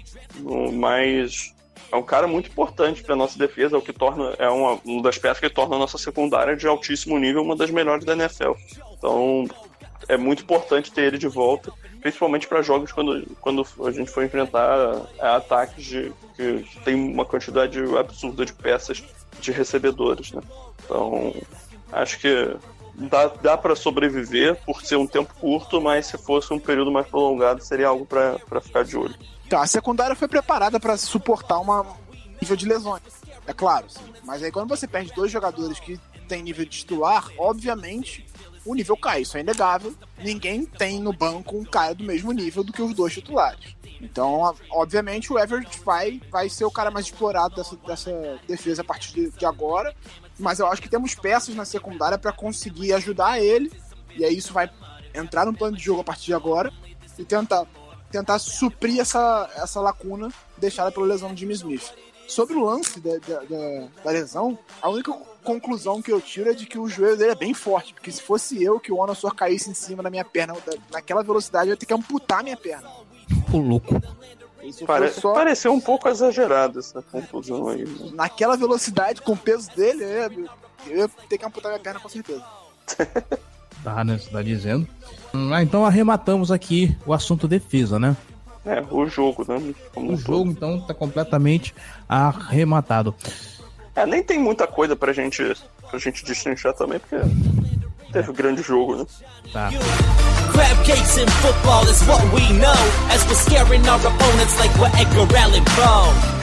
Mas 0.74 1.54
é 1.92 1.96
um 1.96 2.04
cara 2.04 2.28
muito 2.28 2.50
importante 2.50 3.04
para 3.04 3.16
nossa 3.16 3.38
defesa, 3.38 3.76
é 3.76 3.80
o 3.80 3.82
que 3.82 3.92
torna 3.92 4.36
é 4.38 4.48
uma, 4.48 4.80
uma 4.86 5.02
das 5.02 5.18
peças 5.18 5.40
que 5.40 5.50
torna 5.50 5.76
a 5.76 5.80
nossa 5.80 5.98
secundária 5.98 6.56
de 6.56 6.68
altíssimo 6.68 7.18
nível 7.18 7.42
uma 7.42 7.56
das 7.56 7.72
melhores 7.72 8.06
da 8.06 8.14
NFL. 8.14 8.52
Então 8.98 9.46
é 10.08 10.18
muito 10.18 10.44
importante 10.44 10.92
ter 10.92 11.04
ele 11.04 11.18
de 11.18 11.28
volta, 11.28 11.72
principalmente 12.00 12.48
para 12.48 12.62
jogos 12.62 12.92
quando, 12.92 13.26
quando 13.42 13.66
a 13.86 13.92
gente 13.92 14.12
for 14.12 14.24
enfrentar 14.24 15.02
é, 15.18 15.28
ataques 15.28 15.84
de, 15.84 16.14
que 16.36 16.66
tem 16.84 16.96
uma 16.96 17.26
quantidade 17.26 17.80
absurda 17.98 18.46
de 18.46 18.54
peças 18.54 19.04
de 19.40 19.52
recebedores, 19.52 20.32
né? 20.32 20.42
Então 20.84 21.34
acho 21.92 22.20
que 22.20 22.56
dá, 23.08 23.28
dá 23.28 23.58
para 23.58 23.76
sobreviver 23.76 24.56
por 24.66 24.82
ser 24.82 24.98
um 24.98 25.08
tempo 25.08 25.34
curto, 25.40 25.80
mas 25.80 26.08
se 26.08 26.18
fosse 26.18 26.54
um 26.54 26.60
período 26.60 26.92
mais 26.92 27.08
prolongado 27.08 27.64
seria 27.64 27.88
algo 27.88 28.06
para 28.06 28.62
ficar 28.62 28.84
de 28.84 28.98
olho. 28.98 29.16
Então, 29.46 29.62
a 29.62 29.68
secundária 29.68 30.16
foi 30.16 30.28
preparada 30.28 30.80
para 30.80 30.98
suportar 30.98 31.60
uma 31.60 31.86
nível 32.42 32.56
de 32.56 32.68
lesões. 32.68 33.02
É 33.48 33.54
claro, 33.54 33.90
sim. 33.90 34.14
Mas 34.24 34.44
aí 34.44 34.52
quando 34.52 34.70
você 34.70 34.88
perde 34.88 35.12
dois 35.14 35.32
jogadores 35.32 35.80
que 35.80 36.00
têm 36.28 36.44
nível 36.44 36.66
de 36.66 36.72
titular, 36.72 37.28
obviamente 37.38 38.26
o 38.66 38.76
nível 38.76 38.96
cai, 38.96 39.22
isso 39.22 39.38
é 39.38 39.42
inegável. 39.42 39.94
Ninguém 40.20 40.66
tem 40.66 41.00
no 41.00 41.12
banco 41.12 41.58
um 41.58 41.64
cara 41.64 41.96
do 41.96 42.04
mesmo 42.04 42.32
nível 42.32 42.64
do 42.64 42.72
que 42.72 42.82
os 42.82 42.94
dois 42.94 43.14
titulares. 43.14 43.76
Então, 44.02 44.56
obviamente, 44.72 45.32
o 45.34 45.40
Everett 45.40 45.80
vai, 45.84 46.22
vai 46.30 46.50
ser 46.50 46.66
o 46.66 46.72
cara 46.72 46.92
mais 46.92 47.08
explorado 47.08 47.56
dessa, 47.56 47.76
dessa 47.76 48.40
defesa 48.48 48.82
a 48.82 48.86
partir 48.86 49.14
de, 49.14 49.32
de 49.32 49.46
agora. 49.46 49.94
Mas 50.40 50.60
eu 50.60 50.68
acho 50.68 50.82
que 50.82 50.90
temos 50.90 51.14
peças 51.14 51.54
na 51.54 51.66
secundária 51.66 52.18
para 52.18 52.32
conseguir 52.32 52.94
ajudar 52.94 53.40
ele. 53.40 53.72
E 54.16 54.26
aí 54.26 54.38
isso 54.38 54.54
vai 54.54 54.70
entrar 55.14 55.46
no 55.46 55.54
plano 55.54 55.78
de 55.78 55.84
jogo 55.84 56.02
a 56.02 56.04
partir 56.04 56.28
de 56.28 56.34
agora 56.34 56.72
e 57.18 57.26
tentar 57.26 57.68
tentar 58.12 58.40
suprir 58.40 59.00
essa, 59.00 59.50
essa 59.56 59.80
lacuna 59.80 60.30
deixada 60.58 60.92
pela 60.92 61.06
lesão 61.06 61.34
de 61.34 61.42
Jimmy 61.42 61.54
Smith. 61.54 61.94
Sobre 62.28 62.56
o 62.56 62.64
lance 62.64 63.00
da, 63.00 63.18
da, 63.18 63.40
da, 63.42 63.88
da, 64.04 64.12
lesão, 64.12 64.58
a 64.82 64.90
única 64.90 65.12
conclusão 65.44 66.02
que 66.02 66.12
eu 66.12 66.22
tiro 66.22 66.50
é 66.50 66.54
de 66.54 66.66
que 66.66 66.78
o 66.78 66.88
joelho 66.88 67.18
dele 67.18 67.32
é 67.32 67.36
bem 67.36 67.54
forte, 67.54 67.94
porque 67.94 68.12
se 68.12 68.22
fosse 68.22 68.64
eu 68.64 68.80
que 68.80 68.92
o 68.92 68.98
Onosor 68.98 69.34
caísse 69.34 69.70
em 69.70 69.74
cima 69.74 70.04
da 70.04 70.10
minha 70.10 70.26
perna 70.26 70.56
naquela 70.92 71.24
velocidade, 71.24 71.70
eu 71.70 71.74
ia 71.74 71.78
ter 71.78 71.86
que 71.86 71.94
amputar 71.94 72.44
minha 72.44 72.58
perna. 72.58 72.90
O 73.52 73.58
louco. 73.58 73.96
Pare... 74.86 75.10
Só... 75.10 75.34
Pareceu 75.34 75.74
um 75.74 75.80
pouco 75.80 76.08
exagerado 76.08 76.80
essa 76.80 77.02
conclusão 77.02 77.68
aí. 77.70 77.86
Né? 77.86 78.12
Naquela 78.14 78.58
velocidade, 78.58 79.22
com 79.22 79.34
o 79.34 79.38
peso 79.38 79.70
dele, 79.76 80.04
eu 80.04 80.10
ia, 80.10 80.32
eu 80.88 80.98
ia 80.98 81.10
ter 81.28 81.38
que 81.38 81.46
amputar 81.46 81.72
minha 81.72 81.84
perna 81.84 82.00
com 82.00 82.10
certeza. 82.10 82.44
tá, 83.84 84.04
né? 84.04 84.18
Você 84.18 84.30
tá 84.30 84.42
dizendo. 84.42 84.88
Ah, 85.52 85.62
então 85.62 85.86
arrematamos 85.86 86.52
aqui 86.52 86.96
o 87.06 87.14
assunto 87.14 87.48
defesa, 87.48 88.00
né? 88.00 88.16
É, 88.66 88.84
o 88.92 89.08
jogo, 89.08 89.46
né? 89.48 89.74
Como 89.94 90.14
o 90.14 90.18
jogo, 90.18 90.52
então, 90.52 90.82
tá 90.82 90.94
completamente 90.94 91.74
arrematado. 92.08 93.16
É, 93.96 94.06
nem 94.06 94.24
tem 94.24 94.40
muita 94.40 94.68
coisa 94.68 94.96
pra 94.96 95.14
gente, 95.14 95.56
pra 95.90 96.00
gente 96.00 96.24
destrinchar 96.24 96.74
também, 96.74 97.00
porque 97.00 97.16
teve 98.14 98.32
um 98.32 98.34
grande 98.34 98.62
jogo, 98.62 98.96
né? 98.96 99.06
Tá. 99.54 99.70
Crab 100.52 100.84
cakes 100.84 101.18
in 101.18 101.28
football 101.28 101.88
is 101.88 102.02
what 102.04 102.22
we 102.34 102.42
know 102.54 102.74
As 103.12 103.26
we're 103.28 103.36
scaring 103.36 103.88
our 103.88 104.00
opponents 104.00 104.60
like 104.60 104.76
we're 104.78 104.92
Edgar 105.00 105.38
Allan 105.38 105.64
Poe 105.66 106.40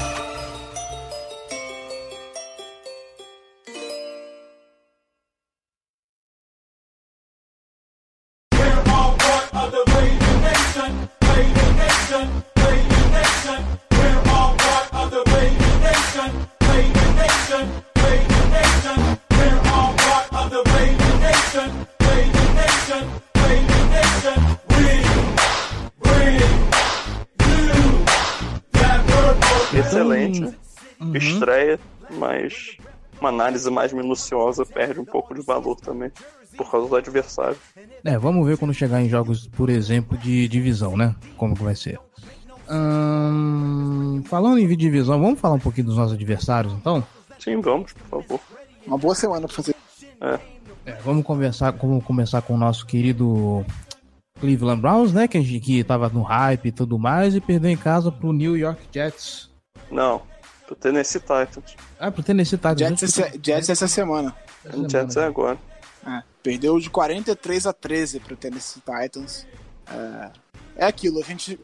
mas 32.11 32.77
uma 33.21 33.29
análise 33.29 33.71
mais 33.71 33.93
minuciosa 33.93 34.65
perde 34.65 35.01
um 35.01 35.05
pouco 35.05 35.35
de 35.35 35.43
valor 35.43 35.77
também, 35.77 36.11
por 36.57 36.71
causa 36.71 36.89
do 36.89 36.97
adversário. 36.97 37.57
É, 38.05 38.19
vamos 38.19 38.47
ver 38.47 38.59
quando 38.59 38.75
chegar 38.75 39.01
em 39.01 39.09
jogos, 39.09 39.47
por 39.47 39.71
exemplo, 39.71 40.17
de 40.19 40.49
divisão, 40.49 40.97
né? 40.97 41.15
Como 41.37 41.55
que 41.55 41.63
vai 41.63 41.75
ser. 41.75 41.99
Hum, 42.69 44.23
falando 44.27 44.59
em 44.59 44.77
divisão, 44.77 45.21
vamos 45.21 45.41
falar 45.41 45.55
um 45.55 45.61
pouquinho 45.61 45.87
dos 45.87 45.97
nossos 45.97 46.15
adversários, 46.15 46.73
então? 46.73 47.05
Sim, 47.39 47.61
vamos, 47.61 47.93
por 47.93 48.23
favor. 48.23 48.41
Uma 48.87 48.99
boa 48.99 49.15
semana 49.15 49.47
pra 49.47 49.57
fazer. 49.57 49.75
É. 50.21 50.56
é 50.87 50.93
vamos 51.05 51.25
conversar, 51.25 51.73
vamos 51.73 52.05
começar 52.05 52.41
com 52.43 52.55
o 52.55 52.59
nosso 52.59 52.87
querido 52.87 53.67
Cleveland 54.41 54.81
Browns, 54.81 55.13
né? 55.13 55.29
Que, 55.29 55.61
que 55.61 55.85
tava 55.85 56.09
no 56.09 56.23
hype 56.23 56.67
e 56.67 56.73
tudo 56.73 56.99
mais, 56.99 57.35
e 57.35 57.41
perdeu 57.41 57.71
em 57.71 57.77
casa 57.77 58.11
pro 58.11 58.33
New 58.33 58.57
York 58.57 58.81
Jets. 58.91 59.51
Não, 59.91 60.23
Pro 60.67 60.75
Tennessee 60.75 61.21
Titans. 61.21 61.77
Ah, 61.99 62.11
pro 62.11 62.23
Tennessee 62.23 62.59
Titans. 62.59 62.79
Jets, 62.79 63.03
essa, 63.03 63.33
Jets 63.41 63.69
essa 63.69 63.89
semana. 63.89 64.35
Essa 64.65 64.89
Jets 64.89 65.17
é 65.17 65.25
agora. 65.25 65.57
É, 66.05 66.23
perdeu 66.43 66.79
de 66.81 66.91
43 66.91 67.67
a 67.67 67.73
13 67.73 68.21
pro 68.21 68.37
Tennessee 68.37 68.83
Titans. 68.83 69.47
É, 69.89 70.31
é 70.77 70.87
aquilo, 70.87 71.21
a 71.21 71.23
gente. 71.23 71.59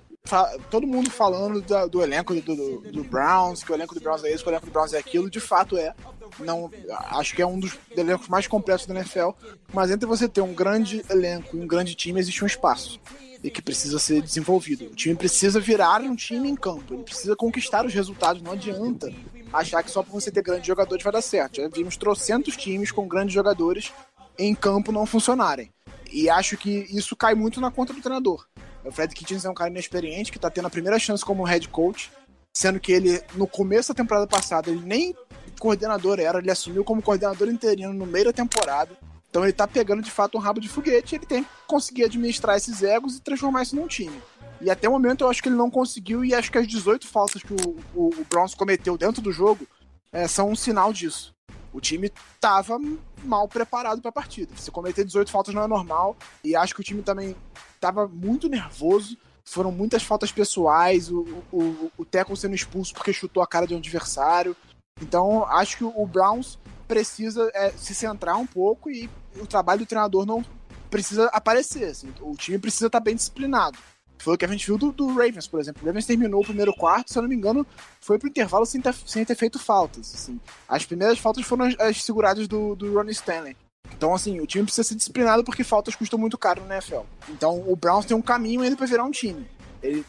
Todo 0.70 0.86
mundo 0.86 1.10
falando 1.10 1.60
do, 1.60 1.88
do 1.88 2.02
elenco 2.02 2.34
do, 2.34 2.56
do, 2.56 2.78
do, 2.92 3.04
Browns, 3.04 3.62
que 3.62 3.72
o 3.72 3.74
elenco 3.74 3.94
do 3.94 4.00
Browns 4.00 4.22
é 4.24 4.32
isso, 4.32 4.42
que 4.42 4.48
o 4.48 4.52
elenco 4.52 4.66
do 4.66 4.72
Browns 4.72 4.92
é 4.92 4.98
aquilo, 4.98 5.28
de 5.28 5.40
fato 5.40 5.76
é. 5.76 5.94
Não, 6.38 6.70
acho 7.10 7.34
que 7.34 7.42
é 7.42 7.46
um 7.46 7.58
dos 7.58 7.76
elencos 7.96 8.28
mais 8.28 8.46
completos 8.46 8.86
da 8.86 8.94
NFL, 8.94 9.30
mas 9.72 9.90
entre 9.90 10.06
você 10.06 10.28
ter 10.28 10.40
um 10.40 10.54
grande 10.54 11.04
elenco 11.10 11.56
e 11.56 11.60
um 11.60 11.66
grande 11.66 11.94
time, 11.94 12.20
existe 12.20 12.42
um 12.42 12.46
espaço 12.46 13.00
e 13.42 13.50
que 13.50 13.60
precisa 13.60 13.98
ser 13.98 14.22
desenvolvido. 14.22 14.86
O 14.86 14.94
time 14.94 15.16
precisa 15.16 15.58
virar 15.58 16.00
um 16.02 16.14
time 16.14 16.48
em 16.48 16.54
campo, 16.54 16.94
ele 16.94 17.02
precisa 17.02 17.34
conquistar 17.34 17.84
os 17.84 17.92
resultados, 17.92 18.40
não 18.40 18.52
adianta 18.52 19.12
achar 19.52 19.82
que 19.82 19.90
só 19.90 20.02
por 20.02 20.12
você 20.12 20.30
ter 20.30 20.42
grandes 20.42 20.66
jogadores 20.66 21.02
vai 21.02 21.12
dar 21.12 21.22
certo. 21.22 21.56
Já 21.56 21.68
vimos 21.68 21.96
trocentos 21.96 22.56
times 22.56 22.90
com 22.90 23.06
grandes 23.06 23.34
jogadores 23.34 23.92
em 24.38 24.54
campo 24.54 24.90
não 24.90 25.04
funcionarem. 25.04 25.70
E 26.10 26.28
acho 26.28 26.56
que 26.56 26.86
isso 26.90 27.16
cai 27.16 27.34
muito 27.34 27.60
na 27.60 27.70
conta 27.70 27.92
do 27.92 28.00
treinador. 28.00 28.46
O 28.84 28.90
Fred 28.90 29.14
Kitchens 29.14 29.44
é 29.44 29.50
um 29.50 29.54
cara 29.54 29.70
inexperiente 29.70 30.30
que 30.30 30.38
está 30.38 30.50
tendo 30.50 30.66
a 30.66 30.70
primeira 30.70 30.98
chance 30.98 31.24
como 31.24 31.44
head 31.44 31.68
coach, 31.68 32.10
sendo 32.54 32.80
que 32.80 32.92
ele, 32.92 33.22
no 33.34 33.46
começo 33.46 33.92
da 33.92 33.94
temporada 33.94 34.26
passada, 34.26 34.70
ele 34.70 34.84
nem 34.84 35.14
coordenador 35.58 36.18
era, 36.18 36.38
ele 36.38 36.50
assumiu 36.50 36.82
como 36.82 37.00
coordenador 37.00 37.48
interino 37.48 37.92
no 37.92 38.06
meio 38.06 38.24
da 38.26 38.32
temporada. 38.32 38.96
Então 39.30 39.44
ele 39.44 39.52
tá 39.52 39.66
pegando 39.66 40.02
de 40.02 40.10
fato 40.10 40.36
um 40.36 40.40
rabo 40.40 40.60
de 40.60 40.68
foguete 40.68 41.14
ele 41.14 41.24
tem 41.24 41.44
que 41.44 41.50
conseguir 41.66 42.04
administrar 42.04 42.56
esses 42.56 42.82
egos 42.82 43.16
e 43.16 43.22
transformar 43.22 43.62
isso 43.62 43.76
num 43.76 43.86
time. 43.86 44.20
E 44.60 44.70
até 44.70 44.88
o 44.88 44.92
momento 44.92 45.24
eu 45.24 45.30
acho 45.30 45.42
que 45.42 45.48
ele 45.48 45.56
não 45.56 45.70
conseguiu, 45.70 46.24
e 46.24 46.34
acho 46.34 46.50
que 46.50 46.58
as 46.58 46.66
18 46.66 47.06
faltas 47.06 47.42
que 47.42 47.52
o, 47.52 47.76
o, 47.94 48.08
o 48.08 48.56
cometeu 48.56 48.98
dentro 48.98 49.22
do 49.22 49.32
jogo 49.32 49.66
é, 50.12 50.28
são 50.28 50.50
um 50.50 50.56
sinal 50.56 50.92
disso. 50.92 51.34
O 51.72 51.80
time 51.80 52.12
tava 52.40 52.78
mal 53.24 53.48
preparado 53.48 54.00
para 54.00 54.10
a 54.10 54.12
partida. 54.12 54.52
Se 54.56 54.70
cometer 54.70 55.04
18 55.04 55.30
faltas 55.30 55.54
não 55.54 55.62
é 55.62 55.66
normal, 55.66 56.16
e 56.44 56.54
acho 56.56 56.74
que 56.74 56.80
o 56.80 56.84
time 56.84 57.02
também 57.02 57.36
tava 57.80 58.06
muito 58.08 58.48
nervoso. 58.48 59.16
Foram 59.44 59.72
muitas 59.72 60.02
faltas 60.02 60.30
pessoais, 60.30 61.10
o, 61.10 61.42
o, 61.52 61.90
o 61.98 62.04
Teco 62.04 62.36
sendo 62.36 62.54
expulso 62.54 62.94
porque 62.94 63.12
chutou 63.12 63.42
a 63.42 63.46
cara 63.46 63.66
de 63.66 63.74
um 63.74 63.78
adversário. 63.78 64.56
Então, 65.00 65.44
acho 65.46 65.78
que 65.78 65.84
o 65.84 66.06
Browns 66.06 66.58
precisa 66.86 67.50
é, 67.54 67.70
se 67.70 67.94
centrar 67.94 68.36
um 68.36 68.46
pouco 68.46 68.90
e 68.90 69.10
o 69.36 69.46
trabalho 69.46 69.80
do 69.80 69.86
treinador 69.86 70.24
não 70.24 70.44
precisa 70.90 71.26
aparecer. 71.26 71.84
Assim. 71.84 72.12
O 72.20 72.36
time 72.36 72.58
precisa 72.58 72.86
estar 72.86 73.00
bem 73.00 73.16
disciplinado. 73.16 73.78
Foi 74.22 74.36
o 74.36 74.38
que 74.38 74.44
a 74.44 74.48
gente 74.48 74.64
viu 74.64 74.78
do, 74.78 74.92
do, 74.92 75.08
Ravens, 75.08 75.48
por 75.48 75.58
exemplo. 75.58 75.82
O 75.82 75.86
Ravens 75.86 76.06
terminou 76.06 76.42
o 76.42 76.44
primeiro 76.44 76.72
quarto, 76.72 77.12
se 77.12 77.18
eu 77.18 77.22
não 77.22 77.28
me 77.28 77.34
engano, 77.34 77.66
foi 78.00 78.20
pro 78.20 78.28
intervalo 78.28 78.64
sem 78.64 78.80
ter, 78.80 78.94
sem 79.04 79.24
ter 79.24 79.34
feito 79.34 79.58
faltas. 79.58 80.14
Assim. 80.14 80.40
As 80.68 80.86
primeiras 80.86 81.18
faltas 81.18 81.44
foram 81.44 81.64
as, 81.64 81.74
as 81.80 82.04
seguradas 82.04 82.46
do, 82.46 82.76
do 82.76 82.94
Ronnie 82.94 83.10
Stanley. 83.10 83.56
Então, 83.92 84.14
assim, 84.14 84.38
o 84.38 84.46
time 84.46 84.62
precisa 84.62 84.86
ser 84.86 84.94
disciplinado 84.94 85.42
porque 85.42 85.64
faltas 85.64 85.96
custam 85.96 86.20
muito 86.20 86.38
caro 86.38 86.62
no 86.62 86.72
NFL. 86.72 87.00
Então, 87.30 87.64
o 87.66 87.74
Browns 87.74 88.06
tem 88.06 88.16
um 88.16 88.22
caminho 88.22 88.62
ainda 88.62 88.76
para 88.76 88.86
virar 88.86 89.02
um 89.02 89.10
time. 89.10 89.44
Ele, 89.82 90.04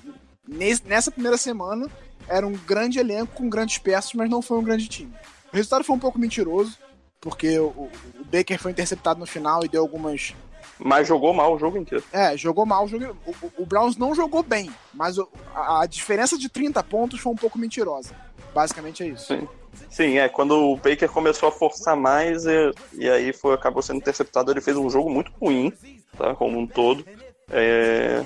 nessa 0.85 1.09
primeira 1.09 1.35
semana, 1.35 1.89
era 2.27 2.45
um 2.45 2.53
grande 2.53 2.99
elenco 2.99 3.33
com 3.33 3.49
grandes 3.49 3.79
peças, 3.79 4.13
mas 4.13 4.29
não 4.29 4.43
foi 4.43 4.59
um 4.59 4.63
grande 4.63 4.87
time. 4.87 5.11
O 5.51 5.55
resultado 5.55 5.83
foi 5.83 5.95
um 5.95 5.99
pouco 5.99 6.19
mentiroso, 6.19 6.77
porque 7.19 7.57
o, 7.57 7.65
o 7.65 7.91
Baker 8.31 8.59
foi 8.59 8.71
interceptado 8.71 9.19
no 9.19 9.25
final 9.25 9.65
e 9.65 9.67
deu 9.67 9.81
algumas. 9.81 10.35
Mas 10.79 11.07
jogou 11.07 11.33
mal 11.33 11.55
o 11.55 11.59
jogo 11.59 11.77
inteiro. 11.77 12.03
É, 12.11 12.35
jogou 12.35 12.65
mal 12.65 12.85
o 12.85 12.87
jogo. 12.87 13.15
O, 13.25 13.63
o 13.63 13.65
Browns 13.65 13.95
não 13.95 14.15
jogou 14.15 14.43
bem, 14.43 14.71
mas 14.93 15.17
o, 15.17 15.27
a, 15.55 15.85
diferença 15.85 16.37
de 16.37 16.49
30 16.49 16.83
pontos 16.83 17.19
foi 17.19 17.31
um 17.31 17.37
pouco 17.37 17.59
mentirosa. 17.59 18.15
Basicamente 18.53 19.03
é 19.03 19.07
isso. 19.07 19.27
Sim. 19.27 19.47
Sim, 19.89 20.17
é. 20.17 20.29
Quando 20.29 20.55
o 20.55 20.75
Baker 20.75 21.09
começou 21.09 21.49
a 21.49 21.51
forçar 21.51 21.95
mais 21.95 22.45
e, 22.45 22.71
e 22.93 23.09
aí 23.09 23.33
foi, 23.33 23.53
acabou 23.53 23.81
sendo 23.81 23.97
interceptado, 23.97 24.51
ele 24.51 24.61
fez 24.61 24.77
um 24.77 24.89
jogo 24.89 25.09
muito 25.09 25.31
ruim, 25.39 25.73
tá? 26.17 26.35
Como 26.35 26.59
um 26.59 26.67
todo. 26.67 27.05
É, 27.49 28.23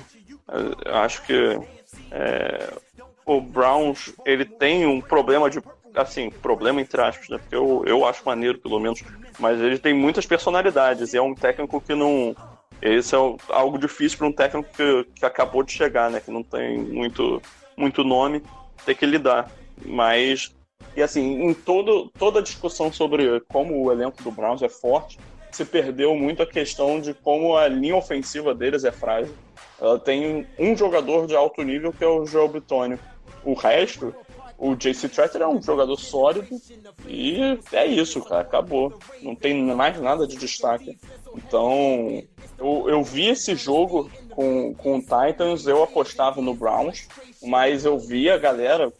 acho 0.86 1.22
que 1.22 1.58
é, 2.10 2.72
o 3.24 3.40
Browns 3.40 4.12
ele 4.24 4.44
tem 4.44 4.86
um 4.86 5.00
problema 5.00 5.50
de 5.50 5.60
assim, 5.94 6.30
problema 6.30 6.80
entre 6.80 7.00
aspas, 7.00 7.28
né? 7.28 7.38
Porque 7.38 7.54
eu, 7.54 7.82
eu 7.86 8.06
acho 8.06 8.22
maneiro, 8.24 8.58
pelo 8.58 8.78
menos. 8.78 9.02
Mas 9.38 9.60
ele 9.60 9.78
tem 9.78 9.94
muitas 9.94 10.26
personalidades. 10.26 11.14
E 11.14 11.16
é 11.16 11.22
um 11.22 11.34
técnico 11.34 11.80
que 11.80 11.94
não. 11.94 12.34
Esse 12.80 13.14
é 13.14 13.18
algo 13.48 13.78
difícil 13.78 14.18
para 14.18 14.26
um 14.26 14.32
técnico 14.32 14.68
que, 14.74 15.06
que 15.14 15.24
acabou 15.24 15.62
de 15.62 15.72
chegar, 15.72 16.10
né? 16.10 16.20
Que 16.20 16.30
não 16.30 16.42
tem 16.42 16.78
muito, 16.78 17.40
muito 17.76 18.04
nome, 18.04 18.42
ter 18.84 18.94
que 18.94 19.06
lidar. 19.06 19.50
Mas. 19.84 20.54
E 20.96 21.02
assim, 21.02 21.42
em 21.42 21.54
todo, 21.54 22.10
toda 22.18 22.40
a 22.40 22.42
discussão 22.42 22.92
sobre 22.92 23.40
como 23.48 23.80
o 23.80 23.92
elenco 23.92 24.22
do 24.22 24.32
Browns 24.32 24.62
é 24.62 24.68
forte, 24.68 25.18
se 25.50 25.64
perdeu 25.64 26.14
muito 26.14 26.42
a 26.42 26.46
questão 26.46 27.00
de 27.00 27.14
como 27.14 27.56
a 27.56 27.68
linha 27.68 27.96
ofensiva 27.96 28.54
deles 28.54 28.84
é 28.84 28.90
frágil. 28.90 29.34
Ela 29.80 29.98
tem 29.98 30.46
um 30.58 30.76
jogador 30.76 31.26
de 31.26 31.36
alto 31.36 31.62
nível 31.62 31.92
que 31.92 32.02
é 32.02 32.06
o 32.06 32.26
Joe 32.26 32.48
Bitonio. 32.48 32.98
O 33.44 33.54
resto 33.54 34.14
o 34.58 34.74
JC 34.74 35.08
Tretter 35.08 35.42
é 35.42 35.46
um 35.46 35.62
jogador 35.62 35.96
sólido 35.96 36.48
e 37.06 37.58
é 37.72 37.86
isso, 37.86 38.20
cara, 38.24 38.40
acabou. 38.40 38.98
Não 39.22 39.34
tem 39.36 39.62
mais 39.74 40.00
nada 40.00 40.26
de 40.26 40.36
destaque. 40.36 40.98
Então, 41.36 42.20
eu, 42.58 42.88
eu 42.88 43.02
vi 43.04 43.28
esse 43.28 43.54
jogo 43.54 44.10
com, 44.30 44.74
com 44.74 44.98
o 44.98 45.00
Titans, 45.00 45.66
eu 45.66 45.82
apostava 45.84 46.42
no 46.42 46.54
Browns, 46.54 47.06
mas 47.40 47.84
eu 47.84 47.96
vi 48.00 48.28
a 48.28 48.36
galera 48.36 48.92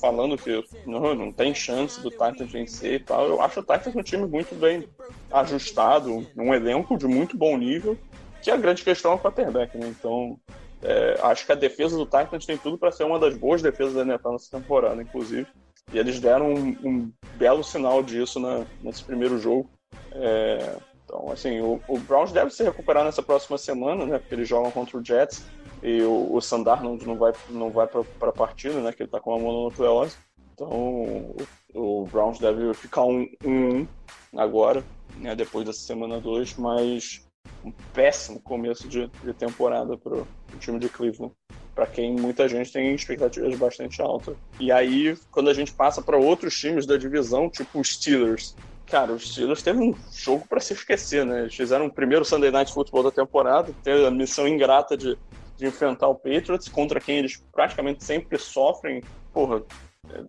falando 0.00 0.36
que 0.36 0.62
não, 0.84 1.14
não 1.14 1.32
tem 1.32 1.54
chance 1.54 1.98
do 2.00 2.10
Titans 2.10 2.52
vencer 2.52 3.00
e 3.00 3.00
tal. 3.00 3.26
Eu 3.26 3.40
acho 3.40 3.60
o 3.60 3.62
Titans 3.62 3.96
um 3.96 4.02
time 4.02 4.26
muito 4.26 4.54
bem 4.54 4.86
ajustado, 5.32 6.26
um 6.36 6.52
elenco 6.52 6.98
de 6.98 7.06
muito 7.06 7.38
bom 7.38 7.56
nível, 7.56 7.96
que 8.42 8.50
a 8.50 8.56
grande 8.56 8.84
questão 8.84 9.12
é 9.12 9.14
o 9.14 9.18
quarterback, 9.18 9.78
né? 9.78 9.88
Então, 9.88 10.38
é, 10.82 11.18
acho 11.22 11.46
que 11.46 11.52
a 11.52 11.56
defesa 11.56 11.96
do 11.96 12.04
Titans 12.04 12.46
tem 12.46 12.56
tudo 12.56 12.78
para 12.78 12.92
ser 12.92 13.04
uma 13.04 13.18
das 13.18 13.36
boas 13.36 13.62
defesas 13.62 13.94
da 13.94 14.02
NFL 14.02 14.32
nessa 14.32 14.58
temporada, 14.58 15.02
inclusive. 15.02 15.46
E 15.92 15.98
eles 15.98 16.20
deram 16.20 16.52
um, 16.52 16.68
um 16.84 17.12
belo 17.36 17.62
sinal 17.62 18.02
disso 18.02 18.40
nesse 18.82 19.04
primeiro 19.04 19.38
jogo. 19.38 19.70
É, 20.12 20.76
então, 21.04 21.30
assim, 21.30 21.60
o, 21.60 21.80
o, 21.86 21.98
Browns 22.00 22.32
deve 22.32 22.50
se 22.50 22.64
recuperar 22.64 23.04
nessa 23.04 23.22
próxima 23.22 23.56
semana, 23.56 24.04
né? 24.04 24.18
Porque 24.18 24.34
eles 24.34 24.48
jogam 24.48 24.72
contra 24.72 24.98
o 24.98 25.04
Jets 25.04 25.46
e 25.82 26.02
o, 26.02 26.34
o 26.34 26.40
Sandar 26.40 26.82
não, 26.82 26.96
não 26.96 27.16
vai, 27.16 27.32
não 27.48 27.70
vai 27.70 27.86
para 27.86 28.28
a 28.28 28.32
partida, 28.32 28.80
né? 28.80 28.92
Que 28.92 29.02
ele 29.02 29.08
está 29.08 29.20
com 29.20 29.34
a 29.34 29.38
mononucleose. 29.38 30.16
Então, 30.52 30.68
o, 30.68 31.36
o, 31.74 32.04
Browns 32.06 32.38
deve 32.38 32.74
ficar 32.74 33.04
um 33.04 33.28
1 33.44 33.48
um, 33.48 33.86
um 34.32 34.40
agora, 34.40 34.82
né? 35.18 35.36
Depois 35.36 35.64
dessa 35.64 35.80
semana 35.80 36.20
2, 36.20 36.56
mas 36.56 37.25
um 37.64 37.72
péssimo 37.92 38.40
começo 38.40 38.88
de, 38.88 39.10
de 39.22 39.32
temporada 39.32 39.96
para 39.96 40.14
o 40.14 40.26
time 40.58 40.78
de 40.78 40.88
Cleveland. 40.88 41.34
Para 41.74 41.86
quem 41.86 42.14
muita 42.14 42.48
gente 42.48 42.72
tem 42.72 42.94
expectativas 42.94 43.54
bastante 43.58 44.00
altas. 44.00 44.34
E 44.58 44.72
aí, 44.72 45.16
quando 45.30 45.50
a 45.50 45.54
gente 45.54 45.72
passa 45.72 46.00
para 46.00 46.16
outros 46.16 46.58
times 46.58 46.86
da 46.86 46.96
divisão, 46.96 47.50
tipo 47.50 47.78
os 47.78 47.94
Steelers, 47.94 48.56
cara, 48.86 49.12
os 49.12 49.30
Steelers 49.30 49.62
teve 49.62 49.78
um 49.78 49.94
jogo 50.12 50.46
para 50.48 50.60
se 50.60 50.72
esquecer, 50.72 51.26
né? 51.26 51.40
Eles 51.40 51.54
fizeram 51.54 51.86
o 51.86 51.92
primeiro 51.92 52.24
Sunday 52.24 52.50
Night 52.50 52.72
Football 52.72 53.02
da 53.02 53.10
temporada, 53.10 53.74
teve 53.82 54.06
a 54.06 54.10
missão 54.10 54.48
ingrata 54.48 54.96
de, 54.96 55.18
de 55.56 55.66
enfrentar 55.66 56.08
o 56.08 56.14
Patriots, 56.14 56.68
contra 56.68 57.00
quem 57.00 57.18
eles 57.18 57.42
praticamente 57.52 58.02
sempre 58.04 58.38
sofrem. 58.38 59.02
Porra, 59.32 59.62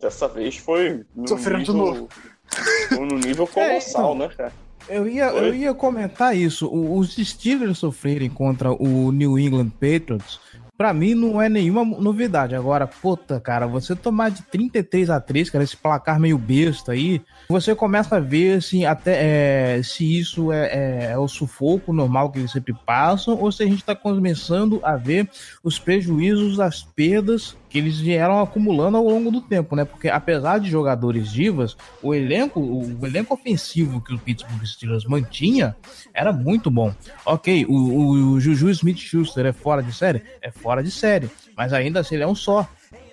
dessa 0.02 0.28
vez 0.28 0.58
foi. 0.58 1.06
Sofrendo 1.28 1.64
de 1.64 1.74
novo. 1.74 2.10
No 2.92 3.18
nível 3.18 3.46
colossal, 3.46 4.14
é, 4.14 4.16
né, 4.16 4.30
cara? 4.30 4.54
Eu 4.90 5.08
ia, 5.08 5.26
eu 5.26 5.54
ia 5.54 5.74
comentar 5.74 6.36
isso. 6.36 6.68
Os 6.68 7.16
Steelers 7.16 7.80
sofrerem 7.80 8.30
contra 8.30 8.72
o 8.72 9.12
New 9.12 9.38
England 9.38 9.70
Patriots, 9.70 10.40
para 10.78 10.94
mim 10.94 11.16
não 11.16 11.42
é 11.42 11.50
nenhuma 11.50 11.84
novidade. 11.84 12.54
Agora, 12.54 12.86
puta, 12.86 13.40
cara, 13.40 13.66
você 13.66 13.96
tomar 13.96 14.30
de 14.30 14.44
33 14.44 15.10
a 15.10 15.20
3, 15.20 15.50
cara, 15.50 15.64
esse 15.64 15.76
placar 15.76 16.20
meio 16.20 16.38
besta 16.38 16.92
aí, 16.92 17.20
você 17.50 17.74
começa 17.74 18.18
a 18.18 18.20
ver 18.20 18.58
assim, 18.58 18.86
até 18.86 19.78
é, 19.78 19.84
se 19.84 20.20
isso 20.20 20.52
é, 20.52 20.68
é, 20.68 21.12
é, 21.12 21.18
o 21.18 21.28
sufoco 21.28 21.92
normal 21.92 22.32
que 22.32 22.40
eles 22.40 22.52
sempre 22.52 22.76
passam, 22.86 23.36
ou 23.42 23.52
se 23.52 23.64
a 23.64 23.66
gente 23.66 23.80
está 23.80 23.96
começando 23.96 24.80
a 24.84 24.96
ver 24.96 25.28
os 25.64 25.80
prejuízos, 25.80 26.60
as 26.60 26.84
perdas 26.84 27.58
que 27.70 27.78
eles 27.78 28.00
vieram 28.00 28.42
acumulando 28.42 28.98
ao 28.98 29.04
longo 29.04 29.30
do 29.30 29.42
tempo, 29.42 29.76
né? 29.76 29.84
Porque 29.86 30.10
apesar 30.10 30.60
de 30.60 30.70
jogadores 30.70 31.32
divas, 31.32 31.76
o 32.02 32.14
elenco, 32.14 32.60
o 32.60 33.06
elenco 33.06 33.34
ofensivo 33.34 34.02
que 34.02 34.14
o 34.14 34.20
Pittsburgh 34.20 34.66
Steelers 34.66 35.06
mantinha 35.06 35.76
era 36.14 36.32
muito 36.32 36.72
bom. 36.72 36.94
Ok, 37.26 37.66
o, 37.68 37.74
o, 37.74 38.10
o 38.32 38.40
Juju 38.40 38.70
Smith-Schuster 38.70 39.46
é 39.46 39.54
fora 39.54 39.84
de 39.84 39.94
série? 39.94 40.24
É 40.42 40.50
fora 40.50 40.82
de 40.82 40.92
série, 40.92 41.30
mas 41.56 41.74
ainda 41.74 42.00
assim 42.00 42.16
ele 42.16 42.24
é 42.24 42.28
um 42.28 42.36
só 42.36 42.68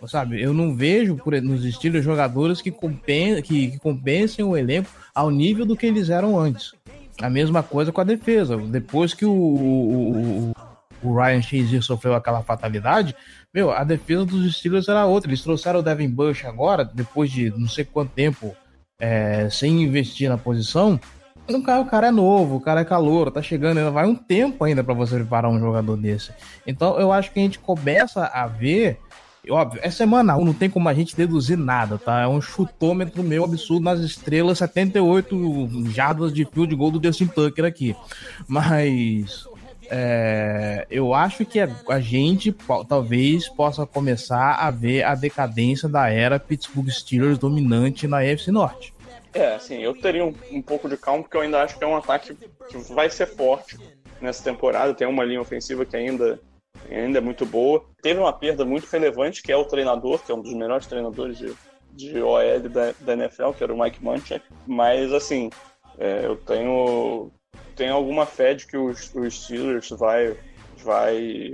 sabe? 0.07 0.41
Eu 0.41 0.53
não 0.53 0.77
vejo 0.77 1.17
por, 1.17 1.41
nos 1.41 1.65
estilos 1.65 2.05
jogadores 2.05 2.61
que, 2.61 2.71
compen, 2.71 3.41
que, 3.43 3.71
que 3.71 3.79
compensem 3.79 4.45
o 4.45 4.57
elenco 4.57 4.91
ao 5.15 5.31
nível 5.31 5.65
do 5.65 5.77
que 5.77 5.87
eles 5.87 6.11
eram 6.11 6.39
antes. 6.39 6.75
A 7.21 7.31
mesma 7.31 7.63
coisa 7.63 7.93
com 7.93 8.01
a 8.01 8.05
defesa. 8.05 8.57
Depois 8.57 9.15
que 9.15 9.25
o, 9.25 9.33
o, 9.33 10.53
o 11.03 11.15
Ryan 11.15 11.43
Shazier 11.43 11.83
sofreu 11.83 12.15
aquela 12.15 12.43
fatalidade, 12.43 13.15
meu, 13.55 13.71
a 13.71 13.85
defesa 13.85 14.25
dos 14.25 14.57
Steelers 14.57 14.89
era 14.89 15.07
outra. 15.07 15.31
Eles 15.31 15.43
trouxeram 15.43 15.79
o 15.79 15.83
Devin 15.83 16.11
Bush 16.11 16.45
agora, 16.45 16.85
depois 16.85 17.31
de 17.31 17.51
não 17.57 17.69
sei 17.69 17.85
quanto 17.85 18.11
tempo 18.11 18.55
é, 18.99 19.49
sem 19.49 19.83
investir 19.83 20.29
na 20.29 20.37
posição. 20.37 20.99
O 21.47 21.63
cara, 21.63 21.81
o 21.81 21.87
cara 21.87 22.07
é 22.09 22.11
novo, 22.11 22.57
o 22.57 22.61
cara 22.61 22.81
é 22.81 22.85
calor, 22.85 23.31
tá 23.31 23.43
chegando, 23.43 23.79
ainda 23.79 23.91
vai 23.91 24.07
um 24.07 24.15
tempo 24.17 24.65
ainda 24.65 24.83
para 24.83 24.95
você 24.95 25.17
preparar 25.17 25.51
um 25.51 25.61
jogador 25.61 25.97
desse. 25.97 26.33
Então 26.67 26.99
eu 26.99 27.13
acho 27.13 27.31
que 27.31 27.39
a 27.39 27.43
gente 27.43 27.59
começa 27.59 28.25
a 28.25 28.47
ver 28.47 28.99
Óbvio, 29.51 29.81
é 29.83 29.91
semana 29.91 30.37
1, 30.37 30.45
não 30.45 30.55
tem 30.55 30.71
como 30.71 30.89
a 30.89 30.95
gente 30.95 31.15
deduzir 31.15 31.59
nada, 31.59 31.99
tá? 31.99 32.23
É 32.23 32.27
um 32.27 32.41
chutômetro 32.41 33.23
meu 33.23 33.45
absurdo 33.45 33.85
nas 33.85 34.01
estrelas, 34.01 34.59
78 34.59 35.91
jardas 35.91 36.33
de 36.33 36.47
field 36.47 36.75
goal 36.75 36.91
do 36.91 37.07
Justin 37.07 37.27
Tucker 37.27 37.65
aqui. 37.65 37.95
Mas 38.49 39.47
é, 39.91 40.87
eu 40.91 41.15
acho 41.15 41.45
que 41.45 41.61
a, 41.61 41.69
a, 41.89 42.01
gente 42.01 42.55
talvez 42.89 43.49
possa 43.49 43.87
começar 43.87 44.55
a 44.55 44.71
ver 44.71 45.03
a 45.03 45.15
decadência 45.15 45.89
da 45.89 46.11
era 46.11 46.39
Pittsburgh 46.39 46.89
Steelers 46.89 47.39
dominante 47.39 48.07
na 48.07 48.19
AFC 48.19 48.51
Norte. 48.51 48.95
É, 49.33 49.55
assim, 49.55 49.83
eu 49.83 49.95
teria 50.01 50.25
um, 50.25 50.35
um 50.53 50.63
pouco 50.63 50.89
de 50.89 50.97
calma, 50.97 51.23
porque 51.23 51.37
eu 51.37 51.41
ainda 51.41 51.63
acho 51.63 51.77
que 51.77 51.85
é 51.85 51.87
um 51.87 51.97
ataque 51.97 52.37
que 52.69 52.79
vai 52.93 53.11
ser 53.11 53.27
forte 53.27 53.79
nessa 54.21 54.43
temporada. 54.45 54.95
Tem 54.95 55.09
uma 55.09 55.25
linha 55.25 55.41
ofensiva 55.41 55.85
que 55.85 55.97
ainda 55.97 56.41
ainda 56.91 57.19
é 57.19 57.21
muito 57.21 57.47
boa. 57.47 57.85
Teve 58.03 58.21
uma 58.21 58.33
perda 58.33 58.65
muito 58.65 58.87
relevante, 58.87 59.43
que 59.43 59.53
é 59.53 59.57
o 59.57 59.65
treinador, 59.65 60.19
que 60.21 60.31
é 60.31 60.35
um 60.35 60.43
dos 60.43 60.55
melhores 60.55 60.87
treinadores 60.87 61.39
de, 61.39 61.55
de 61.93 62.21
OL 62.21 62.61
da, 62.69 62.93
da 63.01 63.13
NFL, 63.15 63.51
que 63.51 63.65
era 63.65 63.73
o 63.73 63.79
Mike 63.81 64.03
Munchak. 64.03 64.45
Mas, 64.67 65.13
assim, 65.13 65.51
é, 65.99 66.27
eu 66.27 66.37
tenho, 66.37 67.31
tenho 67.75 67.95
alguma 67.95 68.27
fé 68.27 68.55
de 68.55 68.67
que 68.67 68.77
os, 68.77 69.15
os 69.15 69.43
Steelers 69.43 69.91
vai, 69.91 70.37
vai 70.83 71.53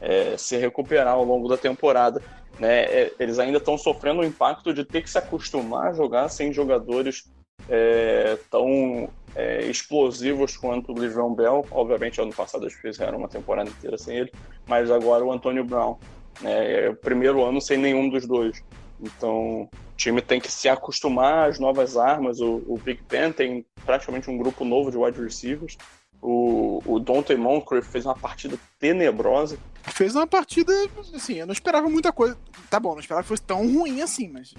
é, 0.00 0.36
se 0.36 0.56
recuperar 0.56 1.14
ao 1.14 1.24
longo 1.24 1.48
da 1.48 1.56
temporada. 1.56 2.22
Né? 2.58 2.84
É, 2.84 3.12
eles 3.18 3.38
ainda 3.38 3.58
estão 3.58 3.76
sofrendo 3.76 4.20
o 4.20 4.24
impacto 4.24 4.72
de 4.72 4.84
ter 4.84 5.02
que 5.02 5.10
se 5.10 5.18
acostumar 5.18 5.88
a 5.88 5.92
jogar 5.92 6.28
sem 6.28 6.52
jogadores 6.52 7.24
é, 7.68 8.38
tão 8.50 9.08
é, 9.34 9.64
explosivos 9.66 10.56
quanto 10.56 10.92
o 10.92 10.98
Le'Veon 10.98 11.34
Bell. 11.34 11.64
Obviamente, 11.70 12.20
ano 12.20 12.32
passado 12.32 12.64
eles 12.64 12.74
fizeram 12.74 13.18
uma 13.18 13.28
temporada 13.28 13.68
inteira 13.68 13.98
sem 13.98 14.16
ele, 14.16 14.32
mas 14.66 14.90
agora 14.90 15.24
o 15.24 15.32
Antônio 15.32 15.64
Brown. 15.64 15.96
Né, 16.40 16.86
é 16.86 16.90
o 16.90 16.96
primeiro 16.96 17.44
ano 17.44 17.60
sem 17.60 17.78
nenhum 17.78 18.08
dos 18.08 18.26
dois. 18.26 18.62
Então, 19.00 19.62
o 19.62 19.96
time 19.96 20.22
tem 20.22 20.40
que 20.40 20.50
se 20.50 20.68
acostumar 20.68 21.48
às 21.48 21.58
novas 21.58 21.96
armas. 21.96 22.40
O, 22.40 22.62
o 22.66 22.78
Big 22.82 23.02
Ben 23.08 23.32
tem 23.32 23.64
praticamente 23.84 24.30
um 24.30 24.38
grupo 24.38 24.64
novo 24.64 24.90
de 24.90 24.96
wide 24.96 25.20
receivers. 25.20 25.76
O, 26.20 26.82
o 26.86 26.98
Dante 26.98 27.36
Moncrief 27.36 27.86
fez 27.86 28.06
uma 28.06 28.16
partida 28.16 28.58
tenebrosa. 28.78 29.58
Fez 29.84 30.16
uma 30.16 30.26
partida, 30.26 30.72
assim, 31.14 31.34
eu 31.34 31.46
não 31.46 31.52
esperava 31.52 31.88
muita 31.88 32.10
coisa. 32.10 32.36
Tá 32.68 32.80
bom, 32.80 32.92
não 32.92 33.00
esperava 33.00 33.22
que 33.22 33.28
fosse 33.28 33.42
tão 33.42 33.58
ruim 33.70 34.00
assim, 34.02 34.28
mas 34.28 34.54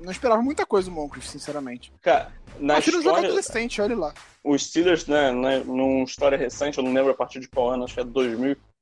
não 0.00 0.10
esperava 0.10 0.42
muita 0.42 0.66
coisa 0.66 0.88
do 0.88 0.94
Moncrief, 0.94 1.28
sinceramente. 1.28 1.92
Cara, 2.02 2.32
na 2.58 2.76
Achei 2.76 2.92
história... 2.92 3.18
um 3.18 3.22
jogador 3.22 3.36
decente, 3.36 3.80
olha 3.80 3.96
lá. 3.96 4.14
Os 4.42 4.66
Steelers, 4.66 5.06
né, 5.06 5.32
né, 5.32 5.62
numa 5.64 6.04
história 6.04 6.36
recente, 6.36 6.78
eu 6.78 6.84
não 6.84 6.92
lembro 6.92 7.12
a 7.12 7.14
partir 7.14 7.40
de 7.40 7.48
qual 7.48 7.70
ano, 7.70 7.84
acho 7.84 7.94
que 7.94 8.00
é 8.00 8.04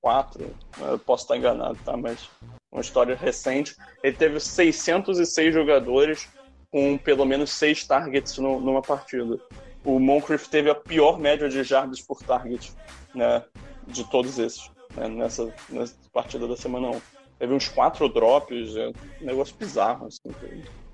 2004, 0.02 0.54
eu 0.80 0.98
posso 0.98 1.24
estar 1.24 1.36
enganado, 1.36 1.78
tá, 1.84 1.96
mas 1.96 2.28
uma 2.70 2.80
história 2.80 3.14
recente, 3.14 3.76
ele 4.02 4.16
teve 4.16 4.40
606 4.40 5.54
jogadores 5.54 6.28
com 6.70 6.96
pelo 6.98 7.24
menos 7.24 7.50
6 7.50 7.86
targets 7.86 8.38
no, 8.38 8.58
numa 8.60 8.82
partida 8.82 9.38
o 9.84 9.98
Moncrief 9.98 10.48
teve 10.48 10.70
a 10.70 10.74
pior 10.74 11.18
média 11.18 11.48
de 11.48 11.62
jardas 11.62 12.00
por 12.00 12.22
target 12.22 12.72
né, 13.14 13.44
de 13.86 14.04
todos 14.04 14.38
esses, 14.38 14.70
né, 14.94 15.08
nessa, 15.08 15.52
nessa 15.68 15.94
partida 16.12 16.46
da 16.46 16.56
semana 16.56 16.88
1. 16.88 17.00
Teve 17.38 17.54
uns 17.54 17.68
quatro 17.68 18.08
drops, 18.08 18.76
é 18.76 18.88
um 18.88 18.92
negócio 19.20 19.54
bizarro, 19.56 20.06
assim, 20.06 20.32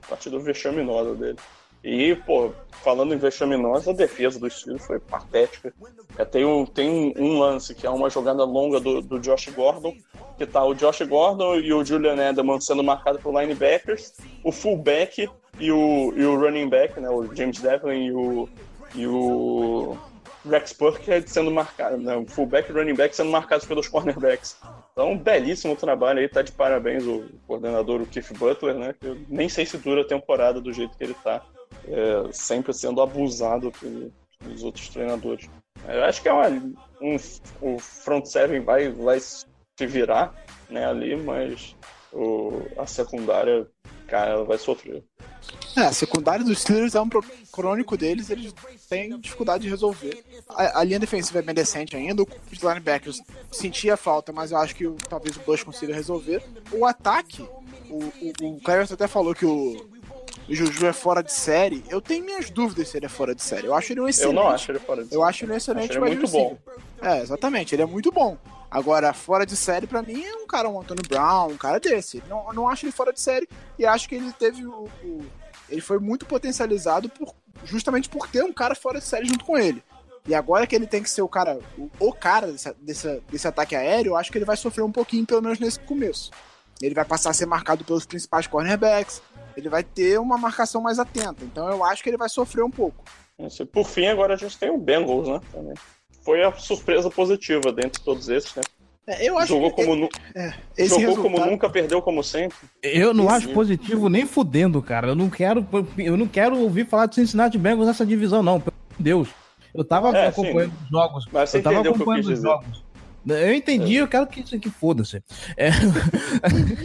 partida 0.09 0.39
vexaminosa 0.39 1.15
dele. 1.15 1.39
E, 1.83 2.15
pô, 2.15 2.51
falando 2.83 3.15
em 3.15 3.19
vexaminosa, 3.19 3.91
a 3.91 3.95
defesa 3.95 4.39
dos 4.39 4.61
Steelers 4.61 4.85
foi 4.85 4.99
patética. 4.99 5.73
É, 6.17 6.25
tem 6.25 6.45
um, 6.45 6.67
tem 6.67 7.15
um, 7.17 7.39
lance 7.39 7.75
que 7.75 7.87
é 7.87 7.91
uma 7.91 8.11
jogada 8.11 8.45
longa 8.45 8.81
do, 8.81 9.01
do 9.01 9.21
Josh 9.21 9.49
Gordon, 9.49 9.95
que 10.37 10.47
tá 10.47 10.65
o 10.65 10.75
Josh 10.75 11.03
Gordon 11.03 11.57
e 11.57 11.73
o 11.73 11.85
Julian 11.85 12.17
Edelman 12.17 12.61
sendo 12.61 12.83
marcados 12.83 13.21
por 13.21 13.39
linebackers, 13.39 14.15
o 14.43 14.51
fullback 14.51 15.29
e 15.59 15.73
o, 15.73 16.13
e 16.17 16.25
o 16.25 16.39
running 16.39 16.69
back, 16.69 16.99
né, 17.01 17.09
o 17.09 17.35
James 17.35 17.61
Devlin 17.61 18.07
e 18.07 18.13
o, 18.13 18.49
e 18.95 19.07
o 19.07 19.97
Rex 20.49 20.73
Burkhead 20.73 21.29
sendo 21.29 21.51
marcados, 21.51 22.03
né, 22.03 22.17
o 22.17 22.27
fullback 22.27 22.71
e 22.71 22.73
running 22.73 22.95
back 22.95 23.15
sendo 23.15 23.31
marcados 23.31 23.67
pelos 23.67 23.89
cornerbacks. 23.89 24.57
Então, 24.93 25.17
belíssimo 25.17 25.77
trabalho 25.77 26.21
aí, 26.21 26.29
tá 26.29 26.43
de 26.43 26.53
parabéns 26.53 27.05
o 27.05 27.25
coordenador, 27.47 28.01
o 28.01 28.07
Keith 28.07 28.33
Butler, 28.37 28.75
né, 28.75 28.95
que 28.99 29.07
eu 29.07 29.17
nem 29.29 29.49
sei 29.49 29.67
se 29.67 29.77
dura 29.79 30.03
a 30.03 30.07
temporada 30.07 30.61
do 30.61 30.73
jeito 30.73 30.97
que 30.97 31.05
ele 31.05 31.15
tá, 31.15 31.43
é, 31.91 32.33
sempre 32.33 32.73
sendo 32.73 33.01
abusado 33.01 33.73
pelos 34.41 34.63
outros 34.63 34.89
treinadores. 34.89 35.49
Eu 35.87 36.05
acho 36.05 36.21
que 36.23 36.29
é 36.29 36.33
uma, 36.33 36.49
um, 37.01 37.17
o 37.61 37.79
front 37.79 38.27
seven 38.27 38.61
vai, 38.61 38.91
vai 38.91 39.21
se 39.21 39.47
virar 39.81 40.35
né, 40.69 40.87
ali, 40.87 41.17
mas 41.17 41.75
o, 42.13 42.63
a 42.77 42.87
secundária, 42.87 43.67
cara, 44.07 44.33
ela 44.33 44.45
vai 44.45 44.59
sofrer. 44.59 45.03
É, 45.77 45.83
a 45.83 45.93
secundária 45.93 46.45
dos 46.45 46.61
Steelers 46.61 46.95
é 46.95 47.01
um 47.01 47.09
problema 47.09 47.35
crônico 47.53 47.97
deles, 47.97 48.29
eles 48.31 48.53
têm 48.89 49.19
dificuldade 49.21 49.63
de 49.63 49.71
resolver. 49.71 50.25
A, 50.49 50.81
a 50.81 50.85
linha 50.85 50.99
defensiva 50.99 51.39
é 51.39 51.43
bem 51.43 51.55
decente 51.55 51.97
ainda, 51.97 52.23
os 52.23 52.59
linebackers 52.59 53.21
sentia 53.53 53.97
falta, 53.97 54.33
mas 54.33 54.51
eu 54.51 54.59
acho 54.59 54.75
que 54.75 54.89
talvez 55.09 55.37
o 55.37 55.41
Bush 55.41 55.63
consiga 55.63 55.95
resolver. 55.95 56.43
O 56.73 56.85
ataque, 56.85 57.43
o, 57.89 57.99
o, 57.99 58.59
o 58.59 58.61
até 58.93 59.07
falou 59.07 59.35
que 59.35 59.47
o 59.47 59.98
Juju 60.55 60.87
é 60.87 60.93
fora 60.93 61.23
de 61.23 61.33
série, 61.33 61.85
eu 61.89 62.01
tenho 62.01 62.25
minhas 62.25 62.49
dúvidas 62.49 62.89
se 62.89 62.97
ele 62.97 63.07
é 63.07 63.09
fora 63.09 63.35
de 63.35 63.43
série. 63.43 63.67
Eu 63.67 63.75
acho 63.75 63.93
ele 63.93 64.01
um 64.01 64.09
excelente. 64.09 64.37
Eu 64.37 64.43
não 64.43 64.51
acho 64.51 64.71
ele 64.73 64.79
fora 64.79 65.03
de 65.03 65.09
série. 65.09 65.21
Eu 65.21 65.25
acho 65.25 65.45
ele 65.45 65.53
um 65.53 65.57
excelente 65.57 65.91
acho 65.91 66.05
ele 66.05 66.17
muito 66.17 66.31
bom. 66.31 66.59
É, 67.03 67.21
exatamente, 67.21 67.75
ele 67.75 67.83
é 67.83 67.87
muito 67.87 68.11
bom. 68.11 68.37
Agora, 68.71 69.15
fora 69.15 69.47
de 69.47 69.57
série, 69.57 69.87
para 69.87 70.03
mim, 70.03 70.23
é 70.25 70.35
um 70.35 70.47
cara, 70.47 70.69
um 70.69 70.81
Antônio 70.81 71.03
Brown, 71.09 71.49
um 71.49 71.57
cara 71.57 71.81
desse. 71.81 72.23
Não, 72.29 72.53
não 72.53 72.69
acho 72.69 72.85
ele 72.85 72.93
fora 72.93 73.13
de 73.13 73.21
série 73.21 73.49
e 73.79 73.87
acho 73.87 74.09
que 74.09 74.15
ele 74.15 74.33
teve 74.33 74.67
o, 74.67 74.89
o, 75.03 75.25
Ele 75.69 75.81
foi 75.81 75.99
muito 75.99 76.27
potencializado 76.27 77.09
por, 77.09 77.35
justamente 77.65 78.09
por 78.09 78.29
ter 78.29 78.43
um 78.43 78.53
cara 78.53 78.75
fora 78.75 78.99
de 78.99 79.07
série 79.07 79.27
junto 79.27 79.45
com 79.45 79.57
ele. 79.57 79.83
E 80.27 80.35
agora 80.35 80.67
que 80.67 80.77
ele 80.77 80.87
tem 80.87 81.03
que 81.03 81.09
ser 81.09 81.23
o 81.23 81.29
cara, 81.29 81.59
o, 81.79 81.91
o 81.99 82.13
cara 82.13 82.49
desse, 82.53 82.75
desse, 82.81 83.23
desse 83.31 83.49
ataque 83.49 83.75
aéreo, 83.75 84.11
eu 84.11 84.17
acho 84.17 84.31
que 84.31 84.37
ele 84.37 84.45
vai 84.45 84.57
sofrer 84.57 84.83
um 84.83 84.93
pouquinho, 84.93 85.25
pelo 85.25 85.41
menos 85.41 85.59
nesse 85.59 85.81
começo. 85.81 86.31
Ele 86.83 86.95
vai 86.95 87.05
passar 87.07 87.31
a 87.31 87.33
ser 87.33 87.47
marcado 87.47 87.83
pelos 87.85 88.05
principais 88.05 88.47
cornerbacks, 88.47 89.23
ele 89.59 89.69
vai 89.69 89.83
ter 89.83 90.19
uma 90.21 90.39
marcação 90.39 90.81
mais 90.81 90.99
atenta. 90.99 91.45
Então 91.45 91.69
eu 91.69 91.85
acho 91.85 92.03
que 92.03 92.09
ele 92.09 92.17
vai 92.17 92.29
sofrer 92.29 92.63
um 92.63 92.71
pouco. 92.71 93.05
Por 93.73 93.87
fim, 93.87 94.07
agora 94.07 94.35
a 94.35 94.37
gente 94.37 94.57
tem 94.59 94.71
o 94.71 94.79
Bengals, 94.79 95.29
né? 95.29 95.41
Também. 95.53 95.75
Foi 96.23 96.43
a 96.43 96.53
surpresa 96.53 97.11
positiva 97.11 97.73
dentre 97.73 98.03
todos 98.03 98.29
esses, 98.29 98.55
né? 98.55 98.63
É, 99.07 99.27
eu 99.27 99.39
acho 99.39 99.49
jogou 99.49 99.71
que, 99.71 99.77
como, 99.83 99.97
nu... 99.97 100.09
é, 100.35 100.53
jogou 100.85 100.99
resultado... 100.99 101.23
como 101.23 101.47
nunca, 101.47 101.71
perdeu 101.71 102.03
como 102.03 102.23
sempre. 102.23 102.59
Eu 102.83 103.15
não 103.15 103.31
acho 103.31 103.49
positivo 103.55 104.09
nem 104.11 104.27
fudendo, 104.27 104.83
cara. 104.83 105.09
Eu 105.09 105.15
não 105.15 105.31
quero, 105.31 105.67
eu 105.97 106.17
não 106.17 106.27
quero 106.29 106.59
ouvir 106.59 106.87
falar 106.87 107.07
de 107.07 107.15
Cincinnati 107.15 107.57
Bengals 107.57 107.87
nessa 107.87 108.05
divisão, 108.05 108.43
não. 108.43 108.61
Pelo 108.61 108.77
Deus. 108.99 109.29
Eu 109.75 109.85
tava 109.85 110.17
É, 110.17 110.27
acompanhando 110.29 110.73
sim. 110.73 110.85
os 110.85 110.91
jogos. 110.91 111.27
Mas 111.33 111.51
você 111.51 111.59
eu 111.59 111.63
tava 111.63 111.81
acompanhando 111.81 112.17
quis 112.17 112.27
os 112.27 112.35
dizer. 112.35 112.49
jogos. 112.49 112.85
Eu 113.27 113.55
entendi, 113.55 113.97
eu 113.97 114.09
quero 114.09 114.27
que 114.27 114.41
isso 114.41 114.55
aqui 114.55 114.71
foda-se. 114.71 115.23
É... 115.57 115.71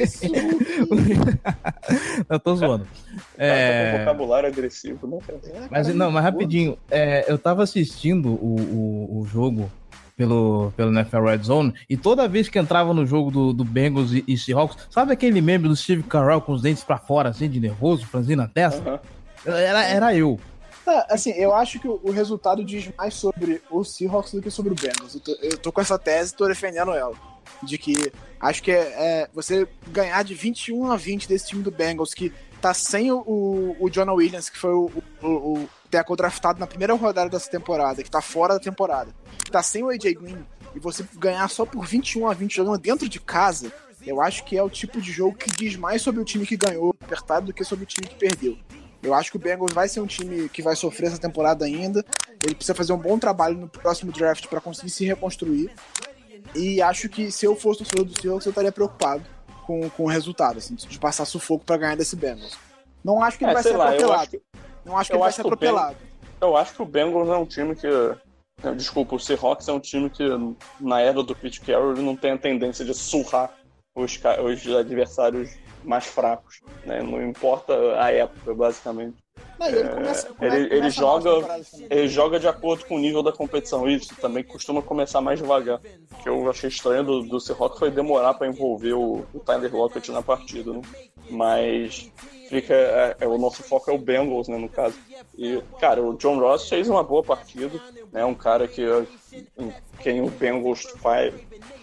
eu 2.30 2.40
tô 2.40 2.56
zoando. 2.56 2.86
Cara, 2.86 3.20
tá 3.38 3.44
É... 3.44 4.00
vocabulário 4.00 4.50
agressivo, 4.50 5.08
né, 5.08 5.18
cara? 5.26 5.40
Mas 5.70 5.94
não, 5.94 6.12
mas 6.12 6.24
rapidinho, 6.24 6.78
é, 6.90 7.32
eu 7.32 7.38
tava 7.38 7.64
assistindo 7.64 8.30
o, 8.30 8.56
o, 8.60 9.20
o 9.22 9.26
jogo 9.26 9.72
pelo, 10.16 10.72
pelo 10.76 10.92
NFL 10.92 11.24
Red 11.24 11.44
Zone 11.44 11.74
e 11.90 11.98
toda 11.98 12.28
vez 12.28 12.50
que 12.50 12.60
entrava 12.60 12.94
no 12.94 13.06
jogo 13.06 13.32
do, 13.32 13.54
do 13.54 13.64
Bengals 13.64 14.14
e, 14.14 14.24
e 14.28 14.38
Seahawks, 14.38 14.88
sabe 14.90 15.14
aquele 15.14 15.42
meme 15.42 15.68
do 15.68 15.76
Steve 15.76 16.04
Carell 16.04 16.42
com 16.42 16.54
os 16.54 16.62
dentes 16.62 16.84
pra 16.84 16.98
fora, 16.98 17.30
assim, 17.30 17.50
de 17.50 17.60
nervoso, 17.60 18.06
franzindo 18.06 18.42
a 18.42 18.48
testa? 18.48 18.90
Aham. 18.90 19.00
Era, 19.46 19.84
era 19.84 20.16
eu. 20.16 20.40
É, 20.86 21.14
assim, 21.14 21.32
eu 21.32 21.54
acho 21.54 21.80
que 21.80 21.88
o, 21.88 22.12
resultado 22.12 22.64
diz 22.64 22.90
mais 22.98 23.14
sobre 23.14 23.62
o 23.72 23.84
Seahawks 23.84 24.34
do 24.34 24.42
que 24.42 24.52
sobre 24.52 24.74
o 24.74 24.76
Bengals. 24.76 25.16
Eu 25.16 25.22
tô, 25.22 25.32
eu 25.42 25.58
tô 25.58 25.72
com 25.72 25.82
essa 25.82 25.98
tese 25.98 26.36
tô 26.36 26.48
defendendo 26.48 26.92
ela. 26.92 27.16
De 27.62 27.78
que 27.78 28.12
acho 28.40 28.62
que 28.62 28.72
é, 28.72 28.78
é 28.78 29.30
você 29.34 29.68
ganhar 29.88 30.24
de 30.24 30.34
21 30.34 30.92
a 30.92 30.98
20 30.98 31.28
desse 31.28 31.48
time 31.48 31.64
do 31.64 31.72
Bengals, 31.72 32.14
que 32.14 32.34
tá 32.62 32.74
sem 32.74 33.12
o, 33.12 33.20
o, 33.20 33.78
o 33.80 33.90
Jonah 33.90 34.14
Williams, 34.14 34.50
que 34.50 34.58
foi 34.58 34.74
o, 34.74 34.92
o, 35.22 35.28
o 35.28 35.70
tackle 35.90 36.16
draftado 36.16 36.60
na 36.60 36.68
primeira 36.68 36.94
rodada 36.94 37.30
dessa 37.30 37.50
temporada, 37.50 38.04
que 38.04 38.12
tá 38.12 38.22
fora 38.22 38.56
da 38.56 38.60
temporada, 38.60 39.14
que 39.44 39.52
tá 39.52 39.62
sem 39.62 39.84
o 39.84 39.90
AJ 39.90 40.14
Green, 40.16 40.46
e 40.76 40.80
você 40.80 41.06
ganhar 41.16 41.48
só 41.50 41.66
por 41.66 41.86
21 41.86 42.30
a 42.30 42.34
20 42.34 42.56
jogando 42.56 42.78
dentro 42.78 43.08
de 43.08 43.20
casa, 43.20 43.72
eu 44.06 44.22
acho 44.22 44.44
que 44.44 44.58
é 44.58 44.64
o 44.64 44.70
tipo 44.70 45.00
de 45.00 45.12
jogo 45.12 45.38
que 45.38 45.50
diz 45.52 45.76
mais 45.76 46.02
sobre 46.02 46.22
o 46.22 46.26
time 46.26 46.46
que 46.46 46.58
ganhou 46.58 46.96
apertado 47.02 47.48
do 47.48 47.54
que 47.54 47.64
sobre 47.64 47.84
o 47.84 47.88
time 47.88 48.08
que 48.08 48.16
perdeu. 48.16 48.58
Eu 49.04 49.14
acho 49.14 49.30
que 49.32 49.38
o 49.38 49.40
Bengals 49.40 49.74
vai 49.74 49.88
ser 49.90 50.00
um 50.00 50.08
time 50.08 50.48
que 50.50 50.62
vai 50.62 50.76
sofrer 50.76 51.08
essa 51.08 51.20
temporada 51.20 51.66
ainda. 51.66 52.04
Ele 52.44 52.56
precisa 52.56 52.74
fazer 52.74 52.94
um 52.94 52.98
bom 52.98 53.20
trabalho 53.20 53.58
no 53.58 53.68
próximo 53.68 54.12
draft 54.12 54.48
para 54.48 54.62
conseguir 54.62 54.90
se 54.90 55.06
reconstruir. 55.06 55.70
E 56.56 56.82
acho 56.82 57.10
que 57.10 57.32
se 57.32 57.46
eu 57.46 57.56
fosse 57.56 57.80
torcedor 57.80 58.06
do 58.06 58.22
Seahawks, 58.22 58.46
eu 58.46 58.50
estaria 58.52 58.72
preocupado 58.72 59.24
com, 59.66 59.90
com 59.90 60.04
o 60.04 60.08
resultado, 60.08 60.58
assim, 60.58 60.76
de 60.76 61.00
passar 61.00 61.26
sufoco 61.26 61.66
para 61.66 61.78
ganhar 61.78 61.96
desse 61.96 62.16
Bengals. 62.16 62.58
Não 63.04 63.22
acho 63.22 63.38
que 63.38 63.44
ele 63.44 63.52
É, 63.52 63.54
vai 63.56 63.64
ser 63.64 63.76
lá, 63.76 63.86
atropelado. 63.90 64.22
acho 64.22 64.30
que- 64.32 64.42
Não 64.86 64.98
acho 64.98 65.10
que 65.10 65.14
ele 65.16 65.20
vai 65.20 65.30
acho 65.30 65.36
ser 65.38 65.42
que 65.42 65.48
o 65.48 65.56
Ben- 65.56 65.70
atropelado. 65.70 65.98
Eu 66.42 66.58
acho 66.58 66.74
que 66.74 66.82
o 66.82 66.86
Bengals 66.86 67.30
é 67.30 67.36
um 67.38 67.46
time 67.46 67.76
que. 67.76 67.88
Desculpa, 68.76 69.16
o 69.16 69.20
Seahawks 69.20 69.68
é 69.68 69.74
um 69.74 69.80
time 69.80 70.10
que, 70.10 70.24
na 70.80 71.02
era 71.02 71.22
do 71.24 71.36
Pete 71.36 71.60
Carroll, 71.62 71.94
ele 71.94 72.02
não 72.02 72.16
tem 72.16 72.32
a 72.32 72.38
tendência 72.38 72.86
de 72.86 72.94
surrar 72.94 73.54
os, 73.96 74.18
os 74.18 74.76
adversários 74.76 75.50
mais 75.84 76.06
fracos. 76.06 76.62
Né? 76.86 77.02
Não 77.02 77.22
importa 77.22 77.74
a 78.02 78.12
época, 78.12 78.54
basicamente. 78.54 79.16
Não, 79.60 79.68
ele, 79.68 79.88
começa, 79.90 80.28
come- 80.34 80.48
ele- 80.48 80.58
ele 80.66 80.70
começa 80.78 81.00
joga- 81.00 81.36
temporadas 81.36 81.72
também. 81.72 81.88
Ele 81.90 82.08
joga 82.08 82.40
de 82.40 82.48
acordo 82.48 82.86
com 82.86 82.96
o 82.96 83.00
nível 83.00 83.24
da 83.24 83.32
competição. 83.32 83.88
Isso 83.90 84.16
também 84.16 84.44
costuma 84.44 84.82
começar 84.82 85.22
mais 85.22 85.40
devagar. 85.40 85.80
O 86.12 86.24
que 86.24 86.30
eu 86.30 86.50
achei 86.50 86.70
estranho 86.70 87.04
do, 87.04 87.24
do 87.24 87.40
Seahawks 87.40 87.80
foi 87.80 87.92
demorar 87.92 88.34
para 88.34 88.48
envolver 88.48 88.94
o, 88.94 89.26
o 89.34 89.40
Tyler 89.40 89.74
Lockett 89.76 90.12
na 90.12 90.22
partida. 90.22 90.74
Né? 90.74 90.82
Mas 91.30 92.12
fica, 92.50 92.74
é, 92.74 93.16
é, 93.22 93.28
o 93.28 93.38
nosso 93.38 93.64
foco 93.64 93.90
é 93.90 93.94
o 93.94 93.98
Bengals, 93.98 94.48
né, 94.48 94.58
no 94.58 94.70
caso. 94.70 94.98
E, 95.38 95.62
cara, 95.80 96.02
o 96.02 96.16
John 96.18 96.40
Ross 96.40 96.68
fez 96.70 96.88
uma 96.90 97.04
boa 97.04 97.24
partida. 97.24 97.80
É 98.14 98.18
né, 98.18 98.26
um 98.26 98.36
cara 98.36 98.68
que 98.68 98.84
em 99.58 99.74
quem 100.00 100.22
o 100.22 100.30
Bengals 100.30 100.84
faz, 101.02 101.34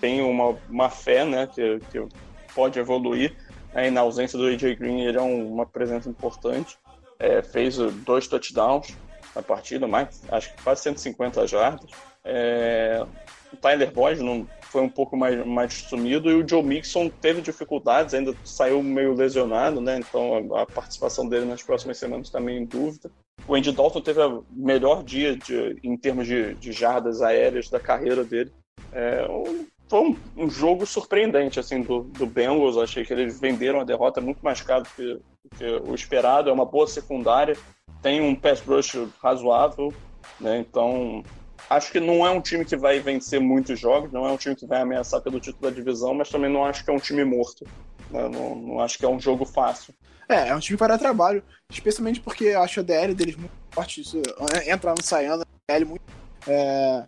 tem 0.01 0.23
uma, 0.23 0.57
uma 0.69 0.89
fé 0.89 1.25
né, 1.25 1.49
que, 1.53 1.81
que 1.91 2.07
pode 2.55 2.79
evoluir. 2.79 3.35
Aí, 3.75 3.91
na 3.91 4.01
ausência 4.01 4.39
do 4.39 4.47
AJ 4.47 4.77
Green, 4.77 5.03
ele 5.03 5.19
é 5.19 5.23
um- 5.23 5.53
uma 5.53 5.67
presença 5.67 6.09
importante. 6.09 6.77
É, 7.19 7.43
fez 7.43 7.77
dois 7.77 8.27
touchdowns 8.27 8.97
na 9.35 9.43
partida, 9.43 9.87
mais, 9.87 10.23
acho 10.31 10.55
que 10.55 10.63
quase 10.63 10.83
150 10.83 11.47
jardas. 11.47 11.91
É, 12.25 13.05
o 13.53 13.57
Tyler 13.57 13.93
Boyd 13.93 14.23
não 14.23 14.47
foi 14.63 14.83
um 14.83 14.89
pouco 14.89 15.17
mais, 15.17 15.45
mais 15.47 15.73
sumido 15.75 16.31
e 16.31 16.35
o 16.35 16.49
Joe 16.49 16.63
Mixon 16.63 17.09
teve 17.09 17.41
dificuldades, 17.41 18.15
ainda 18.15 18.35
saiu 18.45 18.83
meio 18.83 19.15
lesionado, 19.15 19.81
né? 19.81 19.99
Então 19.99 20.55
a, 20.55 20.63
a 20.63 20.67
participação 20.67 21.29
dele 21.29 21.45
nas 21.45 21.63
próximas 21.63 21.99
semanas 21.99 22.29
está 22.29 22.41
meio 22.41 22.61
em 22.61 22.65
dúvida. 22.65 23.11
O 23.49 23.55
Andy 23.55 23.73
Dalton 23.73 24.01
teve 24.01 24.21
o 24.21 24.45
melhor 24.51 25.03
dia 25.03 25.37
de, 25.37 25.77
em 25.83 25.97
termos 25.97 26.27
de, 26.27 26.55
de 26.55 26.73
jardas 26.73 27.21
aéreas 27.23 27.69
da 27.69 27.81
carreira 27.81 28.23
dele. 28.23 28.53
É, 28.93 29.27
foi 29.91 30.01
um, 30.01 30.17
um 30.37 30.49
jogo 30.49 30.87
surpreendente 30.87 31.59
assim 31.59 31.83
do, 31.83 32.05
do 32.05 32.25
Bengals. 32.25 32.79
Achei 32.79 33.05
que 33.05 33.13
eles 33.13 33.41
venderam 33.41 33.81
a 33.81 33.85
derrota 33.85 34.21
muito 34.21 34.39
mais 34.41 34.61
caro 34.61 34.85
do 34.85 34.91
que, 34.91 35.15
do 35.15 35.59
que 35.59 35.91
o 35.91 35.95
esperado. 35.95 36.49
É 36.49 36.53
uma 36.53 36.65
boa 36.65 36.87
secundária, 36.87 37.57
tem 38.01 38.21
um 38.21 38.37
pass 38.37 38.61
rush 38.61 38.97
razoável, 39.21 39.93
né? 40.39 40.61
Então 40.61 41.25
acho 41.69 41.91
que 41.91 41.99
não 41.99 42.25
é 42.25 42.31
um 42.31 42.41
time 42.41 42.65
que 42.65 42.77
vai 42.77 43.01
vencer 43.01 43.41
muitos 43.41 43.81
jogos, 43.81 44.13
não 44.13 44.25
é 44.25 44.31
um 44.31 44.37
time 44.37 44.55
que 44.55 44.65
vai 44.65 44.81
ameaçar 44.81 45.21
pelo 45.23 45.41
título 45.41 45.69
da 45.69 45.77
divisão, 45.77 46.15
mas 46.15 46.29
também 46.29 46.51
não 46.51 46.65
acho 46.65 46.85
que 46.85 46.91
é 46.91 46.93
um 46.95 47.01
time 47.01 47.25
morto. 47.25 47.67
né? 48.11 48.29
Não, 48.29 48.55
não 48.55 48.81
acho 48.81 48.97
que 48.97 49.05
é 49.05 49.09
um 49.09 49.19
jogo 49.19 49.45
fácil. 49.45 49.93
É, 50.29 50.51
é 50.51 50.55
um 50.55 50.61
time 50.61 50.79
dar 50.79 50.99
trabalho, 50.99 51.43
especialmente 51.69 52.21
porque 52.21 52.51
acho 52.51 52.79
a 52.79 52.83
DL 52.85 53.13
deles 53.13 53.35
muito 53.35 53.51
forte, 53.73 54.03
isso, 54.03 54.23
entrando, 54.65 55.03
saindo, 55.03 55.45
DL 55.69 55.85
muito. 55.85 56.03
é, 56.47 57.05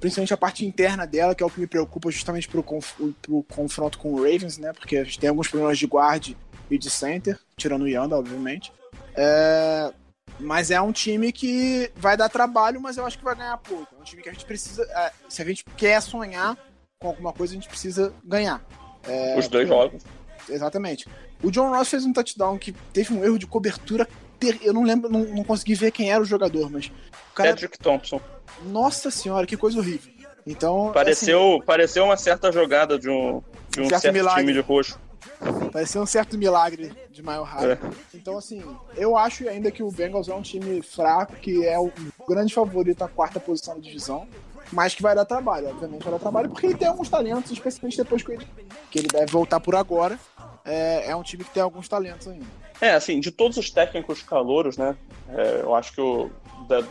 principalmente 0.00 0.34
a 0.34 0.36
parte 0.36 0.64
interna 0.64 1.06
dela, 1.06 1.34
que 1.34 1.42
é 1.42 1.46
o 1.46 1.50
que 1.50 1.60
me 1.60 1.66
preocupa 1.66 2.10
justamente 2.10 2.48
pro, 2.48 2.62
conf, 2.62 2.94
pro 3.22 3.42
confronto 3.44 3.98
com 3.98 4.12
o 4.12 4.16
Ravens, 4.16 4.58
né? 4.58 4.72
Porque 4.72 4.96
a 4.96 5.04
gente 5.04 5.18
tem 5.18 5.28
alguns 5.28 5.48
problemas 5.48 5.78
de 5.78 5.86
guard 5.86 6.34
e 6.70 6.78
de 6.78 6.90
center, 6.90 7.38
tirando 7.56 7.82
o 7.82 7.88
Yanda, 7.88 8.16
obviamente. 8.16 8.72
É, 9.14 9.92
mas 10.38 10.70
é 10.70 10.80
um 10.80 10.92
time 10.92 11.32
que 11.32 11.90
vai 11.96 12.16
dar 12.16 12.28
trabalho, 12.28 12.80
mas 12.80 12.96
eu 12.96 13.06
acho 13.06 13.18
que 13.18 13.24
vai 13.24 13.34
ganhar 13.34 13.56
pouco. 13.58 13.94
É 13.96 14.00
um 14.00 14.04
time 14.04 14.22
que 14.22 14.28
a 14.28 14.32
gente 14.32 14.44
precisa. 14.44 14.82
é, 14.82 15.12
se 15.28 15.42
a 15.42 15.44
gente 15.44 15.64
quer 15.76 16.00
sonhar 16.02 16.56
com 16.98 17.08
alguma 17.08 17.32
coisa, 17.32 17.52
a 17.52 17.56
gente 17.56 17.68
precisa 17.68 18.12
ganhar. 18.24 18.64
É, 19.04 19.38
Os 19.38 19.48
dois 19.48 19.68
jogos. 19.68 20.02
Exatamente. 20.48 21.06
O 21.42 21.50
John 21.50 21.70
Ross 21.70 21.88
fez 21.88 22.04
um 22.04 22.12
touchdown 22.12 22.58
que 22.58 22.72
teve 22.92 23.12
um 23.12 23.24
erro 23.24 23.38
de 23.38 23.46
cobertura 23.46 24.08
ter- 24.38 24.58
eu 24.62 24.72
não 24.72 24.82
lembro, 24.84 25.10
não, 25.10 25.20
não 25.24 25.44
consegui 25.44 25.74
ver 25.74 25.90
quem 25.90 26.10
era 26.10 26.22
o 26.22 26.26
jogador, 26.26 26.70
mas 26.70 26.86
o 26.86 27.34
cara, 27.34 27.50
Cedric 27.50 27.78
Thompson. 27.78 28.20
nossa 28.64 29.10
senhora, 29.10 29.46
que 29.46 29.56
coisa 29.56 29.78
horrível. 29.78 30.12
Então, 30.46 30.92
Pareceu, 30.94 31.60
pareceu 31.66 32.04
uma 32.04 32.16
certa 32.16 32.52
jogada 32.52 32.98
de 32.98 33.08
um, 33.10 33.42
de 33.70 33.80
um 33.80 33.88
Certo 33.88 34.02
certo, 34.02 34.14
milagre. 34.14 34.40
time 34.42 34.52
de 34.52 34.60
roxo. 34.60 34.98
assim, 35.40 35.68
parecia 35.70 36.00
um 36.00 36.06
certo 36.06 36.38
milagre 36.38 36.92
de 37.10 37.20
Mile 37.20 37.42
High. 37.42 37.72
É. 37.72 37.78
Então, 38.14 38.38
assim, 38.38 38.62
eu 38.96 39.16
acho 39.16 39.48
ainda 39.48 39.72
que 39.72 39.82
o 39.82 39.90
Bengals 39.90 40.28
é 40.28 40.34
um 40.34 40.42
time 40.42 40.80
fraco, 40.82 41.34
que 41.36 41.66
é 41.66 41.76
o 41.78 41.90
grande 42.28 42.54
favorito 42.54 43.02
à 43.02 43.08
quarta 43.08 43.40
posição 43.40 43.74
da 43.74 43.80
divisão, 43.80 44.28
mas 44.70 44.94
que 44.94 45.02
vai 45.02 45.16
dar 45.16 45.24
trabalho, 45.24 45.68
obviamente 45.68 46.02
vai 46.04 46.12
dar 46.12 46.18
trabalho, 46.20 46.48
porque 46.48 46.66
ele 46.66 46.76
tem 46.76 46.86
alguns 46.86 47.08
talentos, 47.08 47.50
especialmente 47.50 47.96
depois 47.96 48.22
que 48.22 48.32
ele, 48.32 48.46
que 48.90 48.98
ele 49.00 49.08
deve 49.08 49.32
voltar 49.32 49.58
por 49.58 49.74
agora. 49.74 50.16
É, 50.64 51.10
é 51.10 51.16
um 51.16 51.22
time 51.24 51.42
que 51.44 51.50
tem 51.50 51.62
alguns 51.62 51.88
talentos 51.88 52.26
ainda. 52.28 52.46
É, 52.80 52.90
assim, 52.90 53.20
de 53.20 53.30
todos 53.30 53.56
os 53.56 53.70
técnicos 53.70 54.22
calouros, 54.22 54.76
né? 54.76 54.96
é, 55.28 55.60
eu 55.62 55.74
acho 55.74 55.92
que 55.92 56.00
o 56.00 56.30
da, 56.68 56.82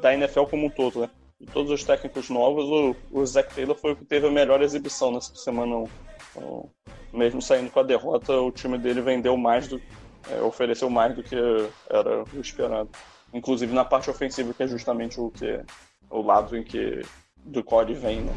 da 0.00 0.14
NFL 0.14 0.44
como 0.44 0.66
um 0.66 0.70
todo, 0.70 1.00
né? 1.00 1.10
De 1.40 1.46
todos 1.46 1.70
os 1.70 1.82
técnicos 1.82 2.30
novos, 2.30 2.64
o, 2.64 2.96
o 3.10 3.26
Zach 3.26 3.52
Taylor 3.52 3.76
foi 3.76 3.92
o 3.92 3.96
que 3.96 4.04
teve 4.04 4.28
a 4.28 4.30
melhor 4.30 4.62
exibição 4.62 5.10
nessa 5.10 5.34
semana 5.34 5.76
1. 5.76 5.88
Então, 6.30 6.70
mesmo 7.12 7.42
saindo 7.42 7.70
com 7.70 7.80
a 7.80 7.82
derrota, 7.82 8.32
o 8.40 8.50
time 8.50 8.78
dele 8.78 9.00
vendeu 9.00 9.36
mais 9.36 9.66
do. 9.66 9.80
é, 10.30 10.40
ofereceu 10.40 10.88
mais 10.88 11.14
do 11.14 11.22
que 11.22 11.36
era 11.90 12.24
o 12.32 12.40
esperado. 12.40 12.90
Inclusive 13.34 13.74
na 13.74 13.84
parte 13.84 14.08
ofensiva, 14.08 14.54
que 14.54 14.62
é 14.62 14.68
justamente 14.68 15.20
o 15.20 15.30
que 15.30 15.60
o 16.08 16.22
lado 16.22 16.56
em 16.56 16.62
que 16.62 17.02
do 17.44 17.64
ele 17.80 17.94
vem, 17.94 18.20
né? 18.20 18.32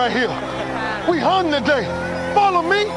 Right 0.00 0.16
here. 0.16 0.32
We 1.12 1.18
hung 1.18 1.52
today. 1.52 1.84
Follow 2.32 2.62
me. 2.62 2.88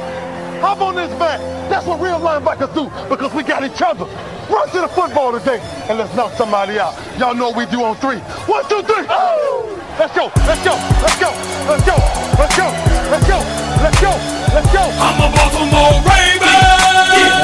Hop 0.64 0.80
on 0.80 0.96
this 0.96 1.12
back. 1.20 1.38
That's 1.70 1.86
what 1.86 2.00
real 2.00 2.18
linebackers 2.18 2.74
do 2.74 2.88
because 3.10 3.34
we 3.34 3.44
got 3.44 3.66
each 3.66 3.82
other. 3.82 4.06
Run 4.48 4.70
to 4.70 4.80
the 4.80 4.88
football 4.88 5.34
today 5.38 5.60
and 5.90 5.98
let's 6.00 6.16
knock 6.16 6.32
somebody 6.40 6.80
out. 6.80 6.96
Y'all 7.20 7.36
know 7.36 7.50
what 7.50 7.58
we 7.58 7.66
do 7.66 7.84
on 7.84 7.98
three. 7.98 8.20
One, 8.48 8.64
two, 8.70 8.82
three. 8.88 9.04
Let's 10.00 10.16
go. 10.16 10.32
Let's 10.48 10.64
go. 10.64 10.76
Let's 11.04 11.20
go. 11.20 11.32
Let's 11.68 11.84
go. 11.84 11.98
Let's 12.40 12.56
go. 12.56 12.68
Let's 13.12 13.28
go. 13.28 13.40
Let's 13.84 14.00
go. 14.00 14.12
Let's 14.56 14.72
go. 14.72 14.84
I'm 15.04 15.20
a 15.20 15.30
Baltimore 15.36 16.00
Raven. 16.08 16.56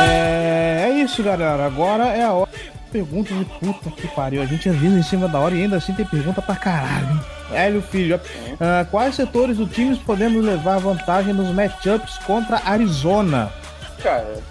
É, 0.07 0.87
é 0.87 1.03
isso, 1.03 1.21
galera. 1.21 1.65
Agora 1.65 2.05
é 2.07 2.23
a 2.23 2.31
hora. 2.31 2.49
Pergunta 2.91 3.33
de 3.33 3.45
puta 3.45 3.91
que 3.91 4.07
pariu. 4.07 4.41
A 4.41 4.45
gente 4.45 4.67
avisa 4.67 4.97
em 4.97 5.03
cima 5.03 5.27
da 5.27 5.39
hora 5.39 5.55
e 5.55 5.61
ainda 5.61 5.77
assim 5.77 5.93
tem 5.93 6.05
pergunta 6.05 6.41
pra 6.41 6.55
caralho. 6.55 7.19
Hélio 7.51 7.81
Filho, 7.81 8.19
ah, 8.59 8.85
quais 8.89 9.15
setores 9.15 9.57
do 9.57 9.67
time 9.67 9.95
podemos 9.97 10.43
levar 10.43 10.79
vantagem 10.79 11.33
nos 11.33 11.53
matchups 11.53 12.17
contra 12.19 12.61
Arizona? 12.65 13.51
Cara, 14.01 14.41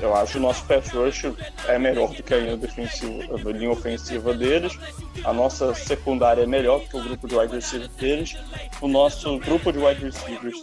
eu 0.00 0.14
acho 0.14 0.32
que 0.32 0.38
o 0.38 0.42
nosso 0.42 0.64
pass 0.64 0.90
rush 0.90 1.32
é 1.66 1.78
melhor 1.78 2.12
do 2.12 2.22
que 2.22 2.32
a 2.32 2.38
linha 2.38 2.56
defensiva, 2.56 3.34
a 3.34 3.52
linha 3.52 3.70
ofensiva 3.70 4.32
deles. 4.32 4.78
A 5.24 5.32
nossa 5.32 5.74
secundária 5.74 6.42
é 6.42 6.46
melhor 6.46 6.80
do 6.80 6.86
que 6.86 6.96
o 6.96 7.02
grupo 7.02 7.26
de 7.26 7.34
wide 7.34 7.54
receivers 7.54 7.90
deles. 7.96 8.36
O 8.80 8.86
nosso 8.86 9.38
grupo 9.38 9.72
de 9.72 9.78
wide 9.78 10.04
receivers, 10.04 10.56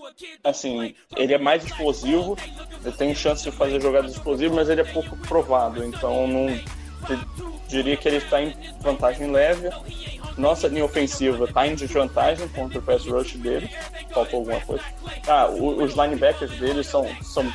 assim, 0.44 0.96
ele 1.18 1.34
é 1.34 1.38
mais 1.38 1.66
explosivo, 1.66 2.38
ele 2.84 2.96
tem 2.96 3.14
chance 3.14 3.44
de 3.44 3.52
fazer 3.52 3.82
jogadas 3.82 4.14
explosivas, 4.14 4.56
mas 4.56 4.70
ele 4.70 4.82
é 4.82 4.86
pouco 4.86 5.18
provado. 5.18 5.84
Então, 5.84 6.28
não 6.28 6.48
diria 7.68 7.97
que 7.97 8.08
ele 8.08 8.18
está 8.18 8.41
em 8.41 8.56
vantagem 8.80 9.32
leve. 9.32 9.70
Nossa 10.38 10.68
linha 10.68 10.84
ofensiva 10.84 11.45
está 11.45 11.66
em 11.66 11.76
desvantagem 11.76 12.47
contra 12.49 12.80
o 12.80 12.82
pass 12.82 13.06
rush 13.06 13.36
dele. 13.36 13.70
Faltou 14.14 14.39
alguma 14.39 14.60
coisa. 14.62 14.84
Ah, 15.28 15.47
os 15.47 15.93
linebackers 15.93 16.51
deles 16.60 16.88
são, 16.88 17.08
são 17.22 17.45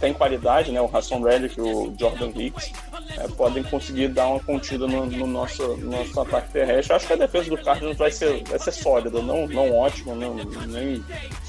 têm 0.00 0.12
qualidade, 0.12 0.70
né? 0.70 0.80
O 0.80 0.96
Hassan 0.96 1.22
Reddick 1.22 1.58
e 1.58 1.62
o 1.62 1.94
Jordan 1.98 2.30
Hicks 2.34 2.72
é, 3.18 3.28
podem 3.28 3.62
conseguir 3.62 4.08
dar 4.08 4.28
uma 4.28 4.40
contida 4.40 4.86
no, 4.86 5.06
no 5.06 5.26
nosso, 5.26 5.76
no 5.76 5.90
nosso 5.90 6.20
ataque 6.20 6.52
terrestre. 6.52 6.94
Acho 6.94 7.06
que 7.06 7.12
a 7.14 7.16
defesa 7.16 7.50
do 7.50 7.58
Cardinals 7.58 7.96
vai 7.96 8.10
ser, 8.10 8.42
vai 8.44 8.58
ser 8.58 8.72
sólida, 8.72 9.20
não, 9.22 9.46
não 9.46 9.74
ótima, 9.74 10.14
não, 10.14 10.34
nem, 10.34 11.04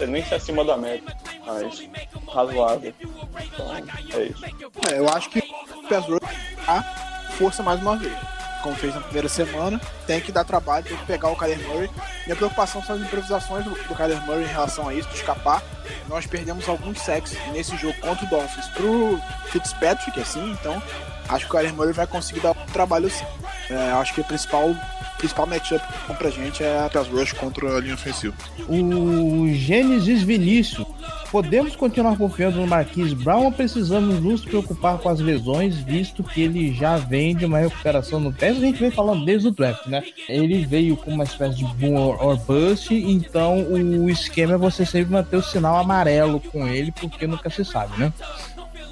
nem 0.07 0.25
ser 0.25 0.35
acima 0.35 0.63
da 0.63 0.77
média, 0.77 1.03
mas 1.45 1.87
razoável. 2.27 2.93
Então, 3.01 3.75
é 4.19 4.23
isso. 4.23 4.45
É, 4.89 4.99
eu 4.99 5.09
acho 5.09 5.29
que 5.29 5.39
o 5.39 5.87
Pass 5.87 6.05
Rush 6.07 6.19
a 6.67 7.14
força 7.37 7.63
mais 7.63 7.81
uma 7.81 7.95
vez. 7.95 8.15
Como 8.61 8.75
fez 8.75 8.95
na 8.95 9.01
primeira 9.01 9.29
semana, 9.29 9.79
tem 10.07 10.19
que 10.19 10.31
dar 10.31 10.43
trabalho, 10.43 10.85
tem 10.85 10.97
que 10.97 11.05
pegar 11.05 11.29
o 11.29 11.35
Kyler 11.35 11.59
Murray. 11.67 11.89
Minha 12.25 12.35
preocupação 12.35 12.83
são 12.83 12.95
as 12.95 13.01
improvisações 13.01 13.63
do, 13.63 13.69
do 13.69 13.95
Kyler 13.95 14.19
Murray 14.25 14.43
em 14.43 14.47
relação 14.47 14.87
a 14.87 14.93
isso, 14.93 15.07
de 15.09 15.15
escapar. 15.15 15.61
Nós 16.07 16.25
perdemos 16.25 16.67
alguns 16.67 16.99
sacks 16.99 17.37
nesse 17.51 17.77
jogo 17.77 17.93
contra 17.99 18.25
o 18.25 18.29
Dolphins 18.29 18.67
pro 18.69 19.21
Fitzpatrick, 19.51 20.19
assim, 20.19 20.51
então 20.51 20.81
acho 21.29 21.45
que 21.45 21.51
o 21.51 21.57
Kyler 21.57 21.73
Murray 21.75 21.93
vai 21.93 22.07
conseguir 22.07 22.39
dar 22.39 22.51
um 22.51 22.65
trabalho 22.73 23.09
sim. 23.09 23.25
É, 23.69 23.91
acho 23.91 24.13
que 24.15 24.21
o 24.21 24.23
principal, 24.23 24.75
principal 25.17 25.47
matchup 25.47 25.83
pra 26.17 26.29
gente 26.29 26.63
é 26.63 26.85
a 26.85 26.89
Pass 26.89 27.07
Rush 27.07 27.33
contra 27.33 27.77
a 27.77 27.79
linha 27.79 27.95
ofensiva. 27.95 28.33
O 28.67 29.47
Gênesis 29.53 30.23
Vinícius. 30.23 30.85
Podemos 31.31 31.75
continuar 31.75 32.15
confiando 32.17 32.61
no 32.61 32.67
Marquise 32.67 33.13
Brown 33.13 33.45
ou 33.45 33.51
precisamos 33.51 34.21
nos 34.21 34.45
preocupar 34.45 34.99
com 34.99 35.09
as 35.09 35.19
lesões, 35.19 35.75
visto 35.75 36.23
que 36.23 36.41
ele 36.41 36.73
já 36.73 36.95
vem 36.95 37.35
de 37.35 37.45
uma 37.45 37.57
recuperação 37.57 38.21
no 38.21 38.31
pé? 38.31 38.49
A 38.49 38.53
gente 38.53 38.79
vem 38.79 38.89
falando 38.89 39.25
desde 39.25 39.49
o 39.49 39.51
draft, 39.51 39.85
né? 39.87 40.01
Ele 40.29 40.65
veio 40.65 40.95
com 40.95 41.11
uma 41.11 41.25
espécie 41.25 41.57
de 41.57 41.65
boom 41.65 41.97
or 41.97 42.37
bust, 42.37 42.93
então 42.93 43.63
o 43.69 44.09
esquema 44.09 44.53
é 44.53 44.57
você 44.57 44.85
sempre 44.85 45.11
manter 45.11 45.35
o 45.35 45.43
sinal 45.43 45.77
amarelo 45.77 46.39
com 46.39 46.65
ele, 46.67 46.93
porque 46.93 47.27
nunca 47.27 47.49
se 47.49 47.65
sabe, 47.65 47.99
né? 47.99 48.13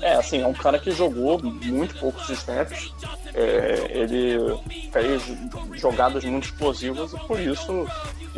É, 0.03 0.15
assim, 0.15 0.41
é 0.41 0.47
um 0.47 0.53
cara 0.53 0.77
que 0.77 0.91
jogou 0.91 1.41
muito 1.41 1.95
poucos 1.97 2.29
snaps. 2.29 2.93
É, 3.33 3.87
ele 3.89 4.37
fez 4.91 5.23
jogadas 5.79 6.25
muito 6.25 6.43
explosivas 6.43 7.13
e 7.13 7.19
por 7.19 7.39
isso, 7.39 7.87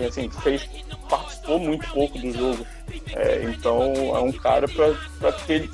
assim, 0.08 0.30
fez, 0.30 0.70
participou 1.10 1.58
muito 1.58 1.88
pouco 1.90 2.20
do 2.20 2.32
jogo. 2.32 2.66
É, 3.14 3.44
então 3.46 3.82
é 4.16 4.20
um 4.20 4.32
cara 4.32 4.68
para 4.68 5.32
ter 5.32 5.68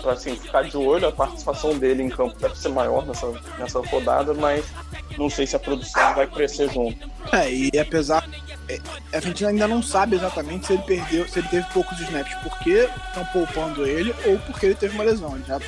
pra, 0.00 0.12
assim, 0.12 0.34
ficar 0.34 0.62
de 0.62 0.78
olho, 0.78 1.06
a 1.06 1.12
participação 1.12 1.78
dele 1.78 2.02
em 2.02 2.08
campo 2.08 2.34
deve 2.38 2.56
ser 2.58 2.70
maior 2.70 3.06
nessa, 3.06 3.30
nessa 3.58 3.80
rodada, 3.80 4.32
mas 4.32 4.64
não 5.18 5.28
sei 5.28 5.46
se 5.46 5.56
a 5.56 5.58
produção 5.58 6.14
vai 6.14 6.26
crescer 6.26 6.72
junto. 6.72 7.10
É, 7.30 7.52
e 7.52 7.70
apesar. 7.78 8.26
É, 9.12 9.16
A 9.16 9.20
gente 9.20 9.44
ainda 9.44 9.66
não 9.68 9.82
sabe 9.82 10.16
exatamente 10.16 10.66
se 10.66 10.72
ele 10.74 10.82
perdeu, 10.82 11.28
se 11.28 11.38
ele 11.38 11.48
teve 11.48 11.66
poucos 11.72 11.98
snaps 12.00 12.34
porque 12.42 12.88
estão 13.08 13.24
poupando 13.26 13.86
ele 13.86 14.14
ou 14.26 14.38
porque 14.40 14.66
ele 14.66 14.74
teve 14.74 14.94
uma 14.94 15.04
lesão. 15.04 15.34
Ele 15.34 15.44
já 15.46 15.58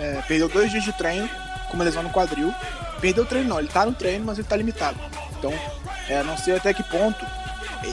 é, 0.00 0.22
perdeu 0.26 0.48
dois 0.48 0.70
dias 0.70 0.84
de 0.84 0.92
treino 0.92 1.28
com 1.68 1.74
uma 1.74 1.84
lesão 1.84 2.02
no 2.02 2.10
quadril. 2.10 2.52
Perdeu 3.00 3.24
o 3.24 3.26
treino 3.26 3.48
não, 3.48 3.58
ele 3.58 3.68
tá 3.68 3.84
no 3.84 3.92
treino, 3.92 4.24
mas 4.24 4.38
ele 4.38 4.46
tá 4.46 4.56
limitado. 4.56 4.98
Então, 5.38 5.52
é, 6.08 6.22
não 6.22 6.36
sei 6.36 6.56
até 6.56 6.72
que 6.72 6.82
ponto 6.84 7.24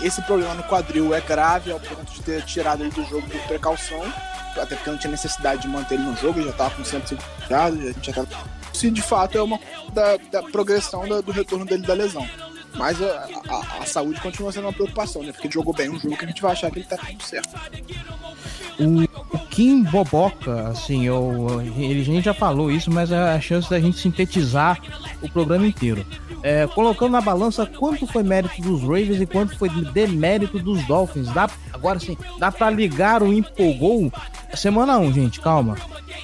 esse 0.03 0.22
problema 0.22 0.53
no 0.53 0.63
quadril 0.63 1.13
é 1.13 1.19
grave 1.19 1.72
ao 1.72 1.80
ponto 1.80 2.11
de 2.13 2.22
ter 2.22 2.43
tirado 2.45 2.82
ele 2.82 2.91
do 2.91 3.03
jogo 3.05 3.28
por 3.28 3.41
precaução, 3.41 4.01
até 4.55 4.76
porque 4.76 4.89
não 4.89 4.97
tinha 4.97 5.11
necessidade 5.11 5.63
de 5.63 5.67
manter 5.67 5.95
ele 5.95 6.03
no 6.03 6.15
jogo, 6.15 6.39
ele 6.39 6.47
já 6.49 6.53
tava 6.55 6.76
com 6.76 6.84
105 6.84 7.22
jardas, 7.49 7.80
a 7.82 7.88
gente 7.91 8.05
já 8.07 8.13
tava... 8.13 8.28
Se 8.74 8.89
de 8.89 9.01
fato 9.01 9.38
é 9.38 9.41
uma 9.43 9.59
da, 9.91 10.15
da 10.32 10.43
progressão 10.43 11.07
da- 11.09 11.19
do 11.19 11.32
retorno 11.34 11.65
dele 11.65 11.86
da 11.86 11.93
lesão. 11.93 12.26
Mas 12.76 13.01
a, 13.01 13.28
a- 13.49 13.82
a 13.82 13.86
saúde 13.86 14.19
continua 14.22 14.51
sendo 14.51 14.65
uma 14.67 14.74
preocupação, 14.74 15.22
né? 15.24 15.32
Porque 15.32 15.49
jogou 15.51 15.74
bem 15.74 15.89
um 15.89 15.99
jogo 15.99 16.15
que 16.17 16.26
a 16.26 16.28
gente 16.28 16.41
vai 16.41 16.51
achar 16.53 16.72
que 16.72 16.80
ele 16.80 16.86
tá 16.88 16.97
tudo 16.97 17.24
certo. 17.24 17.49
O, 18.80 19.39
Kim 19.49 19.84
Boboca, 19.84 20.69
assim, 20.69 21.05
eu, 21.05 21.61
ele, 21.76 22.01
a 22.01 22.05
gente 22.05 22.24
já 22.26 22.34
falou 22.34 22.72
isso, 22.72 22.89
mas 22.89 23.11
é 23.11 23.34
a 23.34 23.39
chance 23.41 23.69
da 23.69 23.80
gente 23.80 23.99
sintetizar 23.99 24.80
o 25.22 25.30
programa 25.30 25.67
inteiro. 25.67 26.05
É, 26.41 26.65
colocando 26.67 27.11
na 27.11 27.22
balança 27.22 27.65
quanto 27.65 28.07
foi 28.07 28.24
mérito 28.24 28.61
dos 28.61 28.82
Ravens 28.82 29.22
e 29.22 29.26
quanto 29.26 29.55
foi 29.57 29.69
demérito 29.69 30.57
dos 30.57 30.84
Dolphins. 30.88 31.28
Dá, 31.34 31.49
agora 31.74 31.99
sim, 31.99 32.17
dá 32.39 32.51
pra 32.51 32.69
ligar 32.69 33.22
o 33.22 33.32
empolgou 33.32 34.11
semana 34.55 34.97
1, 34.97 35.13
gente, 35.13 35.39
calma. 35.41 35.76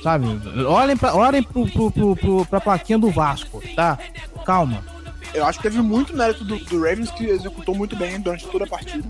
Sabe? 0.02 0.26
Olhem 0.66 0.96
olhem 1.14 1.44
pro, 1.44 1.68
pro, 1.70 1.92
pro, 1.92 2.16
pro, 2.16 2.46
pra 2.46 2.62
plaquinha 2.62 2.98
do 2.98 3.12
Vasco, 3.12 3.62
tá? 3.76 4.00
Calma. 4.46 4.84
Eu 5.34 5.46
acho 5.46 5.60
que 5.60 5.64
teve 5.64 5.82
muito 5.82 6.16
mérito 6.16 6.44
do, 6.44 6.58
do 6.58 6.80
Ravens 6.80 7.12
que 7.12 7.26
executou 7.26 7.76
muito 7.76 7.96
bem 7.96 8.20
durante 8.20 8.48
toda 8.48 8.66
a 8.66 8.68
partida. 8.68 9.08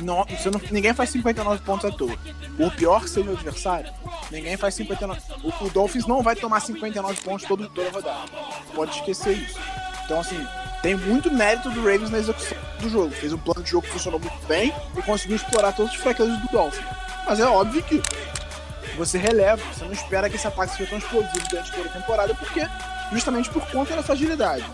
Não, 0.00 0.24
você 0.24 0.50
não, 0.50 0.60
ninguém 0.70 0.92
faz 0.94 1.10
59 1.10 1.62
pontos 1.62 1.84
à 1.84 1.92
toa. 1.92 2.16
O 2.58 2.70
pior 2.70 3.04
que 3.04 3.20
o 3.20 3.32
adversário, 3.32 3.92
ninguém 4.30 4.56
faz 4.56 4.74
59. 4.74 5.20
O, 5.44 5.64
o 5.64 5.70
Dolphins 5.70 6.06
não 6.06 6.22
vai 6.22 6.34
tomar 6.34 6.60
59 6.60 7.20
pontos 7.22 7.46
todo, 7.46 7.68
toda 7.68 7.88
a 7.88 7.92
rodada. 7.92 8.28
Pode 8.74 8.96
esquecer 8.96 9.36
isso. 9.36 9.58
Então, 10.04 10.20
assim, 10.20 10.44
tem 10.82 10.94
muito 10.96 11.30
mérito 11.30 11.70
do 11.70 11.80
Ravens 11.80 12.10
na 12.10 12.18
execução 12.18 12.56
do 12.80 12.88
jogo. 12.88 13.10
Fez 13.10 13.32
um 13.32 13.38
plano 13.38 13.62
de 13.62 13.70
jogo 13.70 13.86
que 13.86 13.92
funcionou 13.92 14.18
muito 14.18 14.46
bem 14.46 14.72
e 14.96 15.02
conseguiu 15.02 15.36
explorar 15.36 15.72
todas 15.72 15.92
as 15.92 15.98
fraquezas 15.98 16.38
do 16.40 16.48
Dolphins. 16.48 16.84
Mas 17.26 17.40
é 17.40 17.46
óbvio 17.46 17.82
que 17.82 18.02
você 18.96 19.18
releva, 19.18 19.62
você 19.72 19.84
não 19.84 19.92
espera 19.92 20.28
que 20.28 20.36
esse 20.36 20.46
ataque 20.46 20.76
seja 20.76 20.88
tão 20.88 20.98
explosivo 20.98 21.48
durante 21.48 21.70
toda 21.72 21.88
a 21.88 21.92
temporada, 21.92 22.34
porque 22.34 22.66
justamente 23.12 23.50
por 23.50 23.64
conta 23.70 23.94
da 23.94 24.02
fragilidade. 24.02 24.64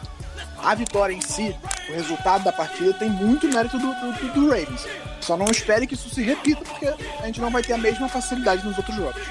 A 0.65 0.75
vitória 0.75 1.15
em 1.15 1.21
si, 1.21 1.55
o 1.89 1.93
resultado 1.93 2.45
da 2.45 2.53
partida, 2.53 2.95
tem 2.95 3.11
muito 3.11 3.47
mérito 3.49 3.79
do, 3.79 3.87
do, 3.87 4.33
do 4.33 4.49
Ravens. 4.49 4.87
Só 5.21 5.37
não 5.37 5.47
espere 5.47 5.87
que 5.87 5.95
isso 5.95 6.09
se 6.09 6.23
repita, 6.23 6.63
porque 6.65 6.87
a 6.87 7.27
gente 7.27 7.41
não 7.41 7.51
vai 7.51 7.63
ter 7.63 7.75
a 7.75 7.79
mesma 7.79 8.09
facilidade 8.09 8.67
nos 8.67 8.77
outros 8.77 8.97
jogos. 8.97 9.23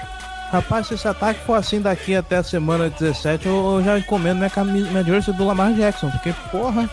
Rapaz, 0.51 0.87
se 0.87 0.93
esse 0.93 1.07
ataque 1.07 1.39
for 1.45 1.55
assim 1.55 1.81
daqui 1.81 2.15
até 2.15 2.37
a 2.37 2.43
semana 2.43 2.87
17, 2.87 3.47
eu, 3.47 3.77
eu 3.77 3.83
já 3.83 3.97
encomendo 3.97 4.37
minha, 4.37 4.49
camisa, 4.49 4.87
minha 4.91 5.03
jersey 5.03 5.33
do 5.33 5.43
Lamar 5.43 5.73
Jackson, 5.73 6.11
porque, 6.11 6.31
porra. 6.51 6.87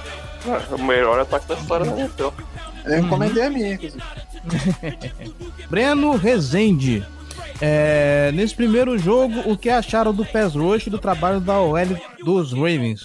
É, 0.47 0.75
o 0.75 0.83
melhor 0.83 1.21
ataque 1.21 1.47
da 1.47 1.55
história 1.55 1.85
da 1.85 2.01
NFL. 2.01 2.29
Eu 2.87 2.99
encomendei 3.01 3.43
a 3.43 3.51
minha, 3.51 3.75
inclusive. 3.75 4.03
Breno 5.69 6.17
Rezende. 6.17 7.07
É, 7.61 8.31
nesse 8.33 8.55
primeiro 8.55 8.99
jogo, 8.99 9.41
o 9.45 9.57
que 9.57 9.69
acharam 9.69 10.15
do 10.15 10.25
PES 10.25 10.55
Rush 10.55 10.87
e 10.87 10.91
do 10.91 10.99
trabalho 10.99 11.41
da 11.41 11.61
OL 11.61 11.77
dos 12.25 12.53
Ravens? 12.55 13.05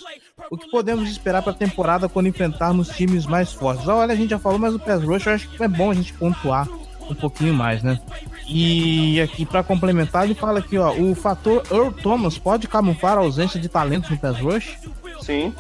O 0.50 0.58
que 0.58 0.70
podemos 0.70 1.10
esperar 1.10 1.42
para 1.42 1.52
a 1.52 1.56
temporada 1.56 2.08
quando 2.08 2.28
enfrentarmos 2.28 2.90
times 2.90 3.26
mais 3.26 3.52
fortes? 3.52 3.88
A 3.88 3.96
OL 3.96 4.02
a 4.02 4.16
gente 4.16 4.30
já 4.30 4.40
falou, 4.40 4.60
mas 4.60 4.74
o 4.74 4.80
PES 4.80 5.04
Rush 5.04 5.26
eu 5.26 5.34
acho 5.34 5.50
que 5.50 5.64
é 5.64 5.68
bom 5.68 5.92
a 5.92 5.94
gente 5.94 6.14
pontuar 6.14 6.68
um 7.10 7.16
pouquinho 7.16 7.54
mais, 7.54 7.84
né? 7.84 8.00
E 8.48 9.20
aqui 9.22 9.46
para 9.46 9.64
complementar, 9.64 10.26
ele 10.26 10.36
fala 10.36 10.60
aqui, 10.60 10.78
ó, 10.78 10.92
o 10.92 11.16
fator 11.16 11.64
Earl 11.72 11.92
Thomas 11.92 12.38
pode 12.38 12.68
camuflar 12.68 13.18
a 13.18 13.22
ausência 13.22 13.60
de 13.60 13.70
talentos 13.70 14.10
no 14.10 14.18
PES 14.18 14.40
Rush? 14.40 14.78
Sim, 15.22 15.54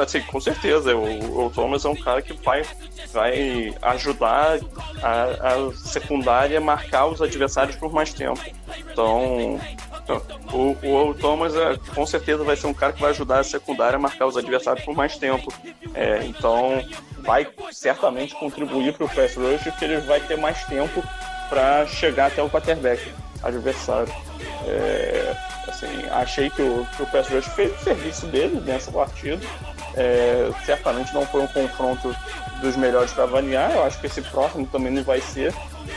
assim, 0.00 0.20
com 0.20 0.40
certeza. 0.40 0.94
O, 0.94 1.46
o 1.46 1.50
Thomas 1.50 1.84
é 1.84 1.88
um 1.88 1.96
cara 1.96 2.22
que 2.22 2.32
vai, 2.44 2.62
vai 3.12 3.74
ajudar 3.82 4.58
a, 5.02 5.22
a 5.22 5.72
secundária 5.74 6.58
a 6.58 6.60
marcar 6.60 7.06
os 7.06 7.20
adversários 7.20 7.76
por 7.76 7.92
mais 7.92 8.12
tempo. 8.12 8.40
Então, 8.92 9.58
o, 10.52 10.76
o, 10.82 11.10
o 11.10 11.14
Thomas 11.14 11.54
é, 11.54 11.78
com 11.94 12.06
certeza 12.06 12.42
vai 12.44 12.56
ser 12.56 12.66
um 12.66 12.74
cara 12.74 12.92
que 12.92 13.00
vai 13.00 13.10
ajudar 13.10 13.40
a 13.40 13.44
secundária 13.44 13.96
a 13.96 14.00
marcar 14.00 14.26
os 14.26 14.36
adversários 14.36 14.84
por 14.84 14.94
mais 14.94 15.16
tempo. 15.16 15.52
É, 15.94 16.24
então, 16.24 16.84
vai 17.18 17.48
certamente 17.72 18.34
contribuir 18.34 18.92
para 18.94 19.06
o 19.06 19.08
pass 19.08 19.34
rush, 19.34 19.62
porque 19.64 19.84
ele 19.84 19.98
vai 19.98 20.20
ter 20.20 20.36
mais 20.36 20.64
tempo 20.64 21.02
para 21.48 21.86
chegar 21.86 22.26
até 22.26 22.42
o 22.42 22.50
quarterback 22.50 23.12
adversário. 23.42 24.12
É, 24.66 25.36
assim, 25.68 26.06
achei 26.10 26.50
que 26.50 26.62
o, 26.62 26.86
que 26.96 27.02
o 27.02 27.06
rush 27.06 27.46
fez 27.54 27.72
o 27.80 27.84
serviço 27.84 28.26
dele 28.26 28.60
nessa 28.60 28.90
partida. 28.90 29.40
É, 29.96 30.50
certamente 30.64 31.12
não 31.12 31.26
foi 31.26 31.42
um 31.42 31.46
confronto 31.48 32.14
dos 32.60 32.76
melhores 32.76 33.12
para 33.12 33.24
avaliar. 33.24 33.72
Eu 33.72 33.84
acho 33.84 34.00
que 34.00 34.06
esse 34.06 34.22
próximo 34.22 34.66
também 34.66 34.92
não 34.92 35.02
vai 35.02 35.20
ser, 35.20 35.54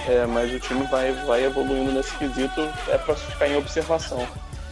é, 0.08 0.26
mas 0.26 0.54
o 0.54 0.60
time 0.60 0.86
vai, 0.88 1.12
vai 1.26 1.46
evoluindo 1.46 1.92
nesse 1.92 2.16
quesito. 2.16 2.62
É 2.88 2.98
para 2.98 3.16
ficar 3.16 3.48
em 3.48 3.58
observação. 3.58 4.28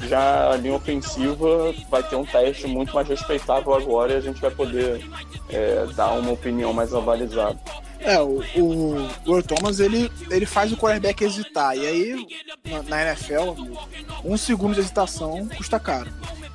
Já 0.08 0.52
a 0.52 0.56
linha 0.58 0.74
ofensiva 0.74 1.74
vai 1.90 2.02
ter 2.02 2.16
um 2.16 2.26
teste 2.26 2.66
muito 2.66 2.94
mais 2.94 3.08
respeitável 3.08 3.74
agora 3.74 4.14
e 4.14 4.16
a 4.18 4.22
gente 4.22 4.42
vai 4.42 4.50
poder 4.50 5.06
é, 5.50 5.86
dar 5.96 6.14
uma 6.14 6.32
opinião 6.32 6.74
mais 6.74 6.94
avalizada. 6.94 7.60
É, 8.00 8.20
o, 8.20 8.42
o, 8.56 9.10
o 9.28 9.44
Thomas 9.44 9.80
ele, 9.80 10.12
ele 10.32 10.46
faz 10.48 10.72
o 10.72 10.78
quarterback 10.78 11.24
hesitar. 11.24 11.78
E 11.78 11.86
aí, 11.86 12.28
na, 12.66 12.82
na 12.84 13.02
NFL, 13.10 13.54
um 14.26 14.36
segundo 14.38 14.74
de 14.74 14.80
hesitação 14.80 15.48
custa 15.56 15.80
caro. 15.80 16.12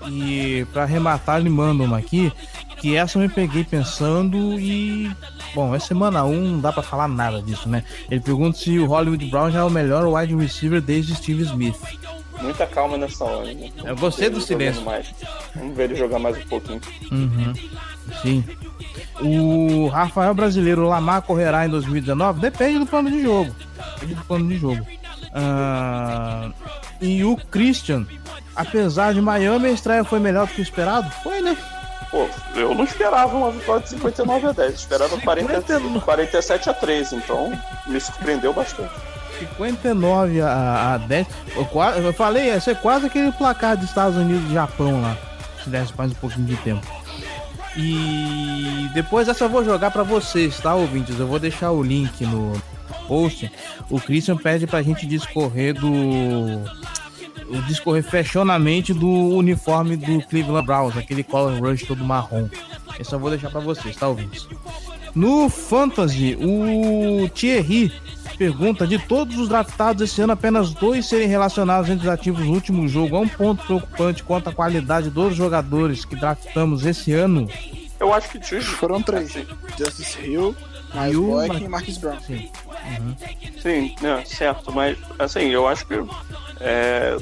E 0.09 0.67
para 0.73 0.83
arrematar, 0.83 1.39
ele 1.39 1.49
manda 1.49 1.85
uma 1.85 1.99
aqui, 1.99 2.33
que 2.81 2.97
essa 2.97 3.19
eu 3.19 3.23
me 3.23 3.29
peguei 3.29 3.65
pensando 3.65 4.59
e. 4.59 5.11
Bom, 5.55 5.75
é 5.75 5.79
semana 5.79 6.25
1, 6.25 6.31
um, 6.31 6.53
não 6.53 6.61
dá 6.61 6.73
para 6.73 6.83
falar 6.83 7.09
nada 7.09 7.41
disso, 7.41 7.69
né? 7.69 7.83
Ele 8.11 8.21
pergunta 8.21 8.59
se 8.59 8.79
o 8.79 8.87
Hollywood 8.87 9.27
Brown 9.27 9.51
já 9.51 9.61
é 9.61 9.65
o 9.65 9.71
melhor 9.71 10.07
wide 10.07 10.35
receiver 10.35 10.81
desde 10.81 11.15
Steve 11.15 11.43
Smith. 11.43 11.77
Muita 12.41 12.67
calma 12.67 12.99
nessa 12.99 13.25
hora. 13.25 13.53
Né? 13.53 13.71
Eu 13.83 13.97
gostei 13.97 14.29
do 14.29 14.41
silêncio. 14.41 14.83
Mais. 14.83 15.15
Vamos 15.55 15.77
ver 15.77 15.85
ele 15.85 15.97
jogar 15.97 16.19
mais 16.19 16.37
um 16.37 16.47
pouquinho. 16.47 16.81
Uhum. 17.11 17.55
Sim. 18.23 18.45
O 19.21 19.89
Rafael 19.89 20.35
Brasileiro 20.35 20.87
Lamar 20.87 21.23
correrá 21.23 21.65
em 21.67 21.71
2019? 21.71 22.41
Depende 22.41 22.79
do 22.81 22.87
plano 22.87 23.11
de 23.11 23.23
jogo. 23.23 23.55
Depende 23.95 24.15
do 24.15 24.25
plano 24.25 24.49
de 24.49 24.59
jogo. 24.59 24.87
Uh... 25.33 26.53
E 27.01 27.25
o 27.25 27.37
Christian, 27.37 28.07
apesar 28.55 29.13
de 29.13 29.21
Miami, 29.21 29.69
a 29.69 29.73
estreia 29.73 30.05
foi 30.05 30.19
melhor 30.19 30.47
do 30.47 30.55
que 30.55 30.61
o 30.61 30.63
esperado? 30.63 31.11
Foi, 31.23 31.41
né? 31.41 31.57
Pô, 32.11 32.29
eu 32.57 32.75
não 32.75 32.85
esperava 32.85 33.37
uma 33.37 33.51
vitória 33.51 33.83
de 33.83 33.91
59 33.91 34.47
a 34.47 34.53
10, 34.53 34.75
esperava 34.75 35.21
40, 35.21 35.81
47 36.05 36.71
a 36.71 36.75
3, 36.75 37.13
então 37.13 37.53
me 37.87 38.01
surpreendeu 38.01 38.53
bastante. 38.53 38.93
59 39.39 40.41
a, 40.41 40.95
a 40.95 40.99
10. 40.99 41.27
Eu, 41.55 41.69
eu 42.03 42.13
falei, 42.13 42.47
ia 42.47 42.61
ser 42.61 42.77
quase 42.77 43.07
aquele 43.07 43.31
placar 43.33 43.77
dos 43.77 43.89
Estados 43.89 44.17
Unidos 44.17 44.51
e 44.51 44.55
Japão 44.55 45.03
lá. 45.03 45.17
Se 45.63 45.69
desse 45.69 45.93
mais 45.97 46.11
um 46.13 46.15
pouquinho 46.15 46.47
de 46.47 46.57
tempo. 46.57 46.87
E 47.77 48.89
depois 48.95 49.29
essa 49.29 49.45
eu 49.45 49.51
vou 49.51 49.63
jogar 49.65 49.91
para 49.91 50.03
vocês, 50.03 50.59
tá, 50.59 50.75
ouvintes? 50.75 51.19
Eu 51.19 51.27
vou 51.27 51.39
deixar 51.39 51.73
o 51.73 51.83
link 51.83 52.25
no 52.25 52.55
post. 53.07 53.53
O 53.91 54.01
Christian 54.01 54.37
pede 54.37 54.67
pra 54.67 54.83
gente 54.83 55.07
discorrer 55.07 55.75
do. 55.75 56.63
Discorrer 57.67 58.03
fashionamente 58.03 58.93
do 58.93 59.09
uniforme 59.09 59.97
do 59.97 60.21
Cleveland 60.27 60.67
Browns, 60.67 60.97
aquele 60.97 61.23
color 61.23 61.59
rush 61.61 61.85
todo 61.85 62.05
marrom. 62.05 62.49
Esse 62.99 63.13
eu 63.13 63.19
vou 63.19 63.31
deixar 63.31 63.51
para 63.51 63.61
vocês, 63.61 63.95
tá, 63.97 64.09
ouvintes? 64.09 64.49
No 65.15 65.49
Fantasy, 65.49 66.37
o 66.41 67.29
Thierry 67.31 67.93
pergunta: 68.37 68.87
de 68.87 68.99
todos 68.99 69.39
os 69.39 69.49
draftados 69.49 70.03
esse 70.03 70.21
ano, 70.21 70.33
apenas 70.33 70.73
dois 70.73 71.07
serem 71.07 71.27
relacionados 71.27 71.89
entre 71.91 72.07
os 72.07 72.13
ativos 72.13 72.45
no 72.45 72.53
último 72.53 72.87
jogo. 72.87 73.17
É 73.17 73.21
um 73.21 73.29
ponto 73.29 73.65
preocupante 73.65 74.23
quanto 74.23 74.51
à 74.51 74.53
qualidade 74.53 75.11
dos 75.11 75.35
jogadores 75.35 76.05
que 76.05 76.15
draftamos 76.15 76.85
esse 76.85 77.13
ano. 77.13 77.49
Eu 77.99 78.13
acho 78.13 78.29
que. 78.29 78.61
Foram 78.61 79.01
três: 79.01 79.33
Justice 79.79 80.21
Hill, 80.21 80.55
Miles 80.95 81.17
Boykin 81.17 81.65
e 81.65 81.69
Marcus 81.69 81.99
Brown. 81.99 82.21
Sim, 82.21 82.51
uhum. 82.99 83.17
Sim 83.61 83.95
é, 84.03 84.25
certo, 84.25 84.73
mas 84.73 84.97
assim, 85.19 85.49
eu 85.49 85.67
acho 85.67 85.87
que 85.87 85.95
é, 86.61 87.17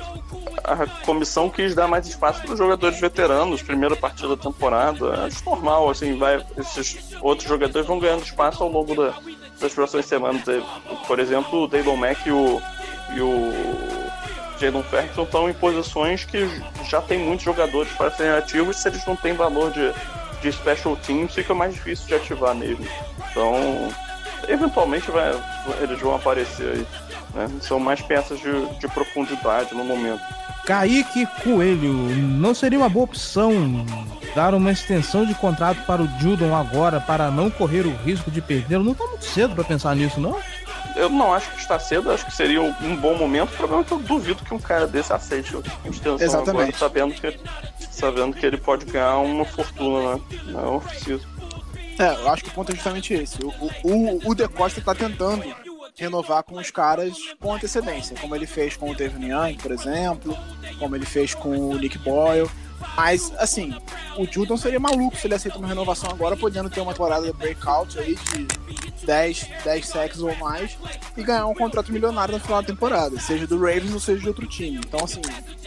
a 0.63 0.87
comissão 1.05 1.51
quis 1.51 1.75
dar 1.75 1.89
mais 1.89 2.07
espaço 2.07 2.41
para 2.43 2.53
os 2.53 2.59
jogadores 2.59 3.01
veteranos, 3.01 3.63
primeira 3.63 3.97
partida 3.97 4.29
da 4.29 4.37
temporada. 4.37 5.25
Acho 5.25 5.45
normal, 5.45 5.91
assim, 5.91 6.17
vai, 6.19 6.45
esses 6.57 7.15
outros 7.21 7.49
jogadores 7.49 7.87
vão 7.87 7.99
ganhando 7.99 8.23
espaço 8.23 8.63
ao 8.63 8.71
longo 8.71 8.95
da, 8.95 9.15
das 9.61 9.73
próximas 9.73 10.07
semanas. 10.07 10.43
Por 11.07 11.19
exemplo, 11.19 11.65
o 11.65 11.67
Daylon 11.67 11.97
Mack 11.97 12.27
e 12.27 12.33
o, 12.33 12.63
e 13.15 13.21
o 13.21 13.53
Jalen 14.59 14.83
Ferguson 14.85 15.23
estão 15.25 15.51
em 15.51 15.55
posições 15.55 16.25
que 16.25 16.49
já 16.89 17.01
tem 17.01 17.19
muitos 17.19 17.45
jogadores 17.45 17.91
para 17.93 18.11
serem 18.11 18.33
ativos. 18.33 18.77
Se 18.77 18.89
eles 18.89 19.05
não 19.07 19.17
têm 19.17 19.35
valor 19.35 19.71
de, 19.73 19.93
de 20.41 20.53
special 20.53 20.97
teams, 20.97 21.35
fica 21.35 21.55
mais 21.55 21.75
difícil 21.75 22.07
de 22.07 22.15
ativar 22.15 22.55
mesmo. 22.55 22.87
Então, 23.35 23.89
eventualmente 24.49 25.11
vai, 25.11 25.33
eles 25.81 26.01
vão 26.01 26.15
aparecer 26.15 26.69
aí. 26.69 26.87
Né? 27.35 27.51
São 27.61 27.81
mais 27.81 28.01
peças 28.01 28.39
de, 28.39 28.67
de 28.79 28.87
profundidade 28.87 29.75
no 29.75 29.85
momento. 29.85 30.23
Kaique 30.65 31.27
Coelho, 31.43 31.93
não 31.93 32.55
seria 32.55 32.79
uma 32.79 32.89
boa 32.89 33.05
opção 33.05 33.53
dar 34.37 34.55
uma 34.55 34.71
extensão 34.71 35.27
de 35.27 35.35
contrato 35.35 35.85
para 35.85 36.01
o 36.01 36.09
Judon 36.19 36.55
agora 36.55 37.01
para 37.01 37.31
não 37.31 37.51
correr 37.51 37.87
o 37.87 37.95
risco 37.97 38.31
de 38.31 38.41
perdê-lo? 38.41 38.85
Não 38.85 38.93
está 38.93 39.05
muito 39.05 39.25
cedo 39.25 39.55
para 39.55 39.65
pensar 39.65 39.95
nisso, 39.97 40.21
não? 40.21 40.39
Eu 40.97 41.09
não 41.09 41.35
acho 41.35 41.51
que 41.51 41.59
está 41.59 41.79
cedo, 41.79 42.11
acho 42.11 42.25
que 42.25 42.35
seria 42.35 42.63
um 42.63 42.97
bom 42.97 43.17
momento. 43.17 43.53
O 43.53 43.57
problema 43.57 43.83
é 43.83 43.85
que 43.85 43.93
eu 43.93 43.99
duvido 43.99 44.45
que 44.45 44.55
um 44.55 44.61
cara 44.61 44.87
desse 44.87 45.13
aceite 45.13 45.57
a 45.57 45.89
extensão 45.89 46.15
Exatamente. 46.21 46.51
agora, 46.51 46.79
sabendo 46.79 47.15
que, 47.15 47.41
sabendo 47.91 48.37
que 48.37 48.47
ele 48.47 48.57
pode 48.57 48.85
ganhar 48.87 49.19
uma 49.19 49.45
fortuna 49.45 50.15
né? 50.15 50.21
Não 50.47 50.79
preciso. 50.79 51.34
É, 51.99 52.15
eu 52.23 52.29
acho 52.31 52.43
que 52.43 52.51
o 52.51 52.53
ponto 52.53 52.73
é 52.73 52.75
justamente 52.75 53.15
esse. 53.15 53.39
O, 53.43 53.49
o, 53.85 54.31
o 54.31 54.35
De 54.35 54.49
Costa 54.49 54.81
está 54.81 54.95
tentando 54.95 55.45
renovar 55.97 56.43
com 56.43 56.57
os 56.57 56.71
caras 56.71 57.17
com 57.39 57.55
antecedência, 57.55 58.17
como 58.21 58.35
ele 58.35 58.47
fez 58.47 58.77
com 58.77 58.91
o 58.91 58.95
Devin 58.95 59.29
Young, 59.29 59.57
por 59.59 59.71
exemplo, 59.71 60.37
como 60.79 60.97
ele 60.97 61.07
fez 61.07 61.35
com 61.35 61.57
o 61.57 61.79
Nick 61.79 61.99
Boyle. 61.99 62.51
Mas, 62.97 63.33
assim, 63.39 63.75
o 64.17 64.25
Judon 64.25 64.57
seria 64.57 64.79
maluco 64.79 65.17
se 65.17 65.27
ele 65.27 65.35
aceita 65.35 65.59
uma 65.59 65.67
renovação 65.67 66.11
agora, 66.11 66.37
podendo 66.37 66.71
ter 66.71 66.81
uma 66.81 66.93
temporada 66.93 67.27
de 67.27 67.33
breakout 67.33 67.99
aí 67.99 68.15
de 68.15 68.47
10, 69.05 69.49
10 69.65 69.87
sacks 69.87 70.21
ou 70.21 70.35
mais 70.37 70.79
e 71.17 71.23
ganhar 71.23 71.47
um 71.47 71.55
contrato 71.55 71.93
milionário 71.93 72.35
no 72.35 72.41
final 72.41 72.63
da 72.63 72.69
temporada, 72.69 73.19
seja 73.19 73.47
do 73.47 73.59
Ravens 73.59 73.93
ou 73.93 74.01
seja 74.01 74.21
de 74.21 74.29
outro 74.29 74.47
time. 74.47 74.79
Então, 74.79 75.05
assim, 75.05 75.21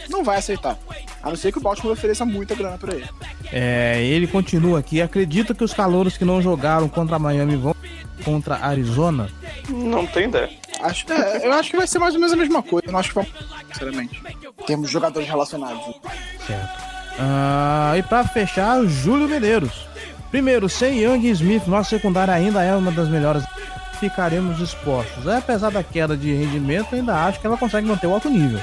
não 0.08 0.24
vai 0.24 0.38
aceitar. 0.38 0.78
A 1.22 1.28
não 1.28 1.36
ser 1.36 1.52
que 1.52 1.58
o 1.58 1.60
Baltimore 1.60 1.92
ofereça 1.92 2.24
muita 2.24 2.54
grana 2.54 2.78
para 2.78 2.94
ele. 2.94 3.08
É, 3.52 4.02
ele 4.02 4.26
continua 4.26 4.78
aqui. 4.78 5.02
Acredita 5.02 5.54
que 5.54 5.64
os 5.64 5.74
calouros 5.74 6.16
que 6.16 6.24
não 6.24 6.40
jogaram 6.40 6.88
contra 6.88 7.18
Miami 7.18 7.56
vão 7.56 7.74
contra 8.24 8.56
Arizona? 8.56 9.30
Não 9.68 10.06
tem 10.06 10.24
ideia. 10.28 10.50
Acho, 10.80 11.10
é, 11.12 11.46
eu 11.46 11.52
acho 11.52 11.70
que 11.70 11.76
vai 11.76 11.86
ser 11.86 11.98
mais 11.98 12.14
ou 12.14 12.20
menos 12.20 12.32
a 12.32 12.36
mesma 12.36 12.62
coisa. 12.62 12.86
Eu 12.86 12.92
não 12.92 13.00
acho 13.00 13.10
que 13.10 13.14
vai, 13.16 13.28
sinceramente. 13.72 14.22
Temos 14.66 14.90
jogadores 14.90 15.28
relacionados. 15.28 15.82
Certo. 16.46 16.97
Ah, 17.18 17.94
e 17.96 18.02
para 18.02 18.24
fechar, 18.24 18.82
Júlio 18.84 19.28
Medeiros. 19.28 19.88
Primeiro, 20.30 20.68
sem 20.68 21.02
Young 21.02 21.26
e 21.26 21.30
Smith, 21.30 21.66
nossa 21.66 21.90
secundária 21.90 22.34
ainda 22.34 22.62
é 22.62 22.74
uma 22.74 22.92
das 22.92 23.08
melhores. 23.08 23.44
ficaremos 23.98 24.60
expostos. 24.60 25.26
Apesar 25.26 25.70
da 25.70 25.82
queda 25.82 26.16
de 26.16 26.32
rendimento, 26.32 26.94
ainda 26.94 27.26
acho 27.26 27.40
que 27.40 27.46
ela 27.46 27.56
consegue 27.56 27.88
manter 27.88 28.06
o 28.06 28.14
alto 28.14 28.30
nível. 28.30 28.60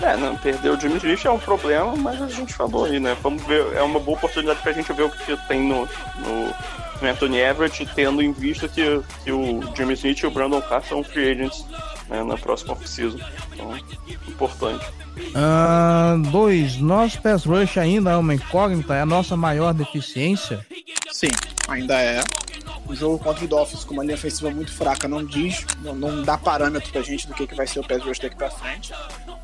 É, 0.00 0.16
não, 0.16 0.36
perder 0.36 0.70
o 0.70 0.78
Jimmy 0.78 0.98
Smith 0.98 1.24
é 1.24 1.30
um 1.30 1.38
problema, 1.38 1.96
mas 1.96 2.20
a 2.20 2.28
gente 2.28 2.52
falou 2.52 2.84
aí, 2.84 3.00
né? 3.00 3.16
Vamos 3.22 3.42
ver, 3.44 3.74
é 3.74 3.82
uma 3.82 3.98
boa 3.98 4.16
oportunidade 4.16 4.60
pra 4.62 4.72
gente 4.72 4.92
ver 4.92 5.04
o 5.04 5.10
que 5.10 5.36
tem 5.48 5.62
no, 5.62 5.88
no, 6.18 6.54
no 7.00 7.08
Anthony 7.08 7.38
Everett, 7.38 7.88
tendo 7.94 8.22
em 8.22 8.30
vista 8.30 8.68
que, 8.68 9.00
que 9.24 9.32
o 9.32 9.60
Jimmy 9.74 9.94
Smith 9.94 10.20
e 10.20 10.26
o 10.26 10.30
Brandon 10.30 10.60
Carr 10.60 10.84
são 10.84 11.02
free 11.02 11.32
agents 11.32 11.64
né, 12.08 12.22
na 12.22 12.36
próxima 12.36 12.74
off-season. 12.74 13.18
Então, 13.52 13.74
importante. 14.28 14.84
Uh, 15.16 16.30
dois, 16.30 16.76
nosso 16.76 17.20
pass 17.20 17.44
rush 17.44 17.78
ainda 17.78 18.10
é 18.10 18.16
uma 18.16 18.34
incógnita, 18.34 18.94
é 18.94 19.00
a 19.00 19.06
nossa 19.06 19.36
maior 19.36 19.72
deficiência? 19.72 20.64
Sim, 21.10 21.30
ainda 21.68 22.00
é. 22.00 22.22
O 22.86 22.94
jogo 22.94 23.18
contra 23.18 23.44
o 23.44 23.48
Dolphins 23.48 23.84
com 23.84 23.94
uma 23.94 24.04
linha 24.04 24.14
ofensiva 24.14 24.50
muito 24.50 24.72
fraca 24.72 25.08
não 25.08 25.24
diz, 25.24 25.66
não, 25.82 25.94
não 25.94 26.22
dá 26.22 26.38
parâmetro 26.38 26.90
pra 26.92 27.02
gente 27.02 27.26
do 27.26 27.34
que, 27.34 27.46
que 27.46 27.54
vai 27.54 27.66
ser 27.66 27.80
o 27.80 27.86
pass 27.86 28.02
rush 28.02 28.18
daqui 28.18 28.36
pra 28.36 28.50
frente 28.50 28.92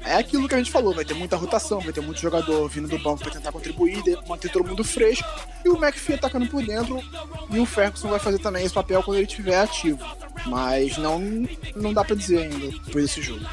é 0.05 0.16
aquilo 0.16 0.49
que 0.49 0.55
a 0.55 0.59
gente 0.59 0.70
falou, 0.70 0.95
vai 0.95 1.05
ter 1.05 1.14
muita 1.14 1.37
rotação, 1.37 1.81
vai 1.81 1.93
ter 1.93 2.01
muito 2.01 2.20
jogador 2.20 2.68
vindo 2.68 2.89
do 2.89 2.99
banco 2.99 3.20
para 3.23 3.33
tentar 3.33 3.53
contribuir, 3.53 4.03
manter 4.29 4.51
todo 4.51 4.68
mundo 4.68 4.83
fresco, 4.83 5.29
e 5.64 5.68
o 5.68 5.77
McPhee 5.77 6.14
atacando 6.14 6.47
por 6.49 6.62
dentro, 6.64 7.01
e 7.51 7.59
o 7.59 7.66
Ferguson 7.66 8.09
vai 8.09 8.18
fazer 8.18 8.39
também 8.39 8.64
esse 8.64 8.75
papel 8.75 9.03
quando 9.03 9.18
ele 9.18 9.27
estiver 9.27 9.61
ativo. 9.61 10.05
Mas 10.47 10.99
não, 10.99 11.20
não 11.77 11.93
dá 11.93 12.05
para 12.05 12.16
dizer 12.16 12.43
ainda 12.43 12.79
depois 12.85 13.05
desse 13.05 13.23
jogo. 13.23 13.47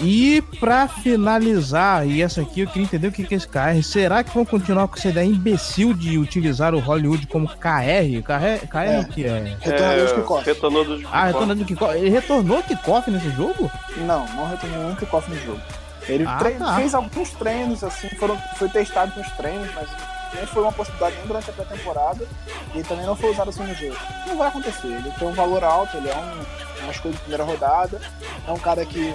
E 0.00 0.42
para 0.60 0.86
finalizar, 0.88 2.06
e 2.06 2.20
essa 2.20 2.42
aqui 2.42 2.60
eu 2.60 2.66
queria 2.66 2.84
entender 2.84 3.08
o 3.08 3.12
que 3.12 3.22
é 3.22 3.36
esse 3.36 3.48
KR. 3.48 3.82
Será 3.82 4.22
que 4.22 4.34
vão 4.34 4.44
continuar 4.44 4.88
com 4.88 4.96
essa 4.96 5.08
ideia 5.08 5.26
imbecil 5.26 5.94
de 5.94 6.18
utilizar 6.18 6.74
o 6.74 6.78
Hollywood 6.78 7.26
como 7.26 7.48
KR? 7.48 8.22
KR, 8.22 8.66
KR 8.68 8.78
é. 8.78 9.00
o 9.00 9.08
que 9.08 9.24
é? 9.24 9.56
Retornador 9.60 9.98
é, 9.98 10.06
de 10.06 10.14
kickoff. 10.14 10.46
Retornador 10.46 10.98
de 10.98 11.06
Ah, 11.10 11.26
retornador 11.26 11.56
de 11.56 11.64
kickoff. 11.64 11.96
Ele 11.96 12.10
retornou 12.10 12.62
kickoff 12.62 13.10
nesse 13.10 13.30
jogo? 13.30 13.70
Não, 13.96 14.26
não 14.34 14.48
retornou 14.48 14.78
nenhum 14.82 14.94
kickoff 14.96 15.30
no 15.30 15.36
jogo. 15.40 15.60
Ele 16.08 16.24
ah, 16.26 16.38
tá. 16.58 16.76
fez 16.76 16.94
alguns 16.94 17.30
treinos, 17.32 17.82
assim, 17.82 18.08
foram, 18.10 18.38
foi 18.56 18.68
testado 18.68 19.12
nos 19.16 19.28
treinos, 19.32 19.68
mas 19.74 19.88
nem 20.34 20.46
foi 20.46 20.62
uma 20.62 20.72
possibilidade 20.72 21.16
nem 21.16 21.26
durante 21.26 21.50
a 21.50 21.52
pré-temporada 21.52 22.26
e 22.74 22.82
também 22.82 23.06
não 23.06 23.16
foi 23.16 23.30
usado 23.30 23.50
assim 23.50 23.62
no 23.62 23.74
jogo. 23.74 23.96
Não 24.26 24.36
vai 24.36 24.48
acontecer, 24.48 24.88
ele 24.88 25.10
tem 25.18 25.28
um 25.28 25.32
valor 25.32 25.64
alto, 25.64 25.96
ele 25.96 26.08
é 26.08 26.16
um, 26.16 26.82
uma 26.82 26.92
escolha 26.92 27.14
de 27.14 27.20
primeira 27.20 27.44
rodada, 27.44 28.00
é 28.46 28.52
um 28.52 28.58
cara 28.58 28.84
que 28.84 29.14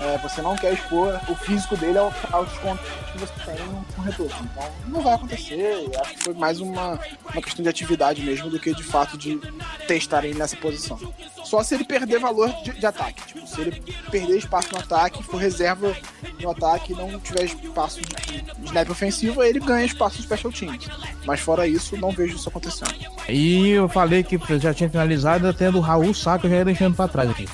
é, 0.00 0.18
você 0.18 0.40
não 0.40 0.56
quer 0.56 0.72
expor 0.72 1.20
o 1.28 1.34
físico 1.34 1.76
dele 1.76 1.98
ao, 1.98 2.12
ao 2.32 2.44
desconto 2.46 2.82
que 3.12 3.18
você 3.18 3.32
tem 3.44 3.66
no 3.66 4.02
retorno. 4.02 4.50
Então 4.52 4.70
não 4.88 5.00
vai 5.02 5.14
acontecer, 5.14 5.90
acho 6.00 6.14
que 6.14 6.24
foi 6.24 6.34
mais 6.34 6.60
uma, 6.60 6.98
uma 7.32 7.42
questão 7.42 7.62
de 7.62 7.68
atividade 7.68 8.22
mesmo 8.22 8.48
do 8.48 8.58
que 8.58 8.74
de 8.74 8.82
fato 8.82 9.18
de 9.18 9.38
testar 9.86 10.24
ele 10.24 10.38
nessa 10.38 10.56
posição. 10.56 10.98
Só 11.44 11.62
se 11.62 11.74
ele 11.74 11.84
perder 11.84 12.18
valor 12.18 12.48
de, 12.62 12.72
de 12.72 12.86
ataque, 12.86 13.26
tipo, 13.26 13.46
se 13.46 13.60
ele 13.60 13.82
perder 14.10 14.38
espaço 14.38 14.68
no 14.72 14.78
ataque, 14.78 15.22
for 15.22 15.36
reserva 15.36 15.94
no 16.40 16.50
ataque 16.50 16.92
e 16.92 16.96
não 16.96 17.18
tiver 17.20 17.44
espaço 17.44 18.00
de, 18.00 18.42
de 18.42 18.64
snap 18.64 18.88
ofensivo, 18.90 19.42
ele 19.42 19.60
ganha 19.60 19.84
espaço 19.84 20.16
de 20.16 20.22
special 20.22 20.52
teams. 20.52 20.88
Mas 21.26 21.40
fora 21.40 21.66
isso, 21.66 21.96
não 21.96 22.10
vejo 22.10 22.36
isso 22.36 22.48
acontecendo. 22.48 22.94
E 23.28 23.70
eu 23.70 23.88
falei 23.88 24.22
que 24.22 24.38
já 24.58 24.72
tinha 24.72 24.88
finalizado, 24.88 25.52
tendo 25.52 25.78
o 25.78 25.80
Raul 25.80 26.14
Saco 26.14 26.48
já 26.48 26.56
ia 26.56 26.64
deixando 26.64 26.94
pra 26.94 27.08
trás 27.08 27.30
aqui. 27.30 27.46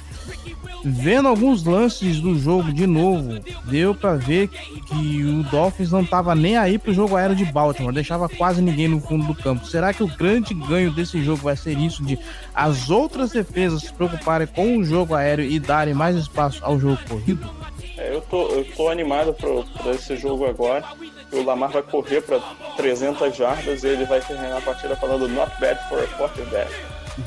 Vendo 0.89 1.27
alguns 1.27 1.65
lances 1.65 2.21
do 2.21 2.39
jogo 2.39 2.73
de 2.73 2.87
novo, 2.87 3.41
deu 3.65 3.93
para 3.93 4.15
ver 4.15 4.47
que 4.47 5.25
o 5.25 5.43
Dolphins 5.51 5.91
não 5.91 6.05
tava 6.05 6.33
nem 6.33 6.57
aí 6.57 6.79
pro 6.79 6.95
jogo 6.95 7.17
aéreo 7.17 7.35
de 7.35 7.45
Baltimore, 7.45 7.93
deixava 7.93 8.29
quase 8.29 8.63
ninguém 8.63 8.87
no 8.87 9.01
fundo 9.01 9.27
do 9.27 9.35
campo. 9.35 9.67
Será 9.67 9.93
que 9.93 10.05
o 10.05 10.07
grande 10.07 10.55
ganho 10.55 10.93
desse 10.93 11.21
jogo 11.25 11.43
vai 11.43 11.57
ser 11.57 11.77
isso 11.77 12.05
de 12.05 12.17
as 12.55 12.89
outras 12.89 13.33
defesas 13.33 13.83
se 13.83 13.93
preocuparem 13.93 14.47
com 14.47 14.79
o 14.79 14.85
jogo 14.85 15.13
aéreo 15.13 15.45
e 15.45 15.59
darem 15.59 15.93
mais 15.93 16.15
espaço 16.15 16.65
ao 16.65 16.79
jogo 16.79 16.99
corrido? 17.09 17.51
É, 17.99 18.15
eu, 18.15 18.21
tô, 18.21 18.47
eu 18.51 18.65
tô 18.77 18.89
animado 18.89 19.35
para 19.35 19.91
esse 19.91 20.17
jogo 20.17 20.47
agora. 20.47 20.85
O 21.33 21.43
Lamar 21.43 21.71
vai 21.71 21.83
correr 21.83 22.21
para 22.21 22.39
300 22.77 23.37
jardas 23.37 23.83
e 23.83 23.89
ele 23.89 24.05
vai 24.05 24.21
terminar 24.21 24.59
a 24.59 24.61
partida 24.61 24.95
falando 24.95 25.27
not 25.27 25.51
bad 25.59 25.81
for 25.89 25.99
a 25.99 26.07
quarterback. 26.17 26.71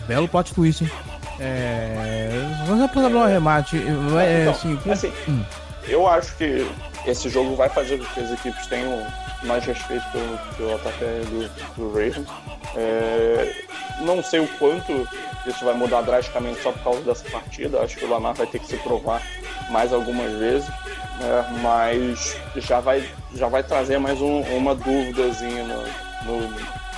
Belo 0.07 0.29
plot 0.29 0.53
twist, 0.53 0.85
hein? 0.85 1.18
É... 1.39 2.29
Vamos 2.67 2.83
apontar 2.83 3.11
um 3.11 3.23
arremate. 3.23 3.77
É, 3.77 4.41
então, 4.41 4.51
assim, 4.51 4.79
assim 4.89 5.13
hum. 5.27 5.43
eu 5.87 6.07
acho 6.07 6.35
que 6.35 6.65
esse 7.05 7.29
jogo 7.29 7.55
vai 7.55 7.69
fazer 7.69 7.97
com 7.97 8.05
que 8.05 8.19
as 8.19 8.31
equipes 8.31 8.67
tenham 8.67 9.05
mais 9.43 9.63
respeito 9.65 10.03
pelo, 10.11 10.37
pelo 10.57 10.75
ataque 10.75 10.99
do, 10.99 11.75
do 11.75 11.89
Ravens. 11.89 12.27
É, 12.75 13.53
não 14.01 14.21
sei 14.21 14.39
o 14.39 14.47
quanto 14.59 15.07
isso 15.45 15.63
vai 15.63 15.73
mudar 15.73 16.01
drasticamente 16.01 16.61
só 16.61 16.71
por 16.71 16.83
causa 16.83 17.01
dessa 17.01 17.29
partida. 17.29 17.81
Acho 17.81 17.97
que 17.97 18.05
o 18.05 18.09
Lamar 18.09 18.33
vai 18.35 18.47
ter 18.47 18.59
que 18.59 18.67
se 18.67 18.77
provar 18.77 19.21
mais 19.69 19.93
algumas 19.93 20.31
vezes, 20.33 20.67
né? 20.69 21.59
mas 21.61 22.37
já 22.57 22.79
vai, 22.79 23.07
já 23.33 23.47
vai 23.47 23.63
trazer 23.63 23.97
mais 23.97 24.19
um, 24.21 24.41
uma 24.41 24.75
dúvidazinha 24.75 25.63
no, 25.63 25.83
no, 26.25 26.49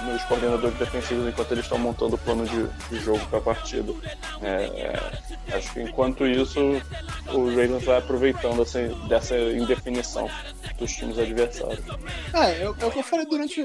nos 0.06 0.24
coordenadores 0.24 0.78
defensivos 0.78 1.28
enquanto 1.28 1.52
eles 1.52 1.66
estão 1.66 1.78
montando 1.78 2.16
o 2.16 2.18
plano 2.18 2.46
de, 2.46 2.68
de 2.90 3.04
jogo 3.04 3.26
para 3.28 3.40
a 3.40 3.42
partida. 3.42 3.94
É, 4.42 4.64
é, 5.50 5.58
acho 5.58 5.74
que 5.74 5.82
enquanto 5.82 6.26
isso, 6.26 6.60
o 7.34 7.50
Ravens 7.50 7.84
vai 7.84 7.98
aproveitando 7.98 8.62
essa, 8.62 8.88
dessa 9.08 9.38
indefinição 9.38 10.30
dos 10.78 10.92
times 10.92 11.18
adversários. 11.18 11.84
É, 12.34 12.64
é, 12.64 12.70
o 12.70 12.74
que 12.74 13.00
eu 13.00 13.04
falei 13.04 13.26
durante 13.26 13.64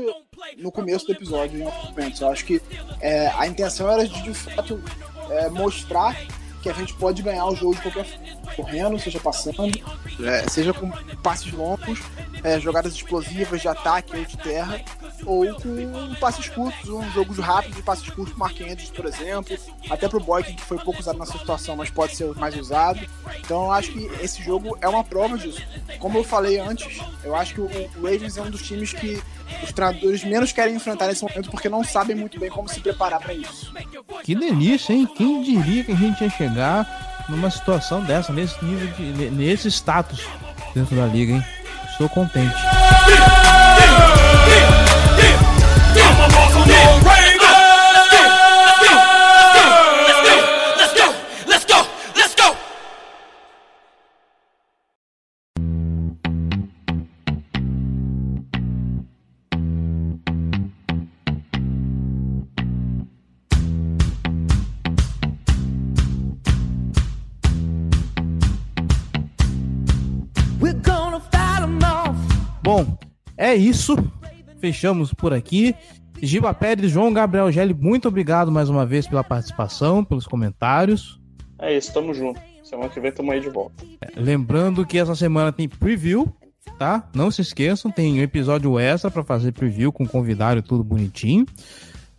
no 0.58 0.70
começo 0.70 1.06
do 1.06 1.12
episódio, 1.12 1.58
em 1.58 1.64
momentos. 1.64 2.20
Eu 2.20 2.28
acho 2.28 2.44
que 2.44 2.60
é, 3.00 3.28
a 3.28 3.46
intenção 3.46 3.90
era 3.90 4.06
de, 4.06 4.22
de 4.22 4.34
fato 4.34 4.82
é, 5.30 5.48
mostrar 5.48 6.16
que 6.66 6.70
a 6.70 6.72
gente 6.72 6.94
pode 6.94 7.22
ganhar 7.22 7.46
o 7.46 7.54
jogo 7.54 7.76
de 7.76 7.82
qualquer 7.82 8.04
forma. 8.04 8.26
Correndo, 8.56 8.98
seja 8.98 9.20
passando, 9.20 9.80
é, 10.24 10.48
seja 10.48 10.72
com 10.72 10.90
passes 11.22 11.52
longos, 11.52 12.00
é, 12.42 12.58
jogadas 12.58 12.94
explosivas 12.94 13.60
de 13.60 13.68
ataque 13.68 14.16
ou 14.16 14.24
de 14.24 14.36
terra, 14.36 14.80
ou 15.24 15.46
com 15.54 16.14
passes 16.18 16.48
curtos, 16.48 16.88
um 16.88 17.08
jogo 17.12 17.34
rápido 17.40 17.76
de 17.76 17.82
passes 17.82 18.08
curtos 18.10 18.36
Mark 18.36 18.58
Andrews, 18.60 18.90
por 18.90 19.04
exemplo, 19.04 19.56
até 19.90 20.08
pro 20.08 20.18
Boykin, 20.18 20.54
que 20.54 20.62
foi 20.62 20.78
pouco 20.78 20.98
usado 20.98 21.18
nessa 21.18 21.38
situação, 21.38 21.76
mas 21.76 21.90
pode 21.90 22.16
ser 22.16 22.34
mais 22.34 22.56
usado. 22.56 23.00
Então 23.38 23.64
eu 23.64 23.72
acho 23.72 23.92
que 23.92 24.06
esse 24.22 24.42
jogo 24.42 24.76
é 24.80 24.88
uma 24.88 25.04
prova 25.04 25.36
disso. 25.36 25.62
Como 25.98 26.18
eu 26.18 26.24
falei 26.24 26.58
antes, 26.58 27.00
eu 27.22 27.36
acho 27.36 27.54
que 27.54 27.60
o 27.60 27.68
Ravens 28.02 28.36
é 28.36 28.42
um 28.42 28.50
dos 28.50 28.62
times 28.62 28.92
que 28.92 29.22
os 29.62 29.72
treinadores 29.72 30.24
menos 30.24 30.50
querem 30.50 30.74
enfrentar 30.74 31.06
nesse 31.06 31.22
momento 31.22 31.50
porque 31.50 31.68
não 31.68 31.84
sabem 31.84 32.16
muito 32.16 32.40
bem 32.40 32.50
como 32.50 32.68
se 32.68 32.80
preparar 32.80 33.20
para 33.20 33.34
isso. 33.34 33.72
Que 34.24 34.34
delícia, 34.34 34.92
hein? 34.92 35.08
Quem 35.16 35.42
diria 35.42 35.84
que 35.84 35.92
a 35.92 35.96
gente 35.96 36.22
ia 36.22 36.30
chegar 36.30 37.24
numa 37.28 37.50
situação 37.50 38.02
dessa, 38.02 38.32
nesse 38.32 38.62
nível 38.64 38.88
de. 38.92 39.30
nesse 39.30 39.68
status 39.68 40.26
dentro 40.74 40.96
da 40.96 41.06
liga, 41.06 41.32
hein? 41.32 41.44
Estou 41.90 42.08
contente. 42.08 42.54
Isso. 73.56 73.96
Fechamos 74.58 75.12
por 75.12 75.32
aqui. 75.32 75.74
Giba 76.22 76.54
Pérez, 76.54 76.90
João 76.90 77.12
Gabriel 77.12 77.50
Gelli, 77.52 77.74
muito 77.74 78.08
obrigado 78.08 78.50
mais 78.50 78.70
uma 78.70 78.86
vez 78.86 79.06
pela 79.06 79.22
participação, 79.22 80.04
pelos 80.04 80.26
comentários. 80.26 81.20
É 81.58 81.76
isso, 81.76 81.92
tamo 81.92 82.14
junto. 82.14 82.40
Semana 82.62 82.88
que 82.88 82.98
vem 82.98 83.12
tamo 83.12 83.30
aí 83.32 83.40
de 83.40 83.48
volta. 83.48 83.84
É, 84.00 84.18
lembrando 84.20 84.84
que 84.84 84.98
essa 84.98 85.14
semana 85.14 85.52
tem 85.52 85.68
preview, 85.68 86.26
tá? 86.78 87.08
Não 87.14 87.30
se 87.30 87.42
esqueçam, 87.42 87.90
tem 87.90 88.18
um 88.18 88.22
episódio 88.22 88.78
extra 88.78 89.10
para 89.10 89.22
fazer 89.22 89.52
preview 89.52 89.92
com 89.92 90.06
convidado 90.06 90.58
e 90.58 90.62
tudo 90.62 90.82
bonitinho. 90.82 91.46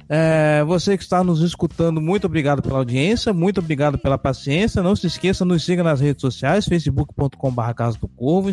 É, 0.10 0.64
você 0.64 0.98
que 0.98 1.04
está 1.04 1.22
nos 1.22 1.42
escutando, 1.42 2.00
muito 2.00 2.26
obrigado 2.26 2.62
pela 2.62 2.78
audiência, 2.78 3.34
muito 3.34 3.60
obrigado 3.60 3.98
pela 3.98 4.18
paciência. 4.18 4.82
Não 4.82 4.96
se 4.96 5.08
esqueça, 5.08 5.44
nos 5.44 5.66
siga 5.66 5.84
nas 5.84 6.00
redes 6.00 6.22
sociais, 6.22 6.66
facebook.com.br 6.66 7.74
Casa 7.76 7.98
do 8.00 8.08
Corvo, 8.08 8.50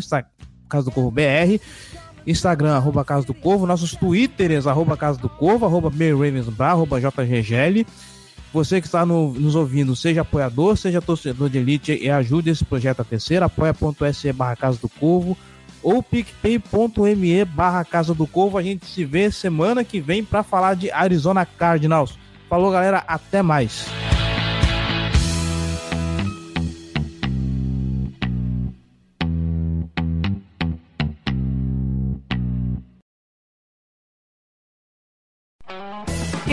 Casa 0.67 0.85
do 0.85 0.91
Corvo 0.91 1.11
BR, 1.11 1.61
Instagram, 2.25 2.75
arroba 2.75 3.05
Casa 3.05 3.25
do 3.25 3.33
Corvo, 3.33 3.65
nossos 3.65 3.91
Twitters, 3.91 4.67
arroba 4.67 4.97
Casa 4.97 5.19
do 5.19 5.29
Corvo, 5.29 5.65
arroba 5.65 5.89
Ravensbra, 5.89 6.67
arroba 6.67 6.99
JGGL. 6.99 7.85
Você 8.53 8.79
que 8.79 8.87
está 8.87 9.05
no, 9.05 9.33
nos 9.33 9.55
ouvindo, 9.55 9.95
seja 9.95 10.21
apoiador, 10.21 10.77
seja 10.77 11.01
torcedor 11.01 11.49
de 11.49 11.57
elite 11.57 11.99
e 12.01 12.09
ajude 12.09 12.49
esse 12.49 12.63
projeto 12.63 13.01
a 13.01 13.05
crescer, 13.05 13.43
apoia.se 13.43 14.31
barra 14.31 14.55
Casa 14.55 14.79
do 14.81 14.87
Corvo 14.87 15.37
ou 15.83 16.01
picpay.me 16.01 17.45
barra 17.45 17.85
Casa 17.85 18.13
do 18.13 18.25
Corvo. 18.25 18.57
A 18.57 18.63
gente 18.63 18.85
se 18.85 19.05
vê 19.05 19.29
semana 19.29 19.83
que 19.83 19.99
vem 19.99 20.23
para 20.23 20.41
falar 20.41 20.75
de 20.75 20.89
Arizona 20.89 21.45
Cardinals. 21.45 22.17
Falou, 22.49 22.71
galera, 22.71 23.03
até 23.07 23.41
mais. 23.41 23.85